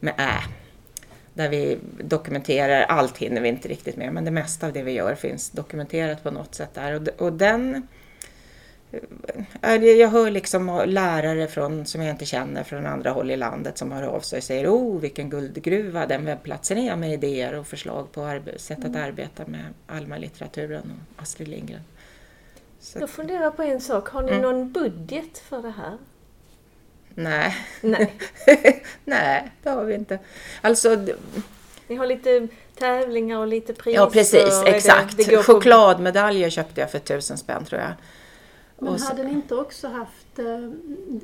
med 0.00 0.14
Ä. 0.18 0.32
Där 1.34 1.48
vi 1.48 1.78
dokumenterar, 2.04 2.82
allt 2.82 3.18
hinner 3.18 3.40
vi 3.40 3.48
inte 3.48 3.68
riktigt 3.68 3.96
med, 3.96 4.12
men 4.12 4.24
det 4.24 4.30
mesta 4.30 4.66
av 4.66 4.72
det 4.72 4.82
vi 4.82 4.92
gör 4.92 5.14
finns 5.14 5.50
dokumenterat 5.50 6.22
på 6.22 6.30
något 6.30 6.54
sätt 6.54 6.74
där. 6.74 6.92
Och, 7.00 7.08
och 7.26 7.32
den 7.32 7.86
det- 9.60 9.92
Jag 9.94 10.08
hör 10.08 10.30
liksom 10.30 10.82
lärare 10.86 11.46
från, 11.46 11.86
som 11.86 12.02
jag 12.02 12.10
inte 12.10 12.24
känner 12.24 12.62
från 12.62 12.86
andra 12.86 13.10
håll 13.10 13.30
i 13.30 13.36
landet 13.36 13.78
som 13.78 13.92
hör 13.92 14.02
av 14.02 14.20
sig 14.20 14.36
och 14.36 14.42
säger 14.42 14.68
oh 14.68 15.00
vilken 15.00 15.30
guldgruva 15.30 16.06
den 16.06 16.24
webbplatsen 16.24 16.78
är 16.78 16.96
med 16.96 17.12
idéer 17.12 17.54
och 17.54 17.66
förslag 17.66 18.12
på 18.12 18.20
arbe- 18.20 18.58
sätt 18.58 18.84
att 18.84 18.96
arbeta 18.96 19.46
med 19.46 19.64
Alma-litteraturen 19.86 20.92
och 21.16 21.22
Astrid 21.22 21.48
Lindgren. 21.48 21.80
Så, 22.80 22.98
Jag 23.00 23.10
funderar 23.10 23.50
på 23.50 23.62
en 23.62 23.80
sak. 23.80 24.08
Har 24.08 24.22
ni 24.22 24.30
Mm. 24.30 24.42
någon 24.42 24.72
budget 24.72 25.38
för 25.38 25.62
det 25.62 25.70
här? 25.70 25.98
Nej. 27.14 27.56
Nej. 27.80 28.14
nej, 29.04 29.52
det 29.62 29.70
har 29.70 29.84
vi 29.84 29.94
inte. 29.94 30.18
Alltså, 30.60 30.96
Ni 31.86 31.96
har 31.96 32.06
lite 32.06 32.48
tävlingar 32.78 33.38
och 33.38 33.46
lite 33.46 33.74
priser? 33.74 34.00
ja 34.00 34.10
precis, 34.10 34.62
det- 34.64 34.70
exakt. 34.76 35.16
det 35.16 35.36
på- 35.36 35.42
Chokladmedaljer 35.42 36.50
köpte 36.50 36.80
jag 36.80 36.90
för 36.90 36.98
tusen 36.98 37.38
spänn 37.38 37.64
tror 37.64 37.80
jag. 37.80 37.92
Men 38.78 38.88
Och 38.88 39.00
så- 39.00 39.06
hade 39.06 39.22
ni 39.22 39.32
inte 39.32 39.54
också 39.54 39.88
haft 39.88 40.38
äh, 40.38 40.70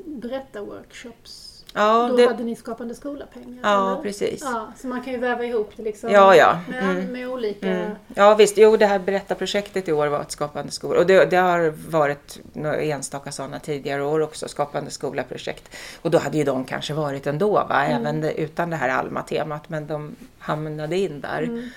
berättarworkshops? 0.06 1.49
Ja, 1.74 2.06
Då 2.10 2.16
det, 2.16 2.26
hade 2.26 2.44
ni 2.44 2.56
Skapande 2.56 2.94
skola-pengar? 2.94 3.58
ja 3.62 3.92
eller? 3.92 4.02
precis. 4.02 4.40
Ja, 4.42 4.72
så 4.76 4.86
man 4.86 5.02
kan 5.02 5.12
ju 5.12 5.18
väva 5.18 5.44
ihop 5.44 5.70
det 5.76 5.82
liksom 5.82 6.10
Ja, 6.10 6.34
ja. 6.36 6.58
Med, 6.68 6.84
Mm. 6.84 7.12
med 7.12 7.28
olika... 7.28 7.66
Mm. 7.66 7.90
Ja 8.14 8.34
visst, 8.34 8.58
jo 8.58 8.76
det 8.76 8.86
här 8.86 8.98
berättarprojektet 8.98 9.88
i 9.88 9.92
år 9.92 10.06
var 10.06 10.20
ett 10.20 10.30
Skapande 10.30 10.72
skola 10.72 11.00
och 11.00 11.06
det, 11.06 11.24
det 11.30 11.36
har 11.36 11.72
varit 11.90 12.38
några 12.52 12.76
enstaka 12.80 13.32
sådana 13.32 13.58
tidigare 13.58 14.02
år 14.04 14.20
också, 14.20 14.48
Skapande 14.48 14.90
skola-projekt. 14.90 15.76
Och 16.02 16.10
då 16.10 16.18
hade 16.18 16.38
ju 16.38 16.44
de 16.44 16.64
kanske 16.64 16.94
varit 16.94 17.26
ändå, 17.26 17.50
va? 17.52 17.84
Mm. 17.84 18.00
även 18.00 18.20
det, 18.20 18.40
utan 18.40 18.70
det 18.70 18.76
här 18.76 18.88
Alma-temat, 18.88 19.68
men 19.68 19.86
de 19.86 20.16
hamnade 20.38 20.96
in 20.96 21.20
där. 21.20 21.42
Mm. 21.42 21.70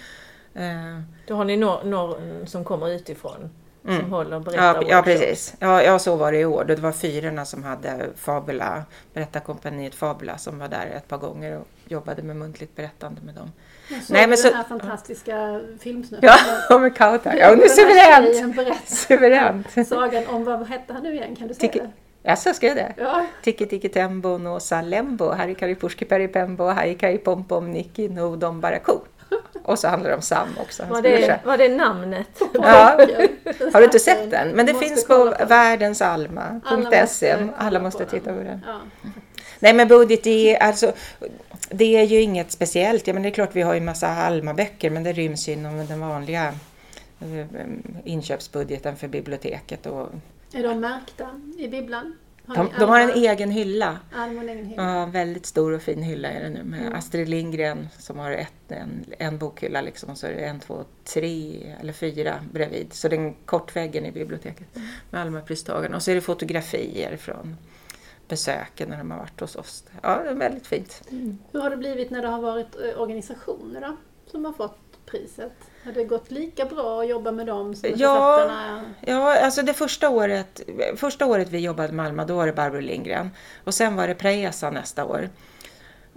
Eh, 0.55 1.01
Då 1.27 1.35
har 1.35 1.45
ni 1.45 1.57
någon 1.57 1.89
någon 1.89 2.47
som 2.47 2.63
kommer 2.63 2.89
utifrån 2.89 3.49
som 3.84 3.91
Mm. 3.93 4.11
håller 4.11 4.36
och 4.36 4.41
berättar 4.41 4.63
Ja, 4.63 4.73
ja 4.88 4.97
workshops. 5.01 5.05
precis. 5.21 5.55
Ja, 5.59 5.84
ja, 5.84 5.99
så 5.99 6.15
var 6.15 6.31
det 6.31 6.38
i 6.38 6.45
år. 6.45 6.63
Det 6.63 6.75
var 6.75 6.91
Fyrorna 6.91 7.45
som 7.45 7.63
hade 7.63 8.09
Fabula, 8.15 8.84
berättarkompaniet 9.13 9.95
Fabula 9.95 10.38
som 10.38 10.59
var 10.59 10.67
där 10.67 10.86
ett 10.97 11.07
par 11.07 11.17
gånger 11.17 11.57
och 11.59 11.67
jobbade 11.88 12.21
med 12.23 12.36
muntligt 12.36 12.75
berättande 12.75 13.21
med 13.21 13.36
dem. 13.36 13.51
Jag 13.89 14.03
såg 14.03 14.13
Nej, 14.13 14.21
men 14.21 14.29
den 14.29 14.38
så- 14.38 14.53
här 14.53 14.63
fantastiska 14.63 15.61
filmsnutten. 15.79 16.29
Ja, 16.69 16.79
med 16.79 16.95
Kautar. 16.95 17.36
Ja, 17.39 17.55
nu 17.55 17.61
här 17.61 17.69
suveränt! 17.69 18.88
Suveränt! 18.88 19.88
Sagan 19.88 20.23
om, 20.27 20.43
vad 20.43 20.67
hette 20.67 20.93
han 20.93 21.03
nu 21.03 21.13
igen? 21.13 21.36
Kan 21.36 21.47
du 21.47 21.53
säga 21.53 21.71
Tiki- 21.71 21.79
det? 21.79 21.89
Jaså, 22.29 22.53
ska 22.53 22.67
jag 22.67 22.75
det? 22.77 22.93
Ja, 22.97 23.25
Tiki 23.43 23.65
Tiki 23.65 23.89
Tembo 23.89 24.38
no 24.38 24.59
Salembo, 24.59 25.29
Harikari 25.31 25.75
Pushki 25.75 26.05
Peri 26.05 26.27
Pembo, 26.27 26.63
Haikai 26.65 27.17
Pompom 27.17 27.71
Niki 27.71 28.09
no 28.09 28.36
Dom 28.36 28.61
Baraku. 28.61 28.93
Och 29.63 29.79
så 29.79 29.88
handlar 29.88 30.09
det 30.09 30.15
om 30.15 30.21
Sam 30.21 30.47
också, 30.61 30.84
Var 30.86 31.01
det, 31.01 31.39
var 31.45 31.57
det 31.57 31.69
namnet? 31.69 32.41
Ja. 32.53 32.95
pojken. 32.97 33.29
Har 33.73 33.79
du 33.79 33.86
inte 33.86 33.99
sett 33.99 34.31
den? 34.31 34.49
Men 34.49 34.65
det 34.65 34.73
finns 34.73 35.05
på 35.07 35.36
den. 35.39 35.47
världensalma.se. 35.47 37.31
Alla 37.31 37.51
kolla 37.57 37.79
måste 37.79 38.05
på 38.05 38.11
titta 38.11 38.34
på 38.34 38.39
den. 38.39 38.65
Ja. 38.67 38.79
Nej 39.59 39.73
men 39.73 39.88
budget 39.88 40.23
det 40.23 40.55
är 40.55 40.63
alltså 40.63 40.93
det 41.69 41.97
är 41.97 42.03
ju 42.03 42.21
inget 42.21 42.51
speciellt. 42.51 43.07
Ja, 43.07 43.13
men 43.13 43.23
det 43.23 43.29
är 43.29 43.34
klart 43.34 43.49
vi 43.53 43.61
har 43.61 43.73
ju 43.73 43.81
massa 43.81 44.07
Alma-böcker 44.07 44.89
men 44.89 45.03
det 45.03 45.13
ryms 45.13 45.49
ju 45.49 45.53
inom 45.53 45.86
den 45.86 45.99
vanliga 45.99 46.53
eh, 47.21 47.45
inköpsbudgeten 48.03 48.95
för 48.95 49.07
biblioteket. 49.07 49.86
Och 49.86 50.09
Är 50.53 50.63
de 50.63 50.79
märkta 50.79 51.41
i 51.57 51.67
bibblan? 51.67 52.15
Har 52.45 52.55
de, 52.55 52.69
de 52.79 52.89
har 52.89 52.99
en 52.99 53.09
egen 53.09 53.51
hylla. 53.51 53.99
Ja, 54.11 54.17
de 54.27 54.35
har 54.37 54.43
en 54.43 54.49
egen 54.49 54.65
hylla. 54.65 54.83
Ja, 54.83 55.05
väldigt 55.05 55.45
stor 55.45 55.71
och 55.71 55.81
fin 55.81 56.01
hylla 56.01 56.29
är 56.31 56.43
det 56.43 56.49
nu 56.49 56.63
med 56.63 56.79
Mm. 56.81 56.93
Astrid 56.93 57.29
Lindgren 57.29 57.89
som 57.99 58.19
har 58.19 58.31
ett, 58.31 58.71
en, 58.71 59.05
en 59.19 59.37
bokhylla 59.37 59.81
liksom 59.81 60.09
och 60.09 60.17
så 60.17 60.27
är 60.27 60.31
det 60.33 60.45
en, 60.45 60.59
två, 60.59 60.83
tre 61.03 61.63
eller 61.79 61.93
fyra 61.93 62.39
bredvid. 62.53 62.93
Så 62.93 63.07
det 63.07 63.15
är 63.15 63.19
en 63.19 63.33
kortväggen 63.45 64.05
i 64.05 64.11
biblioteket 64.11 64.67
med 65.09 65.21
Alma-pristagarna. 65.21 65.95
Och 65.95 66.03
så 66.03 66.11
är 66.11 66.15
det 66.15 66.21
fotografier 66.21 67.17
från 67.17 67.57
besöken 68.27 68.89
när 68.89 68.97
de 68.97 69.11
har 69.11 69.19
varit 69.19 69.39
hos 69.39 69.55
oss. 69.55 69.83
Ja, 70.01 70.21
det 70.23 70.29
är 70.29 70.33
väldigt 70.33 70.67
fint. 70.67 71.01
Hur 71.51 71.61
har 71.61 71.69
det 71.69 71.77
blivit 71.77 72.09
när 72.09 72.21
det 72.21 72.27
har 72.27 72.41
varit 72.41 72.75
eh, 72.75 73.01
organisationer 73.01 73.81
då, 73.81 73.97
som 74.31 74.45
har 74.45 74.53
fått 74.53 74.92
priset? 75.14 75.51
Har 75.86 75.91
det 75.91 76.03
gått 76.03 76.32
lika 76.32 76.66
bra 76.66 77.01
att 77.01 77.07
jobba 77.09 77.32
med 77.32 77.47
dem 77.47 77.76
som 77.76 77.89
med 77.89 77.99
Ja. 77.99 78.38
författarna? 78.38 78.82
Ja, 79.01 79.39
alltså 79.45 79.61
det 79.61 79.74
första 79.74 80.09
året, 80.09 80.61
första 80.95 81.26
året 81.26 81.49
vi 81.49 81.59
jobbade 81.59 81.93
med 81.93 82.05
Alma, 82.05 82.26
då 82.26 82.36
var 82.36 82.45
det 82.47 82.53
Barbro 82.53 82.80
Lindgren. 82.80 83.30
Och 83.64 83.74
sen 83.74 83.95
var 83.95 84.07
det 84.07 84.16
Presa 84.16 84.70
nästa 84.70 85.05
år. 85.05 85.30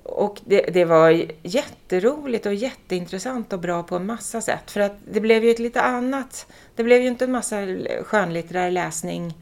Och 0.02 0.40
det, 0.44 0.60
det 0.60 0.84
var 0.84 1.24
jätteroligt 1.42 2.46
och 2.46 2.54
jätteintressant 2.54 3.52
och 3.52 3.58
bra 3.58 3.82
på 3.82 3.96
en 3.96 4.06
massa 4.06 4.40
sätt. 4.40 4.70
För 4.70 4.80
att 4.80 4.96
det 5.12 5.20
blev 5.20 5.44
ju 5.44 5.50
ett 5.50 5.58
lite 5.58 5.80
annat, 5.82 6.46
det 6.74 6.82
blev 6.84 7.02
ju 7.02 7.08
inte 7.08 7.24
en 7.24 7.32
massa 7.32 7.56
skönlitterär 8.02 8.70
läsning 8.70 9.34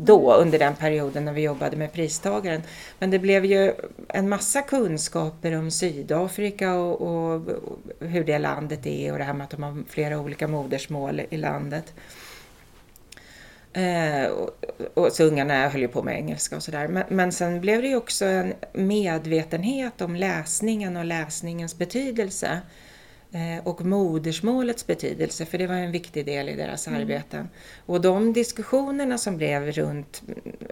då 0.00 0.34
under 0.34 0.58
den 0.58 0.74
perioden 0.74 1.24
när 1.24 1.32
vi 1.32 1.42
jobbade 1.42 1.76
med 1.76 1.92
pristagaren. 1.92 2.62
Men 2.98 3.10
det 3.10 3.18
blev 3.18 3.44
ju 3.44 3.72
en 4.08 4.28
massa 4.28 4.62
kunskaper 4.62 5.58
om 5.58 5.70
Sydafrika 5.70 6.74
och, 6.74 7.00
och 7.00 7.42
hur 8.00 8.24
det 8.24 8.38
landet 8.38 8.86
är 8.86 9.12
och 9.12 9.18
det 9.18 9.24
här 9.24 9.34
med 9.34 9.44
att 9.44 9.50
de 9.50 9.62
har 9.62 9.84
flera 9.88 10.20
olika 10.20 10.48
modersmål 10.48 11.22
i 11.30 11.36
landet. 11.36 11.94
Eh, 13.72 14.30
och, 14.30 14.50
och 14.94 15.12
så 15.12 15.24
ungarna 15.24 15.68
höll 15.68 15.80
ju 15.80 15.88
på 15.88 16.02
med 16.02 16.16
engelska 16.16 16.56
och 16.56 16.62
sådär. 16.62 16.88
Men, 16.88 17.04
men 17.08 17.32
sen 17.32 17.60
blev 17.60 17.82
det 17.82 17.88
ju 17.88 17.96
också 17.96 18.24
en 18.24 18.54
medvetenhet 18.72 20.00
om 20.00 20.16
läsningen 20.16 20.96
och 20.96 21.04
läsningens 21.04 21.78
betydelse. 21.78 22.60
Eh, 23.32 23.66
och 23.66 23.84
modersmålets 23.84 24.86
betydelse, 24.86 25.46
för 25.46 25.58
det 25.58 25.66
var 25.66 25.74
en 25.74 25.92
viktig 25.92 26.26
del 26.26 26.48
i 26.48 26.56
deras 26.56 26.88
arbeten. 26.88 27.48
Och 27.86 28.00
de 28.00 28.32
diskussionerna 28.32 29.18
som 29.18 29.36
blev 29.36 29.72
runt 29.72 30.22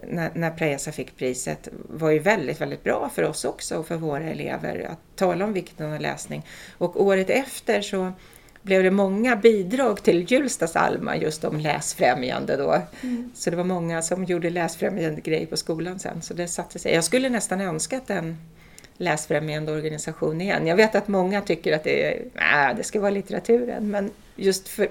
när, 0.08 0.30
när 0.34 0.50
Presa 0.50 0.92
fick 0.92 1.16
priset 1.16 1.68
var 1.72 2.10
ju 2.10 2.18
väldigt, 2.18 2.60
väldigt 2.60 2.84
bra 2.84 3.10
för 3.14 3.22
oss 3.22 3.44
också 3.44 3.76
och 3.76 3.86
för 3.86 3.96
våra 3.96 4.24
elever 4.24 4.88
att 4.90 5.16
tala 5.16 5.44
om 5.44 5.52
vikten 5.52 5.92
av 5.92 6.00
läsning. 6.00 6.46
Och 6.78 7.02
året 7.02 7.30
efter 7.30 7.80
så 7.80 8.12
blev 8.62 8.82
det 8.82 8.90
många 8.90 9.36
bidrag 9.36 10.02
till 10.02 10.32
Hjulstas 10.32 10.76
Alma 10.76 11.16
just 11.16 11.44
om 11.44 11.60
läsfrämjande 11.60 12.56
då. 12.56 12.82
Så 13.34 13.50
det 13.50 13.56
var 13.56 13.64
många 13.64 14.02
som 14.02 14.24
gjorde 14.24 14.50
läsfrämjande 14.50 15.20
grejer 15.20 15.46
på 15.46 15.56
skolan 15.56 15.98
sen. 15.98 16.22
Så 16.22 16.34
det 16.34 16.48
satte 16.48 16.78
sig. 16.78 16.94
Jag 16.94 17.04
skulle 17.04 17.28
nästan 17.28 17.60
önskat 17.60 18.10
en 18.10 18.36
läsfrämjande 18.98 19.72
organisation 19.72 20.40
igen. 20.40 20.66
Jag 20.66 20.76
vet 20.76 20.94
att 20.94 21.08
många 21.08 21.40
tycker 21.40 21.76
att 21.76 21.84
det, 21.84 22.04
är, 22.04 22.22
nej, 22.34 22.74
det 22.76 22.82
ska 22.82 23.00
vara 23.00 23.10
litteraturen, 23.10 23.90
men 23.90 24.10
just 24.36 24.68
för 24.68 24.88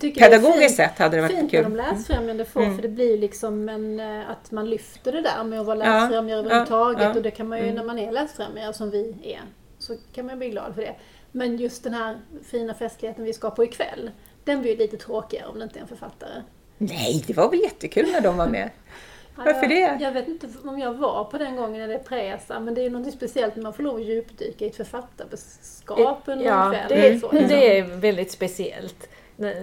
pedagogiskt 0.00 0.60
fint- 0.60 0.76
sett 0.76 0.98
hade 0.98 1.16
det 1.16 1.22
varit 1.22 1.36
Fint 1.36 1.50
kul. 1.50 1.62
när 1.62 1.70
de 1.70 1.76
läsfrämjande 1.76 2.44
får, 2.44 2.60
Mm. 2.62 2.74
för 2.76 2.82
det 2.82 2.88
blir 2.88 3.10
ju 3.10 3.16
liksom 3.16 3.68
en, 3.68 4.00
eh, 4.00 4.30
att 4.30 4.50
man 4.50 4.70
lyfter 4.70 5.12
det 5.12 5.20
där 5.22 5.44
med 5.44 5.60
att 5.60 5.66
vara 5.66 5.78
Ja, 5.78 6.00
läsfrämjare 6.00 6.38
ja, 6.40 6.44
överhuvudtaget. 6.46 7.02
ja. 7.02 7.14
Och 7.14 7.22
det 7.22 7.30
kan 7.30 7.48
man 7.48 7.58
ju, 7.58 7.64
Mm. 7.64 7.74
när 7.76 7.84
man 7.84 7.98
är 7.98 8.12
läsfrämjare 8.12 8.72
som 8.72 8.90
vi 8.90 9.14
är, 9.22 9.40
så 9.78 9.96
kan 10.14 10.26
man 10.26 10.38
bli 10.38 10.48
glad 10.50 10.74
för 10.74 10.82
det. 10.82 10.94
Men 11.32 11.56
just 11.56 11.84
den 11.84 11.94
här 11.94 12.18
fina 12.50 12.74
festligheten 12.74 13.24
vi 13.24 13.32
ska 13.32 13.50
på 13.50 13.64
ikväll, 13.64 14.10
den 14.44 14.60
blir 14.62 14.70
ju 14.70 14.76
lite 14.78 14.96
tråkigare 14.96 15.46
om 15.46 15.58
det 15.58 15.64
inte 15.64 15.78
är 15.78 15.82
en 15.82 15.88
författare. 15.88 16.42
Nej, 16.78 17.24
det 17.26 17.32
var 17.36 17.50
väl 17.50 17.60
jättekul 17.60 18.12
när 18.12 18.20
de 18.20 18.36
var 18.36 18.48
med. 18.48 18.70
Varför 19.34 19.62
jag, 19.62 19.98
det? 19.98 20.04
Jag 20.04 20.12
vet 20.12 20.28
inte 20.28 20.46
om 20.64 20.78
jag 20.78 20.94
var 20.94 21.24
på 21.24 21.38
den 21.38 21.56
gången 21.56 21.80
när 21.80 21.88
det 21.88 21.94
är 21.94 21.98
Presa, 21.98 22.60
men 22.60 22.74
det 22.74 22.80
är 22.80 22.82
ju 22.82 22.90
något 22.90 23.14
speciellt 23.14 23.56
när 23.56 23.62
man 23.62 23.72
får 23.72 23.82
lov 23.82 23.96
att 23.96 24.02
djupdyka 24.04 24.64
i 24.64 24.68
ett 24.68 24.76
författarskap 24.76 26.22
under 26.26 26.44
en 26.46 26.52
Ja, 26.52 26.70
kväll. 26.70 27.12
det, 27.12 27.20
så, 27.20 27.30
det 27.32 27.78
är 27.78 27.82
väldigt 27.84 28.30
speciellt 28.32 29.08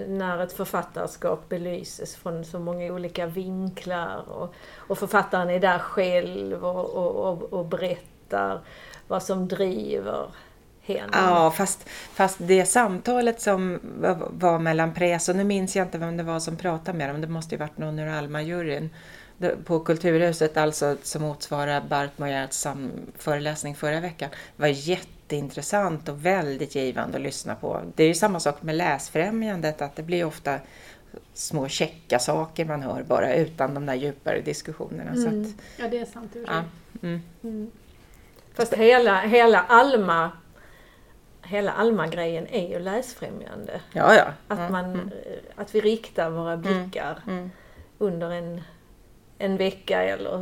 när 0.08 0.42
ett 0.42 0.52
författarskap 0.52 1.48
belyses 1.48 2.16
från 2.16 2.44
så 2.44 2.58
många 2.58 2.92
olika 2.92 3.26
vinklar 3.26 4.24
och, 4.28 4.54
och 4.76 4.98
författaren 4.98 5.50
är 5.50 5.60
där 5.60 5.78
själv 5.78 6.64
och, 6.64 6.90
och, 6.90 7.32
och, 7.32 7.52
och 7.52 7.64
berättar 7.64 8.60
vad 9.08 9.22
som 9.22 9.48
driver 9.48 10.26
henne. 10.82 11.08
Ja, 11.12 11.50
fast, 11.50 11.88
fast 11.88 12.36
det 12.40 12.64
samtalet 12.64 13.40
som 13.40 13.78
var- 14.30 14.58
mellan 14.58 14.94
Pres 14.94 15.28
och 15.28 15.36
nu 15.36 15.44
minns 15.44 15.76
jag 15.76 15.86
inte 15.86 15.98
vem 15.98 16.16
det 16.16 16.22
var 16.22 16.40
som 16.40 16.56
pratade 16.56 16.98
med 16.98 17.10
dem, 17.10 17.20
det 17.20 17.26
måste 17.26 17.54
ju 17.54 17.58
varit 17.58 17.78
någon 17.78 17.98
ur 17.98 18.08
Alma-juryn 18.08 18.90
på 19.64 19.80
Kulturhuset, 19.80 20.56
alltså 20.56 20.96
som 21.02 21.22
motsvarar 21.22 21.80
Bart 21.80 22.52
sam- 22.52 23.12
föreläsning 23.18 23.74
förra 23.74 24.00
veckan. 24.00 24.30
Det 24.56 24.62
var 24.62 24.68
jätteintressant 24.68 26.08
och 26.08 26.26
väldigt 26.26 26.74
givande 26.74 27.16
att 27.16 27.22
lyssna 27.22 27.54
på. 27.54 27.80
Det 27.94 28.02
är 28.02 28.08
ju 28.08 28.14
samma 28.14 28.40
sak 28.40 28.62
med 28.62 28.74
läsfrämjandet, 28.74 29.82
att 29.82 29.96
det 29.96 30.02
blir 30.02 30.24
ofta 30.24 30.58
små 31.34 31.68
checka 31.68 32.18
saker 32.18 32.64
man 32.64 32.82
hör 32.82 33.02
bara 33.02 33.34
utan 33.34 33.74
de 33.74 33.86
där 33.86 33.94
djupare 33.94 34.40
diskussionerna. 34.40 35.10
Mm. 35.10 35.42
att, 35.42 35.48
Ja, 35.76 35.88
det 35.88 35.98
är 35.98 36.04
sant 36.04 36.36
ja, 36.46 36.62
mm. 37.02 37.20
Mm. 37.42 37.70
Fast 38.54 38.74
hela, 38.74 39.20
hela 39.20 39.60
Alma 39.60 40.30
Hela 41.42 41.72
Alma-grejen 41.72 42.46
är 42.46 42.68
ju 42.68 42.78
läsfrämjande. 42.78 43.80
ja, 43.92 44.14
ja. 44.14 44.24
Att, 44.48 44.70
man, 44.70 44.84
Mm. 44.84 45.08
eh, 45.08 45.60
att 45.62 45.74
vi 45.74 45.80
riktar 45.80 46.30
våra 46.30 46.56
blickar 46.56 47.18
Mm. 47.26 47.50
under 47.98 48.30
en, 48.30 48.60
en 49.38 49.56
vecka 49.56 50.02
eller 50.02 50.38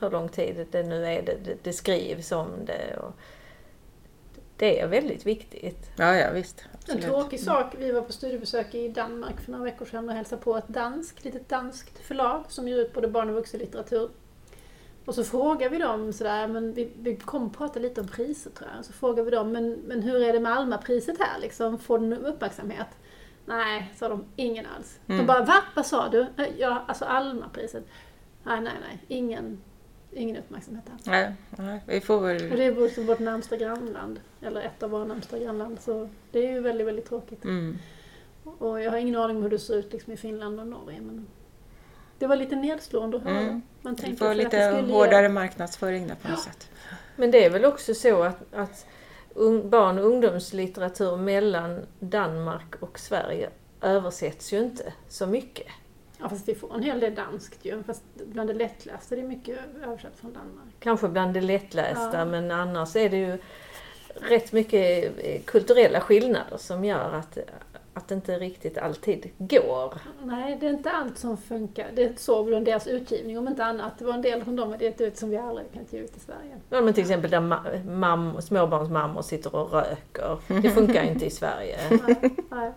hur- 0.00 0.10
lång 0.10 0.28
tid 0.28 0.66
det 0.70 0.82
nu 0.82 1.06
är 1.06 1.22
det, 1.22 1.36
det, 1.44 1.56
det 1.64 1.72
skrivs 1.72 2.32
om 2.32 2.48
det. 2.66 2.96
Och 2.96 3.12
det 4.56 4.80
är 4.80 4.86
väldigt 4.88 5.26
viktigt. 5.26 5.90
Ja, 5.96 6.14
ja, 6.16 6.30
visst. 6.32 6.60
En 6.72 6.78
Absolut. 6.78 7.04
tråkig 7.04 7.40
sak, 7.40 7.74
vi 7.78 7.92
var 7.92 8.02
på 8.02 8.12
studiebesök 8.12 8.74
i 8.74 8.88
Danmark 8.88 9.40
för 9.40 9.52
några 9.52 9.64
veckor 9.64 9.84
sedan 9.86 10.08
och 10.08 10.14
hälsade 10.14 10.42
på 10.42 10.56
ett 10.56 10.68
danskt, 10.68 11.24
litet 11.24 11.48
danskt 11.48 11.98
förlag 11.98 12.44
som 12.48 12.68
ger 12.68 12.76
ut 12.76 12.92
både 12.94 13.08
barn 13.08 13.28
och 13.28 13.34
vuxenlitteratur. 13.34 14.10
Och 15.04 15.14
så 15.14 15.24
frågar 15.24 15.68
vi 15.70 15.78
dem 15.78 16.12
sådär, 16.12 16.46
men 16.48 16.72
vi, 16.74 16.90
vi 16.98 17.16
kom 17.16 17.46
att 17.46 17.56
prata 17.58 17.80
lite 17.80 18.00
om 18.00 18.08
priser 18.08 18.50
tror 18.50 18.70
jag. 18.76 18.84
Så 18.84 18.92
frågar 18.92 19.22
vi 19.24 19.30
dem, 19.30 19.52
men, 19.52 19.70
men 19.72 20.02
hur 20.02 20.22
är 20.22 20.32
det 20.32 20.40
med 20.40 20.52
Alma-priset 20.52 21.16
här 21.18 21.40
liksom? 21.40 21.78
Får 21.78 21.98
den 21.98 22.12
uppmärksamhet? 22.12 22.86
Nej, 23.46 23.94
sa 23.98 24.08
de, 24.08 24.24
ingen 24.36 24.66
alls. 24.76 24.98
De 25.06 25.12
Mm. 25.12 25.26
bara, 25.26 25.44
va? 25.44 25.62
Vad 25.76 25.86
sa 25.86 26.08
du? 26.08 26.20
"Eh, 26.20 26.46
Ja, 26.58 26.84
alltså 26.88 27.04
Alma-priset. 27.04 27.84
Nej, 28.48 28.60
nej, 28.60 28.72
nej, 28.80 28.98
ingen, 29.08 29.60
ingen 30.12 30.36
uppmärksamhet 30.36 30.84
där. 30.86 31.10
Nej, 31.10 31.34
nej, 31.58 31.80
vi 31.86 32.00
får 32.00 32.20
väl... 32.20 32.50
Och 32.52 32.56
det 32.56 32.64
är 32.64 32.72
vårt, 32.72 32.98
vårt 32.98 33.18
närmsta 33.18 33.56
grannland, 33.56 34.20
eller 34.42 34.60
ett 34.60 34.82
av 34.82 34.90
våra 34.90 35.04
närmsta 35.04 35.38
grannland, 35.38 35.80
så 35.80 36.08
det 36.32 36.46
är 36.46 36.52
ju 36.52 36.60
väldigt, 36.60 36.86
väldigt 36.86 37.08
tråkigt. 37.08 37.44
Mm. 37.44 37.78
Och 38.58 38.80
jag 38.80 38.90
har 38.90 38.98
ingen 38.98 39.16
aning 39.16 39.36
om 39.36 39.42
hur 39.42 39.50
det 39.50 39.58
ser 39.58 39.74
ut 39.74 39.92
liksom 39.92 40.12
i 40.12 40.16
Finland 40.16 40.60
och 40.60 40.66
Norge. 40.66 41.00
Men 41.00 41.26
Det 42.18 42.26
var 42.26 42.36
lite 42.36 42.56
nedslående 42.56 43.16
att 43.16 43.22
höra. 43.22 43.40
Mm. 43.40 43.62
Man 43.82 43.96
för 43.96 44.30
att 44.30 44.36
lite 44.36 44.70
det 44.70 44.92
hårdare 44.92 45.22
ge... 45.22 45.28
marknadsföring 45.28 46.06
där 46.06 46.14
på 46.14 46.28
något 46.28 46.40
sätt. 46.40 46.70
Men 47.16 47.30
det 47.30 47.44
är 47.44 47.50
väl 47.50 47.64
också 47.64 47.94
så 47.94 48.22
att, 48.22 48.54
att 48.54 48.86
un, 49.34 49.70
barn 49.70 49.98
och 49.98 50.04
ungdomslitteratur 50.04 51.16
mellan 51.16 51.80
Danmark 52.00 52.74
och 52.80 52.98
Sverige 52.98 53.50
översätts 53.80 54.52
ju 54.52 54.58
inte 54.58 54.92
så 55.08 55.26
mycket. 55.26 55.66
Ja, 56.20 56.28
fast 56.28 56.48
vi 56.48 56.54
får 56.54 56.74
en 56.74 56.82
hel 56.82 57.00
del 57.00 57.14
danskt 57.14 57.64
ju. 57.64 57.82
Fast 57.82 58.02
bland 58.26 58.50
det 58.50 58.54
lättlästa 58.54 59.14
är 59.16 59.20
det 59.22 59.28
mycket 59.28 59.58
översatt 59.86 60.12
från 60.16 60.32
Danmark. 60.32 60.74
Kanske 60.80 61.08
bland 61.08 61.34
det 61.34 61.40
lättlästa 61.40 62.10
Ja. 62.18 62.24
men 62.24 62.50
annars 62.50 62.96
är 62.96 63.08
det 63.10 63.16
ju 63.16 63.38
rätt 64.14 64.52
mycket 64.52 65.12
eh, 65.18 65.40
kulturella 65.44 66.00
skillnader 66.00 66.56
som 66.56 66.84
gör 66.84 67.12
att, 67.14 67.38
att 67.94 68.08
det 68.08 68.14
inte 68.14 68.38
riktigt 68.38 68.78
alltid 68.78 69.30
går. 69.38 69.94
Nej, 70.22 70.56
det 70.60 70.66
är 70.66 70.70
inte 70.70 70.90
allt 70.90 71.18
som 71.18 71.36
funkar. 71.36 71.86
Det 71.94 72.20
såg 72.20 72.48
väl 72.50 72.64
deras 72.64 72.86
utgivning 72.86 73.38
om 73.38 73.48
inte 73.48 73.64
annat. 73.64 73.98
Det 73.98 74.04
var 74.04 74.14
en 74.14 74.22
del 74.22 74.44
som 74.44 74.56
de 74.56 74.70
hade 74.70 74.84
gett 74.84 75.00
ut 75.00 75.16
som 75.16 75.30
vi 75.30 75.36
aldrig 75.36 75.72
kan 75.72 75.82
ge 75.90 75.98
ut 75.98 76.16
i 76.16 76.20
Sverige. 76.20 76.56
Ja, 76.70 76.80
men 76.80 76.94
till 76.94 77.02
exempel 77.02 77.30
där 77.30 77.40
ma- 77.40 77.84
mam, 77.90 78.42
småbarnsmammor 78.42 79.22
sitter 79.22 79.54
och 79.54 79.72
röker. 79.72 80.38
Det 80.62 80.70
funkar 80.74 81.02
inte 81.02 81.26
i 81.26 81.30
Sverige. 81.30 81.78
Nej, 81.90 82.34
nej. 82.50 82.72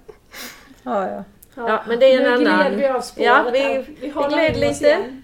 Ja, 0.83 1.09
ja. 1.09 1.23
Ja, 1.55 1.83
men 1.87 1.99
det 1.99 2.05
är 2.13 2.17
en 2.17 2.23
nu 2.43 2.49
annan- 2.49 2.67
gled 2.67 2.79
vi 2.79 2.87
av 2.87 3.01
spåret 3.01 3.25
Ja, 3.27 3.49
vi- 3.53 3.59
här. 3.59 3.85
vi, 4.01 4.09
håller 4.09 4.29
gled 4.53 4.57
lite. 4.57 4.85
igen. 4.87 5.23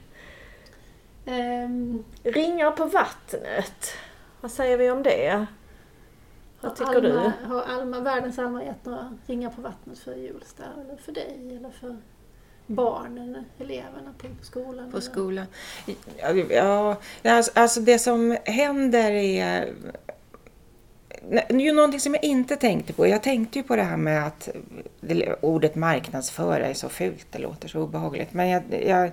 Ehm, 1.26 2.04
Ringar 2.24 2.72
på 2.72 2.86
vattnet. 2.86 3.94
Vad 4.42 4.52
säger 4.52 4.78
vi 4.78 4.92
om 4.92 5.04
det? 5.04 5.46
Vad 6.62 6.76
tycker 6.76 6.94
har 6.94 7.02
du? 7.02 7.12
Alma, 7.12 7.34
Har 7.46 7.62
Alma, 7.64 8.00
världens 8.00 8.40
Alma 8.40 8.64
gett 8.64 8.86
några 8.86 9.18
ringar 9.28 9.50
på 9.50 9.62
vattnet 9.62 10.00
för 10.00 10.14
Julsta? 10.16 10.64
Eller 10.86 10.98
för 10.98 11.12
dig? 11.12 11.58
Eller 11.58 11.70
för 11.70 11.98
barnen, 12.68 13.46
eleverna 13.60 14.14
på 14.18 14.28
skolan? 14.46 14.92
På 14.92 15.02
skolan. 15.02 15.46
Ja, 16.18 16.34
ja 16.50 16.98
alltså, 17.24 17.52
alltså 17.56 17.80
det 17.80 18.00
som 18.00 18.38
händer 18.46 19.12
är 19.12 19.74
ju 21.50 21.72
någonting 21.72 22.00
som 22.00 22.14
jag 22.14 22.24
inte 22.24 22.56
tänkte 22.56 22.94
på. 22.94 23.08
Jag 23.08 23.24
tänkte 23.24 23.60
ju 23.60 23.64
på 23.64 23.76
det 23.76 23.84
här 23.84 23.98
med 23.98 24.28
att 24.28 24.50
ordet 25.42 25.76
marknadsföra 25.76 26.66
är 26.68 26.74
så 26.74 26.90
fult, 26.90 27.28
det 27.32 27.40
låter 27.40 27.68
så 27.68 27.82
obehagligt. 27.82 28.34
Men 28.34 28.50
jag, 28.50 28.64
jag, 28.86 29.12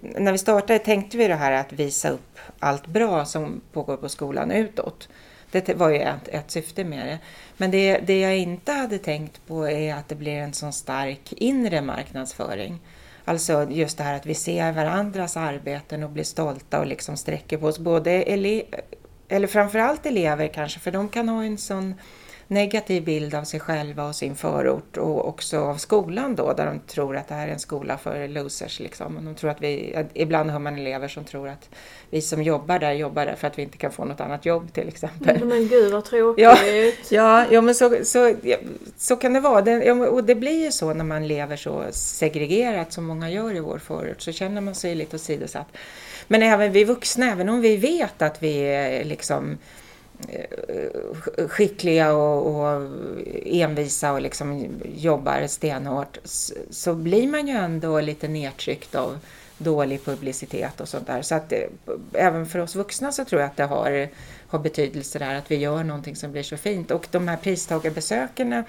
när 0.00 0.32
vi 0.32 0.38
startade 0.38 0.78
tänkte 0.78 1.16
vi 1.16 1.28
det 1.28 1.34
här 1.34 1.52
att 1.52 1.72
visa 1.72 2.10
upp 2.10 2.38
allt 2.58 2.86
bra 2.86 3.24
som 3.24 3.60
pågår 3.72 3.96
på 3.96 4.08
skolan 4.08 4.50
utåt. 4.50 5.08
Det 5.50 5.74
var 5.76 5.88
ju 5.88 5.98
ett, 5.98 6.28
ett 6.28 6.50
syfte 6.50 6.84
med 6.84 7.06
det. 7.06 7.18
Men 7.56 7.70
det, 7.70 7.98
det 7.98 8.20
jag 8.20 8.38
inte 8.38 8.72
hade 8.72 8.98
tänkt 8.98 9.46
på 9.46 9.68
är 9.68 9.94
att 9.94 10.08
det 10.08 10.14
blir 10.14 10.32
en 10.32 10.52
sån 10.52 10.72
stark 10.72 11.32
inre 11.32 11.82
marknadsföring. 11.82 12.80
Alltså 13.24 13.66
just 13.70 13.98
det 13.98 14.04
här 14.04 14.14
att 14.14 14.26
vi 14.26 14.34
ser 14.34 14.72
varandras 14.72 15.36
arbeten 15.36 16.02
och 16.02 16.10
blir 16.10 16.24
stolta 16.24 16.80
och 16.80 16.86
liksom 16.86 17.16
sträcker 17.16 17.58
på 17.58 17.66
oss. 17.66 17.78
Både 17.78 18.10
ele 18.10 18.62
eller 19.28 19.46
framförallt 19.46 20.06
elever 20.06 20.48
kanske, 20.48 20.80
för 20.80 20.90
de 20.90 21.08
kan 21.08 21.28
ha 21.28 21.44
en 21.44 21.58
sån 21.58 21.94
negativ 22.48 23.04
bild 23.04 23.34
av 23.34 23.44
sig 23.44 23.60
själva 23.60 24.08
och 24.08 24.14
sin 24.14 24.34
förort 24.34 24.96
och 24.96 25.28
också 25.28 25.58
av 25.58 25.76
skolan 25.76 26.34
då, 26.34 26.52
där 26.52 26.66
de 26.66 26.80
tror 26.80 27.16
att 27.16 27.28
det 27.28 27.34
här 27.34 27.48
är 27.48 27.52
en 27.52 27.58
skola 27.58 27.98
för 27.98 28.28
losers. 28.28 28.80
Liksom. 28.80 29.16
Och 29.16 29.22
de 29.22 29.34
tror 29.34 29.50
att 29.50 29.60
vi, 29.60 30.04
ibland 30.14 30.50
hör 30.50 30.58
man 30.58 30.78
elever 30.78 31.08
som 31.08 31.24
tror 31.24 31.48
att 31.48 31.68
vi 32.10 32.22
som 32.22 32.42
jobbar 32.42 32.78
där 32.78 32.92
jobbar 32.92 33.26
där 33.26 33.34
för 33.34 33.46
att 33.46 33.58
vi 33.58 33.62
inte 33.62 33.78
kan 33.78 33.92
få 33.92 34.04
något 34.04 34.20
annat 34.20 34.46
jobb 34.46 34.72
till 34.72 34.88
exempel. 34.88 35.44
Men 35.44 35.68
gud 35.68 35.92
vad 35.92 36.04
tråkigt. 36.04 36.42
Ja. 36.42 36.58
Ja, 37.10 37.46
ja 37.50 37.60
men 37.60 37.74
så, 37.74 37.96
så, 38.04 38.34
så 38.96 39.16
kan 39.16 39.32
det 39.32 39.40
vara. 39.40 39.62
Det, 39.62 39.92
och 39.92 40.24
det 40.24 40.34
blir 40.34 40.64
ju 40.64 40.72
så 40.72 40.94
när 40.94 41.04
man 41.04 41.28
lever 41.28 41.56
så 41.56 41.84
segregerat 41.90 42.92
som 42.92 43.04
många 43.04 43.30
gör 43.30 43.56
i 43.56 43.60
vår 43.60 43.78
förort, 43.78 44.20
så 44.20 44.32
känner 44.32 44.60
man 44.60 44.74
sig 44.74 44.94
lite 44.94 45.16
åsidosatt. 45.16 45.68
Men 46.28 46.42
även 46.42 46.72
vi 46.72 46.84
vuxna, 46.84 47.32
även 47.32 47.48
om 47.48 47.60
vi 47.60 47.76
vet 47.76 48.22
att 48.22 48.42
vi 48.42 48.58
är 48.58 49.04
liksom 49.04 49.58
eh, 50.28 51.48
skickliga 51.48 52.12
och, 52.12 52.46
och 52.46 52.88
envisa 53.44 54.12
och 54.12 54.20
liksom 54.20 54.68
jobbar 54.94 55.46
stenhårt 55.46 56.18
så 56.70 56.94
blir 56.94 57.28
man 57.28 57.48
ju 57.48 57.54
ändå 57.54 58.00
lite 58.00 58.28
nedtryckt 58.28 58.94
av 58.94 59.18
dålig 59.58 60.04
publicitet 60.04 60.80
och 60.80 60.88
sånt 60.88 61.06
där. 61.06 61.22
Så 61.22 61.34
att 61.34 61.48
det, 61.48 61.68
även 62.12 62.46
för 62.46 62.58
oss 62.58 62.74
vuxna 62.74 63.12
så 63.12 63.24
tror 63.24 63.40
jag 63.40 63.50
att 63.50 63.56
det 63.56 63.64
har, 63.64 64.08
har 64.48 64.58
betydelse 64.58 65.18
där 65.18 65.34
att 65.34 65.50
vi 65.50 65.56
gör 65.56 65.84
någonting 65.84 66.16
som 66.16 66.32
blir 66.32 66.42
så 66.42 66.56
fint. 66.56 66.90
Och 66.90 67.06
de 67.10 67.28
här 67.28 67.36
pristagarbesökarna 67.36 68.64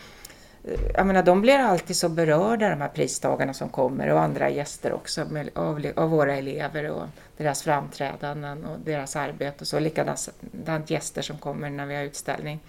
jag 0.93 1.07
menar, 1.07 1.23
de 1.23 1.41
blir 1.41 1.57
alltid 1.57 1.95
så 1.95 2.09
berörda, 2.09 2.69
de 2.69 2.81
här 2.81 2.89
pristagarna 2.89 3.53
som 3.53 3.69
kommer 3.69 4.07
och 4.07 4.21
andra 4.21 4.49
gäster 4.49 4.93
också 4.93 5.25
med, 5.25 5.49
av, 5.55 5.85
av 5.95 6.09
våra 6.09 6.35
elever 6.35 6.91
och 6.91 7.03
deras 7.37 7.63
framträdanden 7.63 8.65
och 8.65 8.79
deras 8.79 9.15
arbete 9.15 9.57
och 9.59 9.67
så. 9.67 9.79
Likadant 9.79 10.89
gäster 10.89 11.21
som 11.21 11.37
kommer 11.37 11.69
när 11.69 11.85
vi 11.85 11.95
har 11.95 12.03
utställning. 12.03 12.59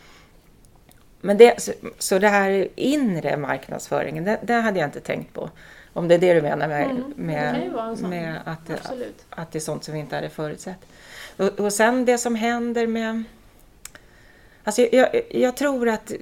Men 1.21 1.39
det, 1.39 1.63
så, 1.63 1.73
så 1.99 2.19
det 2.19 2.29
här 2.29 2.69
inre 2.77 3.37
marknadsföringen, 3.37 4.25
det, 4.25 4.39
det 4.43 4.55
hade 4.55 4.81
jag 4.81 4.87
inte 4.87 5.01
tänkt 5.01 5.35
på. 5.35 5.51
Om 5.93 6.09
det 6.09 6.15
är 6.15 6.19
det 6.19 6.35
du 6.35 6.43
menar 6.43 6.69
med, 6.69 6.91
Mm, 6.91 7.13
med, 7.17 7.99
med 8.03 8.41
att, 8.45 8.71
Absolut. 8.71 9.27
att 9.31 9.53
det 9.53 9.59
är 9.59 9.61
sånt 9.61 9.85
som 9.85 9.95
vi 9.95 10.01
inte 10.01 10.15
hade 10.15 10.29
förutsett. 10.29 10.79
Och, 11.37 11.61
och 11.61 11.73
sen 11.73 12.05
det 12.05 12.19
som 12.19 12.35
händer 12.35 12.87
med... 12.87 13.23
Alltså 14.65 14.83
jag, 14.83 15.23
jag 15.31 15.57
tror 15.57 15.89
att 15.89 16.13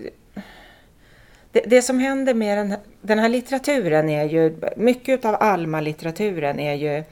det, 1.59 1.71
det 1.77 1.83
som 1.83 1.99
händer 1.99 2.35
med 2.35 2.59
den, 2.59 2.71
här- 2.71 2.81
den 3.03 3.19
här 3.19 3.29
litteraturen 3.29 4.09
är 4.09 4.25
ju... 4.25 4.57
Mycket 4.77 5.25
av 5.25 5.37
Alma-litteraturen 5.41 6.61
är 6.61 6.75
ju 6.75 7.05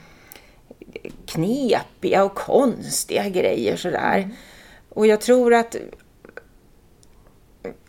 knepiga 1.27 2.25
och 2.25 2.35
konstiga 2.35 3.29
grejer 3.29 3.77
sådär. 3.77 4.31
Och 4.89 5.07
jag 5.07 5.21
tror 5.21 5.55
att 5.55 5.77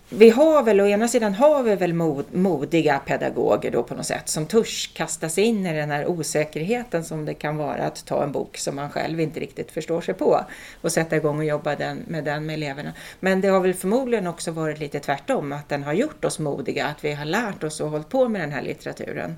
vi 0.09 0.29
har 0.29 0.63
väl, 0.63 0.81
å 0.81 0.87
ena 0.87 1.07
sidan 1.07 1.33
har 1.33 1.63
vi 1.63 1.75
väl 1.75 1.93
mod, 1.93 2.25
modiga 2.31 2.99
pedagoger 2.99 3.71
då 3.71 3.83
på 3.83 3.95
något 3.95 4.05
sätt 4.05 4.29
som 4.29 4.45
törs 4.45 4.91
kasta 4.93 5.29
sig 5.29 5.43
in 5.43 5.65
i 5.65 5.73
den 5.73 5.91
här 5.91 6.07
osäkerheten 6.07 7.03
som 7.03 7.25
det 7.25 7.33
kan 7.33 7.57
vara 7.57 7.83
att 7.83 8.05
ta 8.05 8.23
en 8.23 8.31
bok 8.31 8.57
som 8.57 8.75
man 8.75 8.89
själv 8.89 9.19
inte 9.19 9.39
riktigt 9.39 9.71
förstår 9.71 10.01
sig 10.01 10.13
på 10.13 10.45
och 10.81 10.91
sätta 10.91 11.15
igång 11.15 11.37
och 11.37 11.45
jobba 11.45 11.75
den, 11.75 12.03
med 12.07 12.23
den 12.23 12.45
med 12.45 12.53
eleverna. 12.53 12.93
Men 13.19 13.41
det 13.41 13.47
har 13.47 13.59
väl 13.59 13.73
förmodligen 13.73 14.27
också 14.27 14.51
varit 14.51 14.79
lite 14.79 14.99
tvärtom, 14.99 15.51
att 15.51 15.69
den 15.69 15.83
har 15.83 15.93
gjort 15.93 16.25
oss 16.25 16.39
modiga, 16.39 16.85
att 16.85 17.05
vi 17.05 17.13
har 17.13 17.25
lärt 17.25 17.63
oss 17.63 17.81
och 17.81 17.89
hållit 17.89 18.09
på 18.09 18.27
med 18.27 18.41
den 18.41 18.51
här 18.51 18.61
litteraturen. 18.61 19.35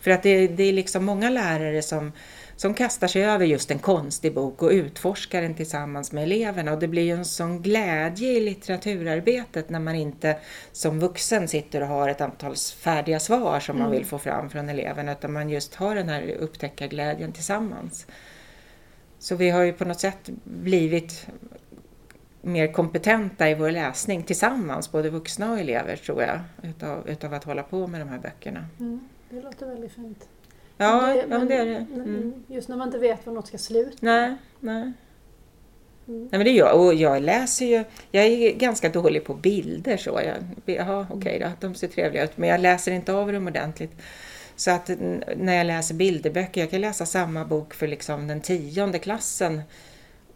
För 0.00 0.10
att 0.10 0.22
det, 0.22 0.46
det 0.46 0.62
är 0.62 0.72
liksom 0.72 1.04
många 1.04 1.30
lärare 1.30 1.82
som 1.82 2.12
som 2.58 2.74
kastar 2.74 3.06
sig 3.06 3.24
över 3.24 3.46
just 3.46 3.70
en 3.70 3.78
konstig 3.78 4.34
bok 4.34 4.62
och 4.62 4.70
utforskar 4.70 5.42
den 5.42 5.54
tillsammans 5.54 6.12
med 6.12 6.24
eleverna. 6.24 6.72
Och 6.72 6.78
det 6.78 6.88
blir 6.88 7.02
ju 7.02 7.12
en 7.12 7.24
sån 7.24 7.62
glädje 7.62 8.28
i 8.28 8.40
litteraturarbetet 8.40 9.70
när 9.70 9.80
man 9.80 9.94
inte 9.94 10.38
som 10.72 11.00
vuxen 11.00 11.48
sitter 11.48 11.80
och 11.80 11.86
har 11.88 12.08
ett 12.08 12.20
antal 12.20 12.56
färdiga 12.56 13.20
svar 13.20 13.60
som 13.60 13.78
man 13.78 13.90
vill 13.90 14.06
få 14.06 14.18
fram 14.18 14.50
från 14.50 14.68
eleverna, 14.68 15.12
utan 15.12 15.32
man 15.32 15.50
just 15.50 15.74
har 15.74 15.94
den 15.94 16.08
här 16.08 16.30
upptäckarglädjen 16.30 17.32
tillsammans. 17.32 18.06
Så 19.18 19.36
vi 19.36 19.50
har 19.50 19.62
ju 19.62 19.72
på 19.72 19.84
något 19.84 20.00
sätt 20.00 20.30
blivit 20.44 21.26
mer 22.42 22.72
kompetenta 22.72 23.50
i 23.50 23.54
vår 23.54 23.70
läsning 23.70 24.22
tillsammans, 24.22 24.92
både 24.92 25.10
vuxna 25.10 25.52
och 25.52 25.58
elever 25.58 25.96
tror 25.96 26.22
jag, 26.22 26.40
utav, 26.62 27.08
utav 27.08 27.34
att 27.34 27.44
hålla 27.44 27.62
på 27.62 27.86
med 27.86 28.00
de 28.00 28.08
här 28.08 28.18
böckerna. 28.18 28.66
Mm, 28.80 29.08
det 29.30 29.40
låter 29.40 29.66
väldigt 29.66 29.92
fint. 29.92 30.28
Ja, 30.78 31.00
Men 31.06 31.16
ja 31.16 31.38
men 31.38 31.48
det 31.48 31.54
är 31.54 31.66
det. 31.66 31.86
Mm. 31.94 32.44
Just 32.46 32.68
när 32.68 32.76
man 32.76 32.88
inte 32.88 32.98
vet 32.98 33.26
var 33.26 33.34
något 33.34 33.46
ska 33.46 33.58
sluta. 33.58 33.96
Nej, 34.00 34.36
nej. 34.60 34.92
Mm. 36.08 36.20
Nej 36.20 36.28
men 36.30 36.44
det 36.44 36.50
gör 36.50 36.66
jag. 36.66 36.80
Och 36.80 36.94
jag 36.94 37.22
läser 37.22 37.66
ju, 37.66 37.84
jag 38.10 38.24
är 38.24 38.52
ganska 38.52 38.88
dålig 38.88 39.24
på 39.24 39.34
bilder 39.34 39.96
så. 39.96 40.20
Jag, 40.24 40.36
jaha, 40.76 41.06
okej 41.10 41.38
då, 41.38 41.68
de 41.68 41.74
ser 41.74 41.88
trevliga 41.88 42.24
ut. 42.24 42.36
Men 42.36 42.48
jag 42.48 42.60
läser 42.60 42.92
inte 42.92 43.12
av 43.12 43.32
dem 43.32 43.46
ordentligt. 43.46 43.92
Så 44.56 44.70
att 44.70 44.90
när 45.36 45.54
jag 45.54 45.66
läser 45.66 45.94
bilderböcker, 45.94 46.60
jag 46.60 46.70
kan 46.70 46.80
läsa 46.80 47.06
samma 47.06 47.44
bok 47.44 47.74
för 47.74 47.86
liksom 47.86 48.28
den 48.28 48.40
tionde 48.40 48.98
klassen. 48.98 49.62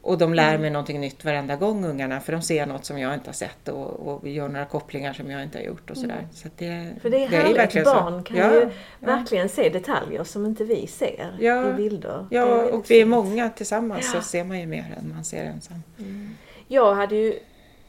Och 0.04 0.18
de 0.18 0.34
lär 0.34 0.48
Mm. 0.48 0.60
mig 0.60 0.70
någonting 0.70 1.00
nytt 1.00 1.24
varenda 1.24 1.56
gång 1.56 1.84
ungarna, 1.84 2.20
för 2.20 2.32
de 2.32 2.42
ser 2.42 2.66
något 2.66 2.84
som 2.84 2.98
jag 2.98 3.14
inte 3.14 3.28
har 3.28 3.34
sett 3.34 3.68
och, 3.68 4.08
och 4.08 4.28
gör 4.28 4.48
några 4.48 4.66
kopplingar 4.66 5.12
som 5.12 5.30
jag 5.30 5.42
inte 5.42 5.58
har 5.58 5.64
gjort 5.64 5.90
och 5.90 5.96
sådär. 5.96 6.14
Mm. 6.18 6.28
Så 6.32 6.48
det, 6.56 6.94
För 7.02 7.10
det 7.10 7.16
är 7.16 7.20
ju 7.20 7.26
härligt, 7.36 7.56
verkligen 7.58 7.84
så. 7.86 7.94
barn 7.94 8.24
kan 8.24 8.36
Ja, 8.36 8.54
ju 8.54 8.60
ja. 8.60 8.68
verkligen 9.00 9.48
se 9.48 9.68
detaljer 9.68 10.24
som 10.24 10.46
inte 10.46 10.64
vi 10.64 10.86
ser 10.86 11.36
Ja. 11.40 11.70
i 11.70 11.72
bilder. 11.72 12.26
Det 12.30 12.36
Ja, 12.36 12.62
och 12.62 12.90
vi 12.90 13.00
är 13.00 13.04
många 13.04 13.50
tillsammans 13.50 14.12
så 14.12 14.20
ser 14.20 14.44
man 14.44 14.60
ju 14.60 14.66
mer 14.66 14.94
än 14.98 15.12
man 15.14 15.24
ser 15.24 15.44
ensam. 15.44 15.82
Jag 16.68 16.94
hade 16.94 17.16
ju 17.16 17.38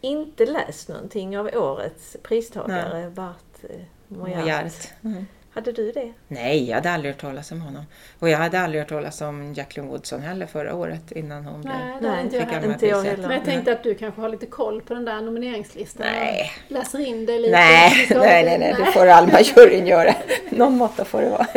inte 0.01 0.45
läst 0.45 0.89
någonting 0.89 1.37
av 1.37 1.49
årets 1.53 2.17
pristagare, 2.23 3.09
Bart 3.09 3.35
eh, 3.63 3.69
Mojart. 4.07 4.37
Mojart. 4.43 4.73
Mm. 5.03 5.25
Hade 5.53 5.71
du 5.71 5.91
det? 5.91 6.13
Nej, 6.27 6.69
jag 6.69 6.75
hade 6.75 6.91
aldrig 6.91 7.13
hört 7.13 7.21
talas 7.21 7.51
om 7.51 7.61
honom. 7.61 7.83
Och 8.19 8.29
jag 8.29 8.37
hade 8.37 8.59
aldrig 8.59 8.81
hört 8.81 8.89
talas 8.89 9.21
om 9.21 9.53
Jacqueline 9.53 9.89
Woodson 9.89 10.21
heller 10.21 10.45
förra 10.45 10.75
året 10.75 11.11
innan 11.11 11.45
hon 11.45 11.61
blev... 11.61 11.75
Nej, 11.75 11.97
det 12.01 12.07
har 12.07 12.19
inte 12.19 12.35
jag 12.35 12.45
fick 12.45 12.53
heller. 12.53 12.73
inte 12.73 12.87
jag 12.87 13.03
heller. 13.03 13.27
Men 13.27 13.37
jag 13.37 13.45
tänkte 13.45 13.73
att 13.73 13.83
du 13.83 13.95
kanske 13.95 14.21
har 14.21 14.29
lite 14.29 14.45
koll 14.45 14.81
på 14.81 14.93
den 14.93 15.05
där 15.05 15.21
nomineringslistan. 15.21 16.07
Nej. 16.07 16.51
Läser 16.67 16.99
in 16.99 17.25
dig 17.25 17.39
lite. 17.39 17.51
Nej, 17.51 18.07
nej, 18.09 18.45
nej, 18.45 18.59
nej, 18.59 18.75
det 18.77 18.85
får 18.85 19.07
Alma-juryn 19.07 19.87
göra. 19.87 20.15
Någon 20.49 20.77
måtta 20.77 21.05
får 21.05 21.21
det 21.21 21.29
vara. 21.29 21.47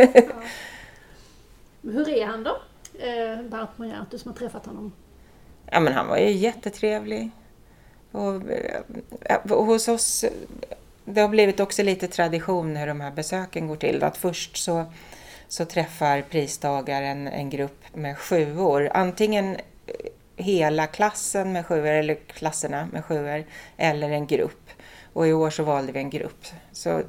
Hur 1.83 2.09
är 2.09 2.27
han 2.27 2.43
då? 2.45 2.57
Eh, 2.99 3.43
Bart 3.43 3.79
Mojart, 3.79 4.11
du 4.11 4.19
som 4.19 4.31
har 4.33 4.39
träffat 4.39 4.67
honom. 4.67 4.93
Ja, 5.71 5.81
men 5.81 5.93
han 5.93 6.09
var 6.09 6.19
ju 6.19 6.31
jättetrevlig. 6.31 7.31
Och, 8.13 8.51
eh, 8.51 9.37
och 9.51 9.65
hos 9.65 9.89
oss, 9.89 10.25
det 11.07 11.21
har 11.21 11.29
blivit 11.29 11.61
också 11.61 11.83
lite 11.83 12.09
tradition 12.09 12.77
hur 12.77 12.87
de 12.87 13.01
här 13.01 13.11
besöken 13.11 13.67
går 13.67 13.77
till. 13.77 14.03
Att 14.03 14.17
först 14.17 14.57
så, 14.57 14.85
så 15.49 15.65
träffar 15.65 16.23
pristagaren 16.23 17.27
en 17.27 17.51
grupp 17.51 17.85
med 17.95 18.19
sjuor. 18.19 18.91
Antingen 18.95 19.57
hela 20.37 20.87
klassen 20.87 21.53
med 21.53 21.67
sjuor 21.67 21.87
eller 21.87 22.15
klasserna 22.15 22.89
med 22.93 23.05
sjuor 23.05 23.45
eller 23.77 24.11
en 24.11 24.27
grupp. 24.27 24.71
Och 25.13 25.29
i 25.29 25.33
år 25.33 25.51
så 25.51 25.63
valde 25.63 25.93
vi 25.93 25.99
en 25.99 26.11
grupp. 26.11 26.47
Så 26.73 27.03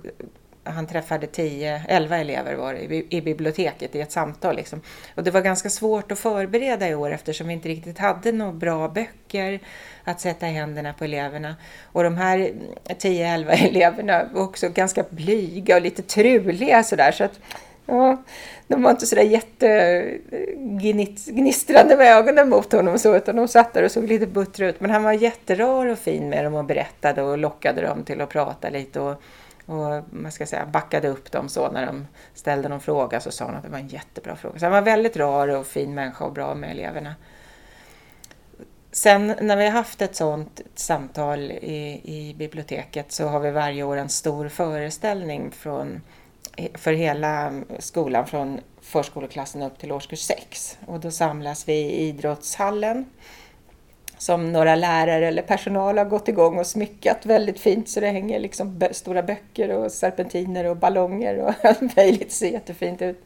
han 0.70 0.88
träffade 0.88 1.28
10, 1.28 1.82
11 1.88 2.18
elever 2.18 2.55
var 2.55 2.74
det, 2.74 2.80
i, 2.80 3.05
i 3.09 3.22
biblioteket 3.22 3.95
i 3.95 4.01
ett 4.01 4.11
samtal. 4.11 4.55
Liksom. 4.55 4.82
Och 5.15 5.24
det 5.24 5.32
var 5.32 5.41
ganska 5.41 5.70
svårt 5.70 6.11
att 6.11 6.20
förbereda 6.20 6.89
i 6.89 6.95
år 6.95 7.11
eftersom 7.11 7.47
vi 7.47 7.53
inte 7.53 7.70
riktigt 7.70 7.97
hade 7.97 8.32
några 8.32 8.51
bra 8.51 8.88
böcker 8.88 9.59
att 10.03 10.22
sätta 10.22 10.47
i 10.47 10.51
händerna 10.51 10.93
på 10.93 11.03
eleverna. 11.03 11.55
Och 11.84 12.03
de 12.03 12.18
här 12.18 12.51
10-11 12.88 13.49
eleverna 13.68 14.30
var 14.34 14.43
också 14.43 14.70
ganska 14.70 15.03
blyga 15.09 15.76
och 15.76 15.82
lite 15.82 16.01
truliga 16.01 16.84
sådär. 16.84 17.11
Så 17.11 17.24
att, 17.24 17.39
ja, 17.86 18.24
de 18.68 18.84
var 18.84 18.91
inte 18.91 19.05
sådär 19.05 19.24
jättegnistrande 19.24 21.97
med 21.97 22.18
ögonen 22.18 22.49
mot 22.49 22.72
honom 22.72 22.99
så, 22.99 23.15
utan 23.15 23.36
de 23.36 23.47
satt 23.47 23.74
där 23.74 23.84
och 23.84 23.91
såg 23.91 24.07
lite 24.07 24.28
buttra 24.28 24.68
ut. 24.68 24.82
Men 24.82 24.91
han 24.91 25.03
var 25.03 25.13
jätterar 25.13 25.86
och 25.86 25.99
fin 25.99 26.30
med 26.30 26.45
dem 26.45 26.53
och 26.53 26.65
berättade 26.65 27.22
och 27.22 27.38
lockade 27.38 27.82
dem 27.82 28.03
till 28.03 28.22
att 28.22 28.30
prata 28.30 28.70
lite. 28.70 28.99
Och, 28.99 29.22
och 29.68 30.03
man 30.09 30.32
ska 30.32 30.45
säga, 30.45 30.65
backade 30.65 31.07
upp 31.07 31.32
dem 31.32 31.49
så 31.49 31.72
när 31.72 31.86
de 31.86 32.07
ställde 32.34 32.70
någon 32.70 32.80
fråga 32.80 33.20
så 33.20 33.32
sa 33.32 33.45
hon 33.45 33.55
att 33.55 33.63
det 33.63 33.70
var 33.70 33.80
en 33.80 33.88
jättebra 33.88 34.36
fråga. 34.36 34.59
Så 34.59 34.65
han 34.65 34.74
var 34.74 34.82
väldigt 34.82 35.18
rar 35.18 35.47
och 35.47 35.68
fin 35.68 35.93
människa 35.93 36.26
och 36.26 36.34
bra 36.34 36.55
med 36.55 36.72
eleverna. 36.72 37.15
Sen 38.91 39.36
när 39.41 39.57
vi 39.57 39.65
har 39.65 39.72
haft 39.72 40.01
ett 40.01 40.15
sådant 40.15 40.61
samtal 40.76 41.51
i, 41.51 42.01
i 42.03 42.36
biblioteket 42.38 43.11
så 43.11 43.28
har 43.28 43.39
vi 43.39 43.51
varje 43.51 43.84
år 43.84 43.97
en 43.97 44.09
stor 44.09 44.49
föreställning 44.49 45.51
från, 45.51 46.01
för 46.74 46.93
hela 46.93 47.61
skolan 47.80 48.28
från 48.28 48.59
förskoleklassen 48.82 49.61
upp 49.61 49.80
till 49.80 49.91
årskurs 49.91 50.20
6. 50.20 50.78
Och 50.86 50.99
då 50.99 51.11
samlas 51.11 51.68
vi 51.68 51.74
i 51.74 52.07
idrottshallen 52.07 53.05
som 54.18 54.51
några 54.51 54.76
lärare 54.76 55.28
eller 55.28 55.41
personal 55.41 55.97
har 55.97 56.05
gått 56.05 56.28
igång 56.28 56.59
och 56.59 56.68
smyckat 56.68 57.26
väldigt 57.26 57.59
fint 57.59 57.89
så 57.89 57.99
det 57.99 58.07
hänger 58.07 58.39
liksom 58.39 58.82
stora 58.91 59.24
böcker 59.24 59.70
och 59.70 59.91
serpentiner 59.91 60.65
och 60.65 60.78
ballonger 60.78 61.39
och 61.39 61.53
allt 61.65 61.95
möjligt. 61.95 62.32
ser 62.32 62.49
jättefint 62.49 63.01
ut. 63.01 63.24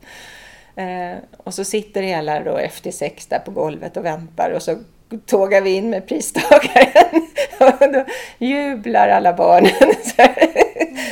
Eh, 0.75 1.17
och 1.37 1.53
så 1.53 1.63
sitter 1.63 2.01
hela 2.01 2.39
då 2.43 2.57
efter 2.57 2.91
sex 2.91 3.27
där 3.27 3.39
på 3.39 3.51
golvet 3.51 3.97
och 3.97 4.05
väntar 4.05 4.51
och 4.55 4.61
så 4.61 4.77
tågar 5.25 5.61
vi 5.61 5.69
in 5.69 5.89
med 5.89 6.07
pristagaren 6.07 7.27
och 7.59 7.93
då 7.93 8.05
jublar 8.37 9.09
alla 9.09 9.33
barnen. 9.33 9.71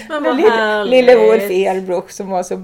Men 0.09 0.23
vad 0.23 0.38
lille, 0.38 0.84
lille 0.84 1.15
Wolf 1.15 1.51
Erbrook 1.51 2.11
som 2.11 2.30
var 2.30 2.43
så 2.43 2.55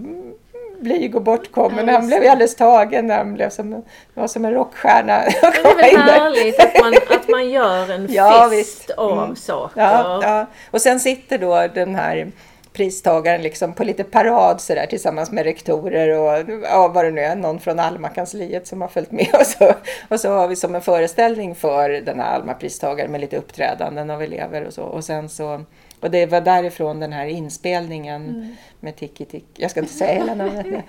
blyg 0.80 1.16
och 1.16 1.22
bortkommen. 1.22 1.90
Han 1.90 2.08
blev 2.08 2.32
alldeles 2.32 2.56
tagen 2.56 3.08
när 3.08 3.18
han 3.18 3.34
blev 3.34 3.50
som, 3.50 3.84
var 4.14 4.28
som 4.28 4.46
en 4.46 4.54
rockstjärna. 4.54 5.24
Men 5.42 5.78
det 5.78 5.92
är 5.92 5.98
väl 5.98 6.10
härligt 6.10 6.60
att 6.60 6.82
man, 6.82 7.18
att 7.18 7.28
man 7.28 7.50
gör 7.50 7.92
en 7.92 8.08
ja, 8.14 8.50
fest 8.52 8.92
mm. 8.98 9.20
av 9.20 9.36
saker. 9.36 9.82
Ja, 9.82 10.20
ja, 10.24 10.46
Och 10.72 10.82
sen 10.82 11.00
sitter 11.00 11.38
då 11.38 11.68
den 11.74 11.96
här 11.96 12.32
pristagaren 12.76 13.42
liksom 13.42 13.74
på 13.74 13.84
lite 13.84 14.04
parad 14.04 14.62
så 14.62 14.76
där, 14.76 14.86
tillsammans 14.86 15.32
med 15.32 15.44
rektorer 15.44 16.18
och 16.18 16.50
ja, 16.64 16.88
vad 16.88 17.06
det 17.06 17.12
nu 17.12 17.22
är, 17.22 17.36
någon 17.36 17.60
från 17.60 17.80
Alma-kansliet 17.80 18.68
som 18.68 18.82
har 18.82 18.88
följt 18.88 19.12
med. 19.12 19.28
Och 19.40 19.46
så, 19.46 19.74
och 20.10 20.20
så 20.20 20.30
har 20.30 20.48
vi 20.48 20.56
som 20.56 20.76
en 20.76 20.82
föreställning 20.82 21.56
för 21.56 21.90
den 21.90 22.20
här 22.20 22.36
Alma-pristagaren 22.36 23.12
med 23.12 23.22
lite 23.22 23.38
uppträdanden 23.38 24.10
av 24.10 24.22
elever 24.22 24.66
och 24.66 24.74
så. 24.74 24.84
Och 24.84 25.04
sen 25.04 25.30
så 25.30 25.64
och 26.06 26.12
det 26.12 26.26
var 26.26 26.42
därifrån 26.42 27.00
den 27.00 27.14
här 27.14 27.26
inspelningen 27.26 28.30
mm. 28.30 28.56
med 28.80 28.96
Tiki 28.96 29.26
Tiki. 29.26 29.46
Jag 29.62 29.72
ska 29.72 29.80
inte 29.80 29.94
säga 29.94 30.14
hela 30.14 30.36
namnet. 30.36 30.66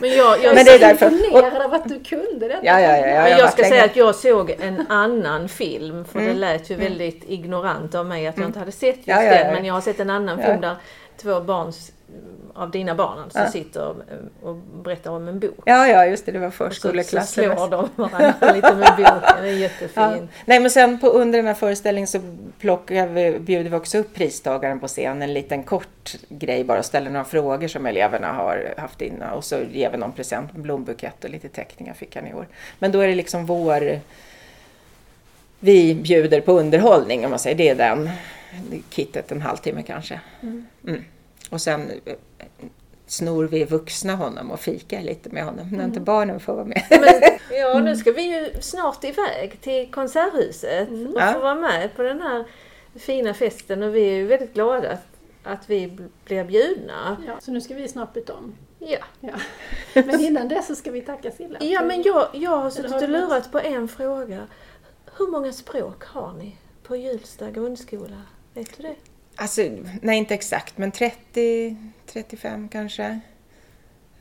Men 0.00 0.10
jag, 0.10 0.42
jag 0.42 0.54
Men 0.54 0.64
det 0.64 0.70
är 0.70 0.78
därför. 0.78 1.26
imponerad 1.26 1.62
av 1.62 1.74
att 1.74 1.88
du 1.88 2.00
kunde 2.00 2.48
detta. 2.48 2.60
Ja, 2.62 2.80
ja, 2.80 2.96
ja, 2.96 3.06
ja, 3.06 3.28
jag, 3.28 3.40
jag 3.40 3.52
ska 3.52 3.62
länge. 3.62 3.74
säga 3.74 3.84
att 3.84 3.96
jag 3.96 4.14
såg 4.14 4.50
en 4.50 4.86
annan 4.88 5.48
film, 5.48 6.04
för 6.04 6.18
mm. 6.18 6.32
det 6.32 6.38
lät 6.38 6.70
ju 6.70 6.74
mm. 6.74 6.88
väldigt 6.88 7.24
ignorant 7.28 7.94
av 7.94 8.06
mig 8.06 8.26
att 8.26 8.36
jag 8.36 8.42
mm. 8.42 8.48
inte 8.48 8.58
hade 8.58 8.72
sett 8.72 8.96
just 8.96 9.08
ja, 9.08 9.22
ja, 9.22 9.34
ja, 9.34 9.44
den. 9.44 9.54
Men 9.54 9.64
jag 9.64 9.74
har 9.74 9.80
sett 9.80 10.00
en 10.00 10.10
annan 10.10 10.42
film 10.42 10.60
där 10.60 10.76
två 11.16 11.40
barns 11.40 11.92
av 12.54 12.70
dina 12.70 12.94
barn 12.94 13.18
alltså 13.18 13.38
ja. 13.38 13.50
sitter 13.50 13.94
och 14.42 14.56
berättar 14.56 15.10
om 15.10 15.28
en 15.28 15.38
bok. 15.38 15.58
Ja, 15.64 15.88
ja 15.88 16.06
just 16.06 16.26
det, 16.26 16.32
det 16.32 16.38
var 16.38 16.50
förskoleklassen. 16.50 17.44
Så, 17.44 17.50
så 17.50 17.56
slår 17.56 17.70
de 17.70 17.88
varandra 17.96 18.52
lite 18.54 18.74
med 18.74 18.92
boken, 18.96 19.42
det 19.42 19.48
är 19.48 19.52
jättefint. 19.52 19.92
Ja. 19.94 20.16
Nej 20.44 20.60
men 20.60 20.70
sen 20.70 21.00
på, 21.00 21.06
under 21.08 21.38
den 21.38 21.46
här 21.46 21.54
föreställningen 21.54 22.06
så 22.06 22.20
plockar 22.58 23.06
vi, 23.06 23.38
bjuder 23.38 23.70
vi 23.70 23.76
också 23.76 23.98
upp 23.98 24.14
pristagaren 24.14 24.80
på 24.80 24.88
scen, 24.88 25.22
en 25.22 25.34
liten 25.34 25.62
kort 25.62 26.16
grej 26.28 26.64
bara, 26.64 26.78
och 26.78 26.84
ställer 26.84 27.10
några 27.10 27.24
frågor 27.24 27.68
som 27.68 27.86
eleverna 27.86 28.32
har 28.32 28.74
haft 28.76 29.02
innan 29.02 29.30
och 29.30 29.44
så 29.44 29.58
ger 29.72 29.90
vi 29.90 29.96
någon 29.96 30.12
present, 30.12 30.50
en 30.54 30.62
blombukett 30.62 31.24
och 31.24 31.30
lite 31.30 31.48
teckningar 31.48 31.94
fick 31.94 32.16
han 32.16 32.26
i 32.26 32.34
år. 32.34 32.46
Men 32.78 32.92
då 32.92 33.00
är 33.00 33.08
det 33.08 33.14
liksom 33.14 33.46
vår 33.46 34.00
vi 35.60 35.94
bjuder 35.94 36.40
på 36.40 36.52
underhållning 36.52 37.24
om 37.24 37.30
man 37.30 37.38
säger, 37.38 37.56
det 37.56 37.68
är 37.68 37.74
den 37.74 38.10
kittet 38.90 39.32
en 39.32 39.40
halvtimme 39.40 39.82
kanske. 39.82 40.20
Mm. 40.42 40.66
Mm. 40.86 41.04
Och 41.50 41.60
sen 41.60 41.90
eh, 42.04 42.14
snor 43.06 43.44
vi 43.44 43.64
vuxna 43.64 44.14
honom 44.14 44.50
och 44.50 44.60
fikar 44.60 45.02
lite 45.02 45.30
med 45.30 45.44
honom 45.44 45.66
när 45.68 45.74
mm. 45.74 45.86
inte 45.86 46.00
barnen 46.00 46.40
får 46.40 46.54
vara 46.54 46.64
med. 46.64 46.82
Men, 46.90 47.58
ja, 47.58 47.78
nu 47.78 47.96
ska 47.96 48.12
vi 48.12 48.22
ju 48.22 48.60
snart 48.60 49.04
iväg 49.04 49.60
till 49.60 49.90
Konserthuset 49.90 50.88
mm. 50.88 51.14
och 51.14 51.22
få 51.22 51.38
vara 51.38 51.54
med 51.54 51.96
på 51.96 52.02
den 52.02 52.20
här 52.20 52.44
fina 52.94 53.34
festen 53.34 53.82
och 53.82 53.94
vi 53.94 54.00
är 54.00 54.14
ju 54.14 54.26
väldigt 54.26 54.54
glada 54.54 54.90
att, 54.90 55.06
att 55.44 55.70
vi 55.70 55.98
blir 56.24 56.44
bjudna. 56.44 57.16
Ja, 57.26 57.40
så 57.40 57.50
nu 57.50 57.60
ska 57.60 57.74
vi 57.74 57.88
snart 57.88 58.14
byta 58.14 58.34
om. 58.34 58.54
Ja. 58.78 58.98
ja. 59.20 59.34
Men 59.94 60.20
innan 60.20 60.48
det 60.48 60.62
så 60.62 60.74
ska 60.74 60.90
vi 60.90 61.00
tacka 61.00 61.30
Silla. 61.30 61.58
Ja, 61.60 61.82
men 61.82 62.02
jag, 62.02 62.28
jag 62.32 62.56
har 62.56 62.70
suttit 62.70 63.02
och 63.02 63.08
lurat 63.08 63.52
på 63.52 63.58
en 63.58 63.88
fråga. 63.88 64.46
Hur 65.18 65.26
många 65.26 65.52
språk 65.52 66.04
har 66.04 66.32
ni 66.32 66.56
på 66.82 66.96
Hjulsta 66.96 67.50
grundskola? 67.50 68.22
Vet 68.54 68.76
du 68.76 68.82
det? 68.82 68.94
Alltså, 69.40 69.62
nej 70.02 70.18
inte 70.18 70.34
exakt, 70.34 70.78
men 70.78 70.92
30, 70.92 71.76
35 72.06 72.68
kanske. 72.68 73.20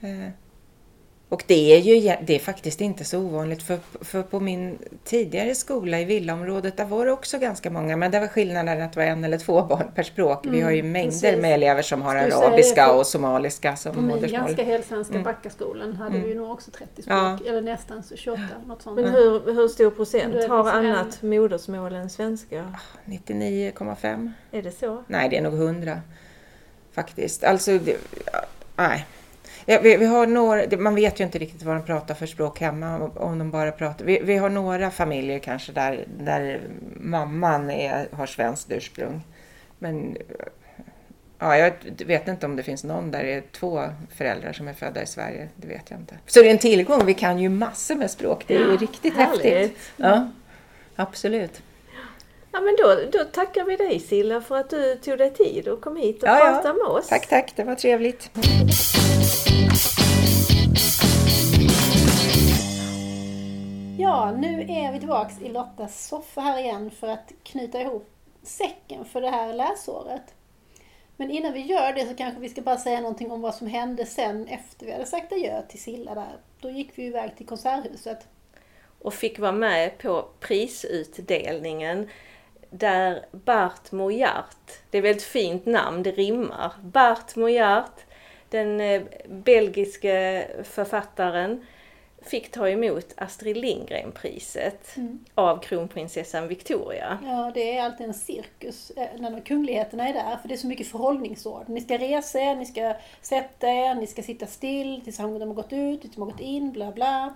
Eh, 0.02 0.30
och 1.30 1.44
det 1.48 1.76
är 1.76 1.80
ju 1.80 2.16
det 2.22 2.36
är 2.36 2.40
faktiskt 2.40 2.82
inte 2.82 3.04
så 3.04 3.20
ovanligt 3.20 3.64
för, 3.64 3.80
för 4.02 4.24
på 4.24 4.40
min 4.40 4.78
tidigare 5.04 5.56
skola 5.56 6.00
i 6.00 6.06
villaområdet 6.06 6.78
där 6.78 6.86
var 6.86 7.06
det 7.06 7.12
också 7.12 7.38
ganska 7.38 7.70
många 7.70 7.98
men 7.98 8.12
det 8.12 8.20
var 8.20 8.28
skillnaden 8.28 8.82
att 8.82 8.94
det 8.94 9.00
var 9.00 9.08
en 9.08 9.24
eller 9.24 9.38
två 9.38 9.62
barn 9.62 9.92
per 9.96 10.04
språk. 10.04 10.46
Mm, 10.46 10.58
Vi 10.58 10.64
har 10.64 10.72
ju 10.72 10.80
mm, 10.80 10.92
mängder 10.92 11.12
precis. 11.12 11.42
med 11.42 11.54
elever 11.54 11.82
som 11.82 12.02
har 12.02 12.16
arabiska 12.16 12.92
och 12.92 13.08
somaliska 13.08 13.76
som 13.76 13.96
på 13.96 14.02
modersmål. 14.02 14.30
På 14.30 14.46
min 14.46 14.46
ganska 14.46 14.64
helsvenska 14.64 15.14
mm. 15.14 15.24
Backaskolan 15.24 15.94
hade 15.94 16.10
mm. 16.10 16.24
vi 16.24 16.30
ju 16.30 16.36
nog 16.36 16.52
också 16.52 16.72
30 16.72 17.02
språk 17.02 17.18
ja. 17.18 17.40
eller 17.46 17.62
nästan 17.62 18.04
så 18.04 18.16
28 18.16 18.42
något 18.66 18.82
sånt. 18.82 18.96
Men 18.96 19.12
hur, 19.12 19.54
hur 19.54 19.68
stor 19.68 19.92
procent 19.92 20.48
har 20.48 20.70
annat 20.70 21.24
en... 21.24 21.30
modersmål 21.30 21.94
än 21.94 22.10
svenska? 22.10 22.74
99,5. 23.06 24.32
Är 24.52 24.62
det 24.62 24.72
så? 24.72 25.04
Nej 25.08 25.30
det 25.30 25.38
är 25.38 25.42
nog 25.42 25.54
100 25.54 26.02
faktiskt. 26.92 27.44
Alltså, 27.44 27.78
det, 27.78 27.98
nej. 28.76 29.06
Ja, 29.70 29.80
vi, 29.84 29.98
vi, 29.98 30.06
har 30.06 30.28
några, 30.28 30.78
man 30.78 30.96
vet 30.96 31.20
ju 31.20 31.24
inte 31.24 31.40
riktigt 31.40 31.64
vad 31.64 31.76
de 31.76 31.86
pratar 31.86 32.16
för 32.16 32.26
språk 32.26 32.60
hemma 32.60 33.12
om 33.16 33.40
de 33.40 33.52
bara 33.52 33.72
pratar. 33.72 34.06
Vi, 34.06 34.20
vi 34.24 34.38
har 34.38 34.50
några 34.50 34.92
familjer 34.92 35.40
kanske 35.40 35.72
där, 35.72 36.06
där 36.18 36.62
mamman 36.96 37.70
är, 37.70 38.08
har 38.12 38.26
svenskt 38.26 38.72
ursprung. 38.72 39.22
Men 39.80 40.18
ja, 41.40 41.58
jag 41.58 41.74
vet 42.06 42.28
inte 42.28 42.46
om 42.46 42.56
det 42.56 42.64
finns 42.64 42.84
någon 42.84 43.12
där 43.12 43.24
det 43.24 43.34
är 43.34 43.44
två 43.52 43.84
föräldrar 44.16 44.54
som 44.54 44.68
är 44.68 44.74
födda 44.74 45.04
i 45.04 45.06
Sverige. 45.06 45.50
Det 45.56 45.68
vet 45.68 45.90
jag 45.90 46.00
inte. 46.00 46.16
Så 46.26 46.42
det 46.42 46.48
är 46.48 46.52
en 46.52 46.58
tillgång. 46.58 47.06
Vi 47.06 47.14
kan 47.14 47.40
ju 47.40 47.50
massor 47.50 47.96
med 47.96 48.12
språk. 48.12 48.44
Det 48.48 48.56
är 48.56 48.60
ju 48.60 48.78
riktigt 48.78 49.16
härligt. 49.16 49.44
häftigt. 49.44 49.92
Ja, 49.98 50.32
absolut. 50.96 51.62
Ja 52.52 52.62
men 52.62 52.76
då, 52.76 53.18
då 53.18 53.26
tackar 53.26 53.64
vi 53.64 53.76
dig 53.76 54.00
Silla 54.00 54.42
för 54.42 54.58
att 54.58 54.70
du 54.70 54.96
tog 54.96 55.18
dig 55.18 55.34
tid 55.34 55.68
och 55.68 55.82
kom 55.82 55.98
hit 55.98 56.24
och 56.24 56.30
ja, 56.30 56.36
pratade 56.36 56.68
ja. 56.68 56.74
med 56.74 56.98
oss. 56.98 57.08
Tack, 57.08 57.30
tack. 57.30 57.54
Det 57.56 57.64
var 57.64 57.76
trevligt. 57.76 58.30
Ja, 64.00 64.32
nu 64.38 64.62
är 64.62 64.92
vi 64.92 65.00
tillbaks 65.00 65.42
i 65.42 65.50
Lottas 65.50 66.08
soffa 66.08 66.42
här 66.42 66.60
igen 66.60 66.92
för 66.92 67.08
att 67.08 67.32
knyta 67.44 67.82
ihop 67.82 68.10
säcken 68.44 69.06
för 69.06 69.22
det 69.22 69.30
här 69.30 69.54
läsåret. 69.54 70.34
Men 71.18 71.32
innan 71.32 71.54
vi 71.54 71.60
gör 71.60 71.94
det 71.94 72.06
så 72.06 72.16
kanske 72.16 72.42
vi 72.42 72.50
ska 72.50 72.62
bara 72.62 72.78
säga 72.78 73.02
någonting 73.02 73.32
om 73.32 73.42
vad 73.42 73.56
som 73.56 73.68
hände 73.68 74.06
sen 74.06 74.48
efter 74.48 74.86
vi 74.86 74.92
hade 74.92 75.06
sagt 75.06 75.32
adjö 75.32 75.62
till 75.62 75.82
Silla 75.82 76.16
där. 76.16 76.38
Då 76.60 76.70
gick 76.70 76.92
vi 76.96 77.06
iväg 77.06 77.38
till 77.38 77.46
Konserthuset. 77.46 78.28
Och 79.00 79.14
fick 79.14 79.40
vara 79.40 79.52
med 79.52 79.98
på 79.98 80.28
prisutdelningen 80.40 82.10
där 82.70 83.26
Bart 83.32 83.92
Mojart, 83.92 84.58
det 84.90 84.98
är 84.98 85.02
ett 85.02 85.06
väldigt 85.06 85.24
fint 85.24 85.66
namn, 85.66 86.04
det 86.04 86.12
rimmar. 86.12 86.72
Bart 86.82 87.36
Mojart, 87.36 88.00
den 88.50 88.82
eh, 88.82 89.02
belgiske 89.30 90.48
författaren, 90.64 91.66
fick 92.22 92.52
ta 92.52 92.70
emot 92.70 93.14
Astrid 93.18 93.58
Lindgren-priset 93.58 94.98
Mm. 94.98 95.26
av 95.36 95.58
kronprinsessan 95.62 96.48
Victoria. 96.48 97.18
Ja, 97.26 97.52
det 97.54 97.78
är 97.78 97.84
alltid 97.84 98.08
en 98.08 98.14
cirkus 98.14 98.92
eh, 98.92 99.08
när 99.20 99.32
de 99.32 99.42
kungligheterna 99.42 100.10
är 100.10 100.14
där, 100.14 100.38
för 100.42 100.48
det 100.48 100.54
är 100.54 100.58
så 100.58 100.68
mycket 100.68 100.88
förhållningsord. 100.88 101.70
Ni 101.70 101.82
ska 101.82 101.98
resa 101.98 102.40
er, 102.40 102.56
ni 102.56 102.66
ska 102.66 102.94
sätta 103.22 103.68
er, 103.68 103.96
ni 103.96 104.08
ska 104.08 104.24
sitta 104.24 104.46
still 104.46 105.02
tills 105.04 105.18
de 105.18 105.42
har 105.42 105.54
gått 105.54 105.74
ut, 105.74 106.02
tills 106.02 106.14
de 106.16 106.22
har 106.22 106.32
gått 106.32 106.40
in, 106.42 106.72
bla 106.72 106.92
bla. 106.92 107.34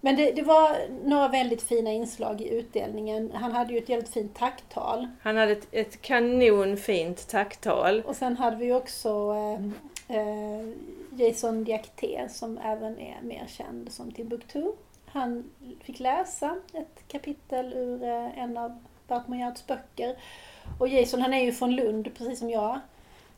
Men 0.00 0.16
det, 0.16 0.32
det 0.32 0.42
var 0.42 0.76
några 1.04 1.28
väldigt 1.28 1.62
fina 1.62 1.92
inslag 1.92 2.40
i 2.40 2.48
utdelningen. 2.48 3.32
Han 3.34 3.52
hade 3.52 3.72
ju 3.72 3.78
ett 3.78 3.88
jävligt 3.88 4.12
fint 4.12 4.34
tacktal. 4.34 5.08
Han 5.22 5.36
hade 5.36 5.52
ett, 5.52 5.66
ett 5.72 6.02
kanonfint 6.02 7.28
tacktal. 7.28 8.02
Och 8.06 8.16
sen 8.16 8.36
hade 8.36 8.56
vi 8.56 8.72
också 8.72 9.34
eh, 9.34 10.16
eh, 10.16 10.66
Jason 11.10 11.64
Diakité 11.64 12.28
som 12.28 12.58
även 12.58 12.98
är 12.98 13.22
mer 13.22 13.44
känd 13.48 13.92
som 13.92 14.12
Timbuktu. 14.12 14.72
Han 15.06 15.50
fick 15.80 16.00
läsa 16.00 16.56
ett 16.72 17.08
kapitel 17.08 17.72
ur 17.72 18.02
eh, 18.02 18.38
en 18.38 18.56
av 18.56 18.78
Bart 19.08 19.28
Moyards 19.28 19.66
böcker. 19.66 20.16
Och 20.78 20.88
Jason 20.88 21.22
han 21.22 21.34
är 21.34 21.44
ju 21.44 21.52
från 21.52 21.76
Lund 21.76 22.14
precis 22.14 22.38
som 22.38 22.50
jag. 22.50 22.80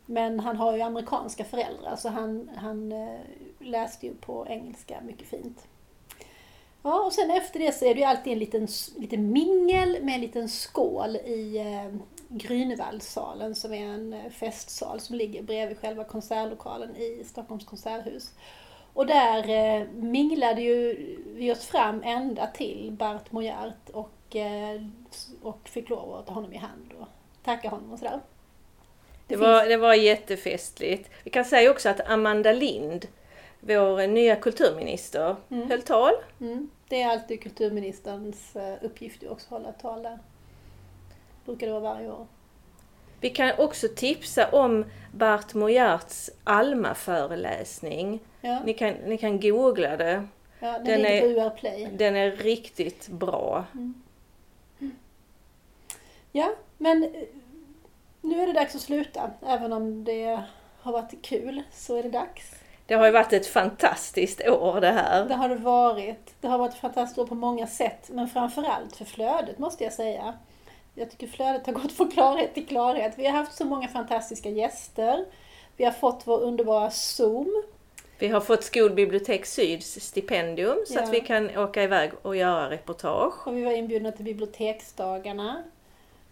Men 0.06 0.40
han 0.40 0.56
har 0.56 0.76
ju 0.76 0.82
amerikanska 0.82 1.44
föräldrar 1.44 1.96
så 1.96 2.08
han, 2.08 2.50
han 2.56 2.92
eh, 2.92 3.18
läste 3.58 4.06
ju 4.06 4.14
på 4.14 4.46
engelska 4.48 5.00
mycket 5.00 5.28
fint. 5.28 5.66
Ja, 6.88 7.00
och 7.00 7.12
sen 7.12 7.30
efter 7.30 7.58
det 7.60 7.72
så 7.72 7.84
är 7.84 7.94
det 7.94 8.00
ju 8.00 8.06
alltid 8.06 8.32
en 8.32 8.38
liten, 8.38 8.68
liten 8.96 9.32
mingel 9.32 10.02
med 10.02 10.14
en 10.14 10.20
liten 10.20 10.48
skål 10.48 11.16
i 11.16 11.58
eh, 11.58 11.98
Grünewaldsalen 12.28 13.54
som 13.54 13.72
är 13.72 13.84
en 13.84 14.12
eh, 14.12 14.30
festsal 14.30 15.00
som 15.00 15.16
ligger 15.16 15.42
bredvid 15.42 15.78
själva 15.78 16.04
konsertlokalen 16.04 16.96
i 16.96 17.24
Stockholms 17.24 17.64
konserthus. 17.64 18.30
Och 18.94 19.06
där 19.06 19.48
eh, 19.48 19.86
minglade 19.92 20.62
ju 20.62 20.96
vi 21.26 21.52
oss 21.52 21.66
fram 21.66 22.02
ända 22.04 22.46
till 22.46 22.96
Bart 22.98 23.32
Mojart 23.32 23.90
och, 23.92 24.36
eh, 24.36 24.82
och 25.42 25.68
fick 25.68 25.88
lov 25.88 26.14
att 26.14 26.26
ta 26.26 26.32
honom 26.32 26.52
i 26.52 26.56
hand 26.56 26.92
och 27.00 27.06
tacka 27.44 27.68
honom 27.68 27.92
och 27.92 27.98
sådär. 27.98 28.20
Det 29.26 29.36
var, 29.36 29.66
det 29.66 29.76
var 29.76 29.94
jättefestligt. 29.94 31.10
Vi 31.24 31.30
kan 31.30 31.44
säga 31.44 31.70
också 31.70 31.88
att 31.88 32.08
Amanda 32.10 32.52
Lind, 32.52 33.06
vår 33.60 34.06
nya 34.06 34.36
kulturminister, 34.36 35.36
Mm. 35.50 35.70
höll 35.70 35.82
tal. 35.82 36.12
Mm. 36.40 36.70
Det 36.88 37.02
är 37.02 37.08
alltid 37.08 37.42
kulturministerns 37.42 38.56
eh, 38.56 38.74
uppgift 38.82 39.22
ju 39.22 39.28
också 39.28 39.46
att 39.46 39.50
hålla 39.62 39.72
tal 39.72 40.02
där. 40.02 40.18
Brukar 41.44 41.66
det 41.66 41.72
vara 41.72 41.94
varje 41.94 42.10
år. 42.10 42.26
Vi 43.20 43.30
kan 43.30 43.52
också 43.58 43.88
tipsa 43.96 44.48
om 44.50 44.84
Bart 45.12 45.54
Mojarts 45.54 46.30
Alma-föreläsning. 46.44 48.20
Ja, 48.40 48.60
Ni 48.64 48.74
kan, 48.74 48.92
ni 48.92 49.18
kan 49.18 49.40
googla 49.40 49.96
det. 49.96 50.26
ja 50.60 50.72
den, 50.72 50.84
den 50.84 51.04
är- 51.06 51.50
på 51.50 51.56
Play. 51.56 51.88
Den 51.92 52.16
är 52.16 52.30
riktigt 52.30 53.08
bra. 53.08 53.64
Ja, 56.32 56.54
men 56.78 57.04
eh, 57.04 57.10
nu 58.20 58.40
är 58.42 58.46
det 58.46 58.52
dags 58.52 58.74
att 58.74 58.80
sluta. 58.80 59.30
Även 59.46 59.72
om 59.72 60.04
det 60.04 60.42
har 60.80 60.92
varit 60.92 61.22
kul 61.22 61.62
så 61.72 61.96
är 61.96 62.02
det 62.02 62.08
dags. 62.10 62.54
Det 62.88 62.94
har 62.94 63.06
ju 63.06 63.12
varit 63.12 63.32
ett 63.32 63.46
fantastiskt 63.46 64.48
år 64.48 64.80
det 64.80 64.90
här. 64.90 65.24
Det 65.24 65.34
har 65.34 65.48
det 65.48 65.54
varit. 65.54 66.34
Det 66.40 66.48
har 66.48 66.58
varit 66.58 66.72
ett 66.72 66.80
fantastiskt 66.80 67.18
år 67.18 67.26
på 67.26 67.34
många 67.34 67.66
sätt, 67.66 68.08
men 68.12 68.28
framförallt 68.28 68.96
för 68.96 69.04
flödet 69.04 69.58
måste 69.58 69.84
jag 69.84 69.92
säga. 69.92 70.34
Jag 70.94 71.10
tycker 71.10 71.26
flödet 71.26 71.66
har 71.66 71.72
gått 71.72 71.92
från 71.92 72.10
klarhet 72.10 72.54
till 72.54 72.66
klarhet. 72.66 73.12
Vi 73.16 73.26
har 73.26 73.32
haft 73.32 73.56
så 73.56 73.64
många 73.64 73.88
fantastiska 73.88 74.48
gäster. 74.48 75.24
Vi 75.76 75.84
har 75.84 75.92
fått 75.92 76.22
vår 76.24 76.40
underbara 76.40 76.90
Zoom. 76.90 77.62
Vi 78.18 78.28
har 78.28 78.40
fått 78.40 78.64
Skolbibliotek 78.64 79.46
Syds 79.46 80.00
stipendium 80.00 80.78
så 80.86 80.94
Ja. 80.94 81.02
att 81.02 81.12
vi 81.12 81.20
kan 81.20 81.56
åka 81.58 81.82
iväg 81.82 82.10
och 82.22 82.36
göra 82.36 82.70
reportage. 82.70 83.46
Och 83.46 83.56
vi 83.56 83.64
var 83.64 83.72
inbjudna 83.72 84.12
till 84.12 84.24
biblioteksdagarna. 84.24 85.62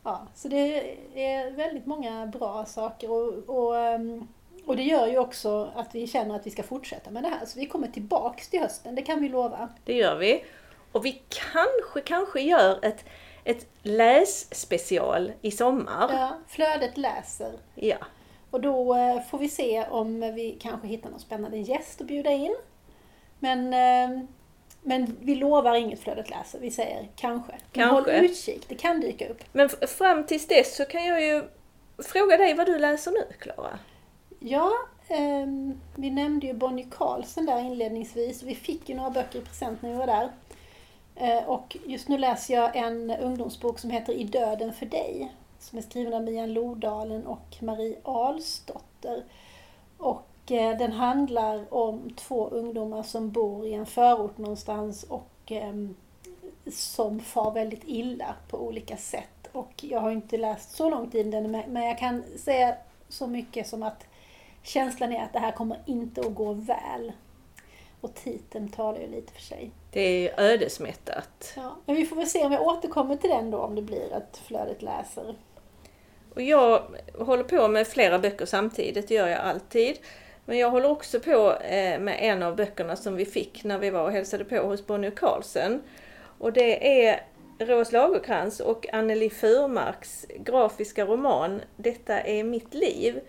Ja, 0.02 0.26
så 0.34 0.48
det 0.48 0.90
är 1.14 1.50
väldigt 1.50 1.86
många 1.86 2.26
bra 2.26 2.64
saker 2.64 3.10
och, 3.10 3.56
och, 3.58 3.78
ehm, 3.78 4.28
och 4.66 4.76
det 4.76 4.82
gör 4.82 5.06
ju 5.06 5.18
också 5.18 5.72
att 5.74 5.94
vi 5.94 6.06
känner 6.06 6.36
att 6.36 6.46
vi 6.46 6.50
ska 6.50 6.62
fortsätta 6.62 7.10
med 7.10 7.22
det 7.22 7.28
här. 7.28 7.46
Så 7.46 7.58
vi 7.58 7.66
kommer 7.66 7.88
tillbaks 7.88 8.48
till 8.48 8.60
hösten, 8.60 8.94
det 8.94 9.02
kan 9.02 9.20
vi 9.20 9.28
lova. 9.28 9.68
Det 9.84 9.94
gör 9.94 10.16
vi. 10.16 10.44
Och 10.92 11.04
vi 11.04 11.22
kanske, 11.28 12.00
kanske 12.00 12.40
gör 12.40 12.84
ett, 12.84 13.04
ett 13.44 13.66
lässpecial 13.82 15.32
i 15.42 15.50
sommar. 15.50 16.10
Ja, 16.12 16.36
flödet 16.48 16.96
läser. 16.96 17.52
Ja. 17.74 17.96
Och 18.50 18.60
då 18.60 18.94
eh, 18.94 19.22
får 19.22 19.38
vi 19.38 19.48
se 19.48 19.86
om 19.90 20.20
vi 20.20 20.58
kanske 20.60 20.88
hittar 20.88 21.10
någon 21.10 21.20
spännande 21.20 21.58
gäst 21.58 22.00
att 22.00 22.06
bjuda 22.06 22.30
in. 22.30 22.56
Men, 23.38 23.72
eh, 23.72 24.24
men 24.82 25.16
vi 25.20 25.34
lovar 25.34 25.74
inget 25.74 26.00
flödet 26.00 26.30
läser, 26.30 26.58
vi 26.58 26.70
säger 26.70 27.08
kanske. 27.16 27.52
Men 27.72 27.88
håll 27.88 28.04
Kanske. 28.04 28.24
utkik, 28.24 28.68
det 28.68 28.74
kan 28.74 29.00
dyka 29.00 29.28
upp. 29.28 29.42
Men 29.52 29.68
fram 29.68 30.26
tills 30.26 30.46
dess 30.46 30.76
så 30.76 30.84
kan 30.84 31.04
jag 31.04 31.22
ju 31.22 31.42
fråga 31.98 32.36
dig 32.36 32.54
vad 32.54 32.66
du 32.66 32.78
läser 32.78 33.10
nu, 33.10 33.24
Klara. 33.38 33.78
Ja, 34.38 34.72
eh, 35.08 35.46
vi 35.94 36.10
nämnde 36.10 36.46
ju 36.46 36.54
Bonnie 36.54 36.86
Carlsen 36.90 37.46
där 37.46 37.60
inledningsvis. 37.60 38.42
Vi 38.42 38.54
fick 38.54 38.88
ju 38.88 38.94
några 38.94 39.10
böcker 39.10 39.38
i 39.38 39.42
present 39.42 39.82
när 39.82 39.90
vi 39.90 39.96
var 39.96 40.06
där. 40.06 40.30
Eh, 41.14 41.44
och 41.44 41.76
just 41.86 42.08
nu 42.08 42.18
läser 42.18 42.54
jag 42.54 42.76
en 42.76 43.10
ungdomsbok 43.10 43.78
som 43.78 43.90
heter 43.90 44.12
I 44.12 44.24
döden 44.24 44.72
för 44.72 44.86
dig. 44.86 45.32
Som 45.58 45.78
är 45.78 45.82
skriven 45.82 46.14
av 46.14 46.22
Mian 46.22 46.52
Lodalen 46.52 47.26
och 47.26 47.56
Marie 47.60 47.98
Alsdotter. 48.02 49.24
Och 49.98 50.52
eh, 50.52 50.78
den 50.78 50.92
handlar 50.92 51.74
om 51.74 52.10
två 52.16 52.48
ungdomar 52.48 53.02
som 53.02 53.30
bor 53.30 53.66
i 53.66 53.72
en 53.72 53.86
förort 53.86 54.38
någonstans 54.38 55.02
och 55.02 55.30
ehm, 55.46 55.96
som 56.72 57.20
far 57.20 57.50
väldigt 57.50 57.82
illa 57.84 58.34
på 58.48 58.58
olika 58.58 58.96
sätt. 58.96 59.48
Och 59.52 59.84
jag 59.84 60.00
har 60.00 60.10
inte 60.10 60.36
läst 60.36 60.76
så 60.76 60.90
långt 60.90 61.14
i 61.14 61.22
den 61.22 61.50
men 61.50 61.82
jag 61.82 61.98
kan 61.98 62.22
säga 62.38 62.76
så 63.08 63.26
mycket 63.26 63.66
som 63.66 63.82
att 63.82 64.06
känslan 64.66 65.12
är 65.12 65.24
att 65.24 65.32
det 65.32 65.38
här 65.38 65.52
kommer 65.52 65.82
inte 65.86 66.20
att 66.20 66.34
gå 66.34 66.52
väl. 66.52 67.12
Och 68.00 68.14
titeln 68.14 68.68
talar 68.68 69.00
ju 69.00 69.06
lite 69.06 69.32
för 69.32 69.42
sig. 69.42 69.70
Det 69.90 70.28
är 70.28 70.40
ödesmättat. 70.40 71.52
Ja, 71.56 71.76
men 71.86 71.96
vi 71.96 72.06
får 72.06 72.16
väl 72.16 72.26
se 72.26 72.44
om 72.44 72.52
jag 72.52 72.62
återkommer 72.62 73.16
till 73.16 73.30
den 73.30 73.50
då 73.50 73.58
om 73.58 73.74
det 73.74 73.82
blir 73.82 74.14
att 74.14 74.40
flödet 74.46 74.82
läser. 74.82 75.34
Och 76.34 76.42
jag 76.42 76.82
håller 77.18 77.44
på 77.44 77.68
med 77.68 77.86
flera 77.86 78.18
böcker 78.18 78.46
samtidigt, 78.46 79.08
det 79.08 79.14
gör 79.14 79.28
jag 79.28 79.40
alltid. 79.40 79.96
Men 80.44 80.58
jag 80.58 80.70
håller 80.70 80.90
också 80.90 81.20
på 81.20 81.52
eh, 81.52 82.00
med 82.00 82.16
en 82.20 82.42
av 82.42 82.56
böckerna 82.56 82.96
som 82.96 83.16
vi 83.16 83.24
fick 83.24 83.64
när 83.64 83.78
vi 83.78 83.90
var 83.90 84.02
och 84.02 84.12
hälsade 84.12 84.44
på 84.44 84.56
hos 84.56 84.86
Bonnie 84.86 85.08
och 85.08 85.18
Carlsen. 85.18 85.82
Och 86.38 86.52
det 86.52 87.06
är 87.06 87.20
Rose 87.58 87.92
Lagercrantz 87.92 88.60
och 88.60 88.86
Anneli 88.92 89.30
Furmarks 89.30 90.26
grafiska 90.38 91.04
roman 91.06 91.60
Detta 91.76 92.20
är 92.20 92.44
mitt 92.44 92.74
liv. 92.74 93.20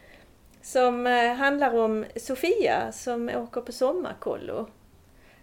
Som 0.68 1.08
eh, 1.08 1.34
handlar 1.34 1.76
om 1.76 2.06
Sofia 2.16 2.92
som 2.92 3.30
åker 3.30 3.62
på 3.62 3.72
sommarkollo. 3.72 4.68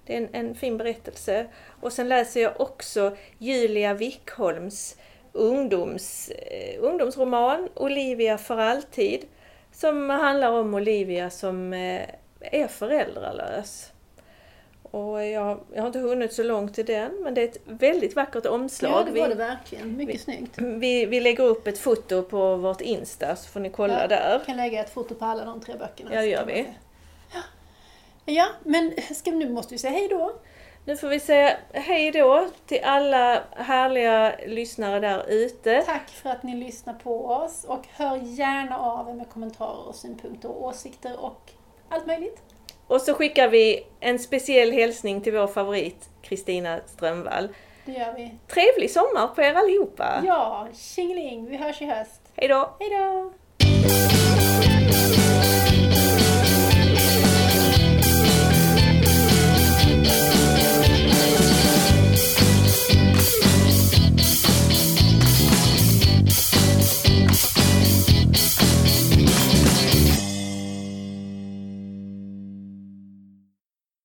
Det 0.06 0.12
är 0.14 0.18
en, 0.18 0.28
en 0.32 0.54
fin 0.54 0.76
berättelse. 0.76 1.46
Och 1.80 1.92
sen 1.92 2.08
läser 2.08 2.40
jag 2.40 2.60
också 2.60 3.16
Julia 3.38 3.94
Wickholms 3.94 4.96
ungdoms, 5.32 6.28
eh, 6.28 6.82
ungdomsroman 6.84 7.68
Olivia 7.74 8.38
för 8.38 8.56
alltid. 8.56 9.26
Som 9.72 10.10
handlar 10.10 10.50
om 10.52 10.74
Olivia 10.74 11.30
som 11.30 11.72
eh, 11.72 12.08
är 12.40 12.68
föräldralös. 12.68 13.92
Och 14.94 15.24
jag, 15.26 15.60
jag 15.74 15.82
har 15.82 15.86
inte 15.86 15.98
hunnit 15.98 16.32
så 16.32 16.42
långt 16.42 16.78
i 16.78 16.82
den 16.82 17.12
men 17.22 17.34
det 17.34 17.40
är 17.40 17.44
ett 17.48 17.60
väldigt 17.64 18.16
vackert 18.16 18.46
omslag. 18.46 18.90
Ja, 18.92 18.98
det 19.12 19.20
var 19.20 19.28
Vi- 19.28 19.34
det 19.34 19.38
verkligen. 19.38 19.96
Mycket 19.96 20.20
snyggt. 20.20 20.58
vi, 20.58 21.06
vi 21.06 21.20
lägger 21.20 21.44
upp 21.44 21.66
ett 21.66 21.78
foto 21.78 22.22
på 22.22 22.56
vårt 22.56 22.80
Insta 22.80 23.36
så 23.36 23.48
får 23.48 23.60
ni 23.60 23.70
kolla 23.70 24.00
Ja, 24.00 24.06
där. 24.06 24.30
Jag 24.30 24.44
kan 24.46 24.56
lägga 24.56 24.80
ett 24.80 24.90
foto 24.94 25.14
på 25.14 25.24
alla 25.24 25.44
de 25.44 25.60
tre 25.60 25.74
böckerna. 25.78 26.14
Ja, 26.14 26.20
det 26.20 26.26
gör 26.26 26.44
vi. 26.46 26.66
Ja. 27.34 27.40
Ja, 28.24 28.46
men 28.62 28.92
ska, 29.14 29.30
nu 29.30 29.50
måste 29.50 29.74
vi 29.74 29.78
säga 29.78 29.92
hej 29.92 30.08
då. 30.08 30.32
Nu 30.84 30.96
får 30.96 31.08
vi 31.08 31.20
säga 31.20 31.56
hej 31.72 32.10
då 32.12 32.48
till 32.66 32.80
alla 32.84 33.42
härliga 33.56 34.34
lyssnare 34.46 35.00
där 35.00 35.24
ute. 35.28 35.82
Tack 35.86 36.08
för 36.10 36.30
att 36.30 36.42
ni 36.42 36.54
lyssnar 36.56 36.94
på 36.94 37.26
oss 37.26 37.64
och 37.64 37.86
hör 37.90 38.16
gärna 38.16 38.78
av 38.78 39.08
er 39.08 39.14
med 39.14 39.30
kommentarer 39.30 39.88
och 39.88 39.94
synpunkter 39.94 40.48
och 40.48 40.64
åsikter 40.64 41.24
och 41.24 41.50
allt 41.88 42.06
möjligt. 42.06 42.40
Och 42.86 43.00
så 43.00 43.14
skickar 43.14 43.48
vi 43.48 43.86
en 44.00 44.18
speciell 44.18 44.72
hälsning 44.72 45.20
till 45.20 45.32
vår 45.32 45.46
favorit 45.46 46.08
Kristina 46.22 46.80
Strömvall. 46.86 47.48
Det 47.84 47.92
gör 47.92 48.14
vi. 48.16 48.34
Trevlig 48.48 48.90
sommar 48.90 49.26
på 49.34 49.42
er 49.42 49.54
allihopa! 49.54 50.22
Ja, 50.26 50.68
tjingeling, 50.74 51.46
vi 51.50 51.56
hörs 51.56 51.82
i 51.82 51.84
höst. 51.84 52.20
Hej 52.36 52.48
då! 52.48 52.76
Hej 52.80 52.90
då! 52.90 53.32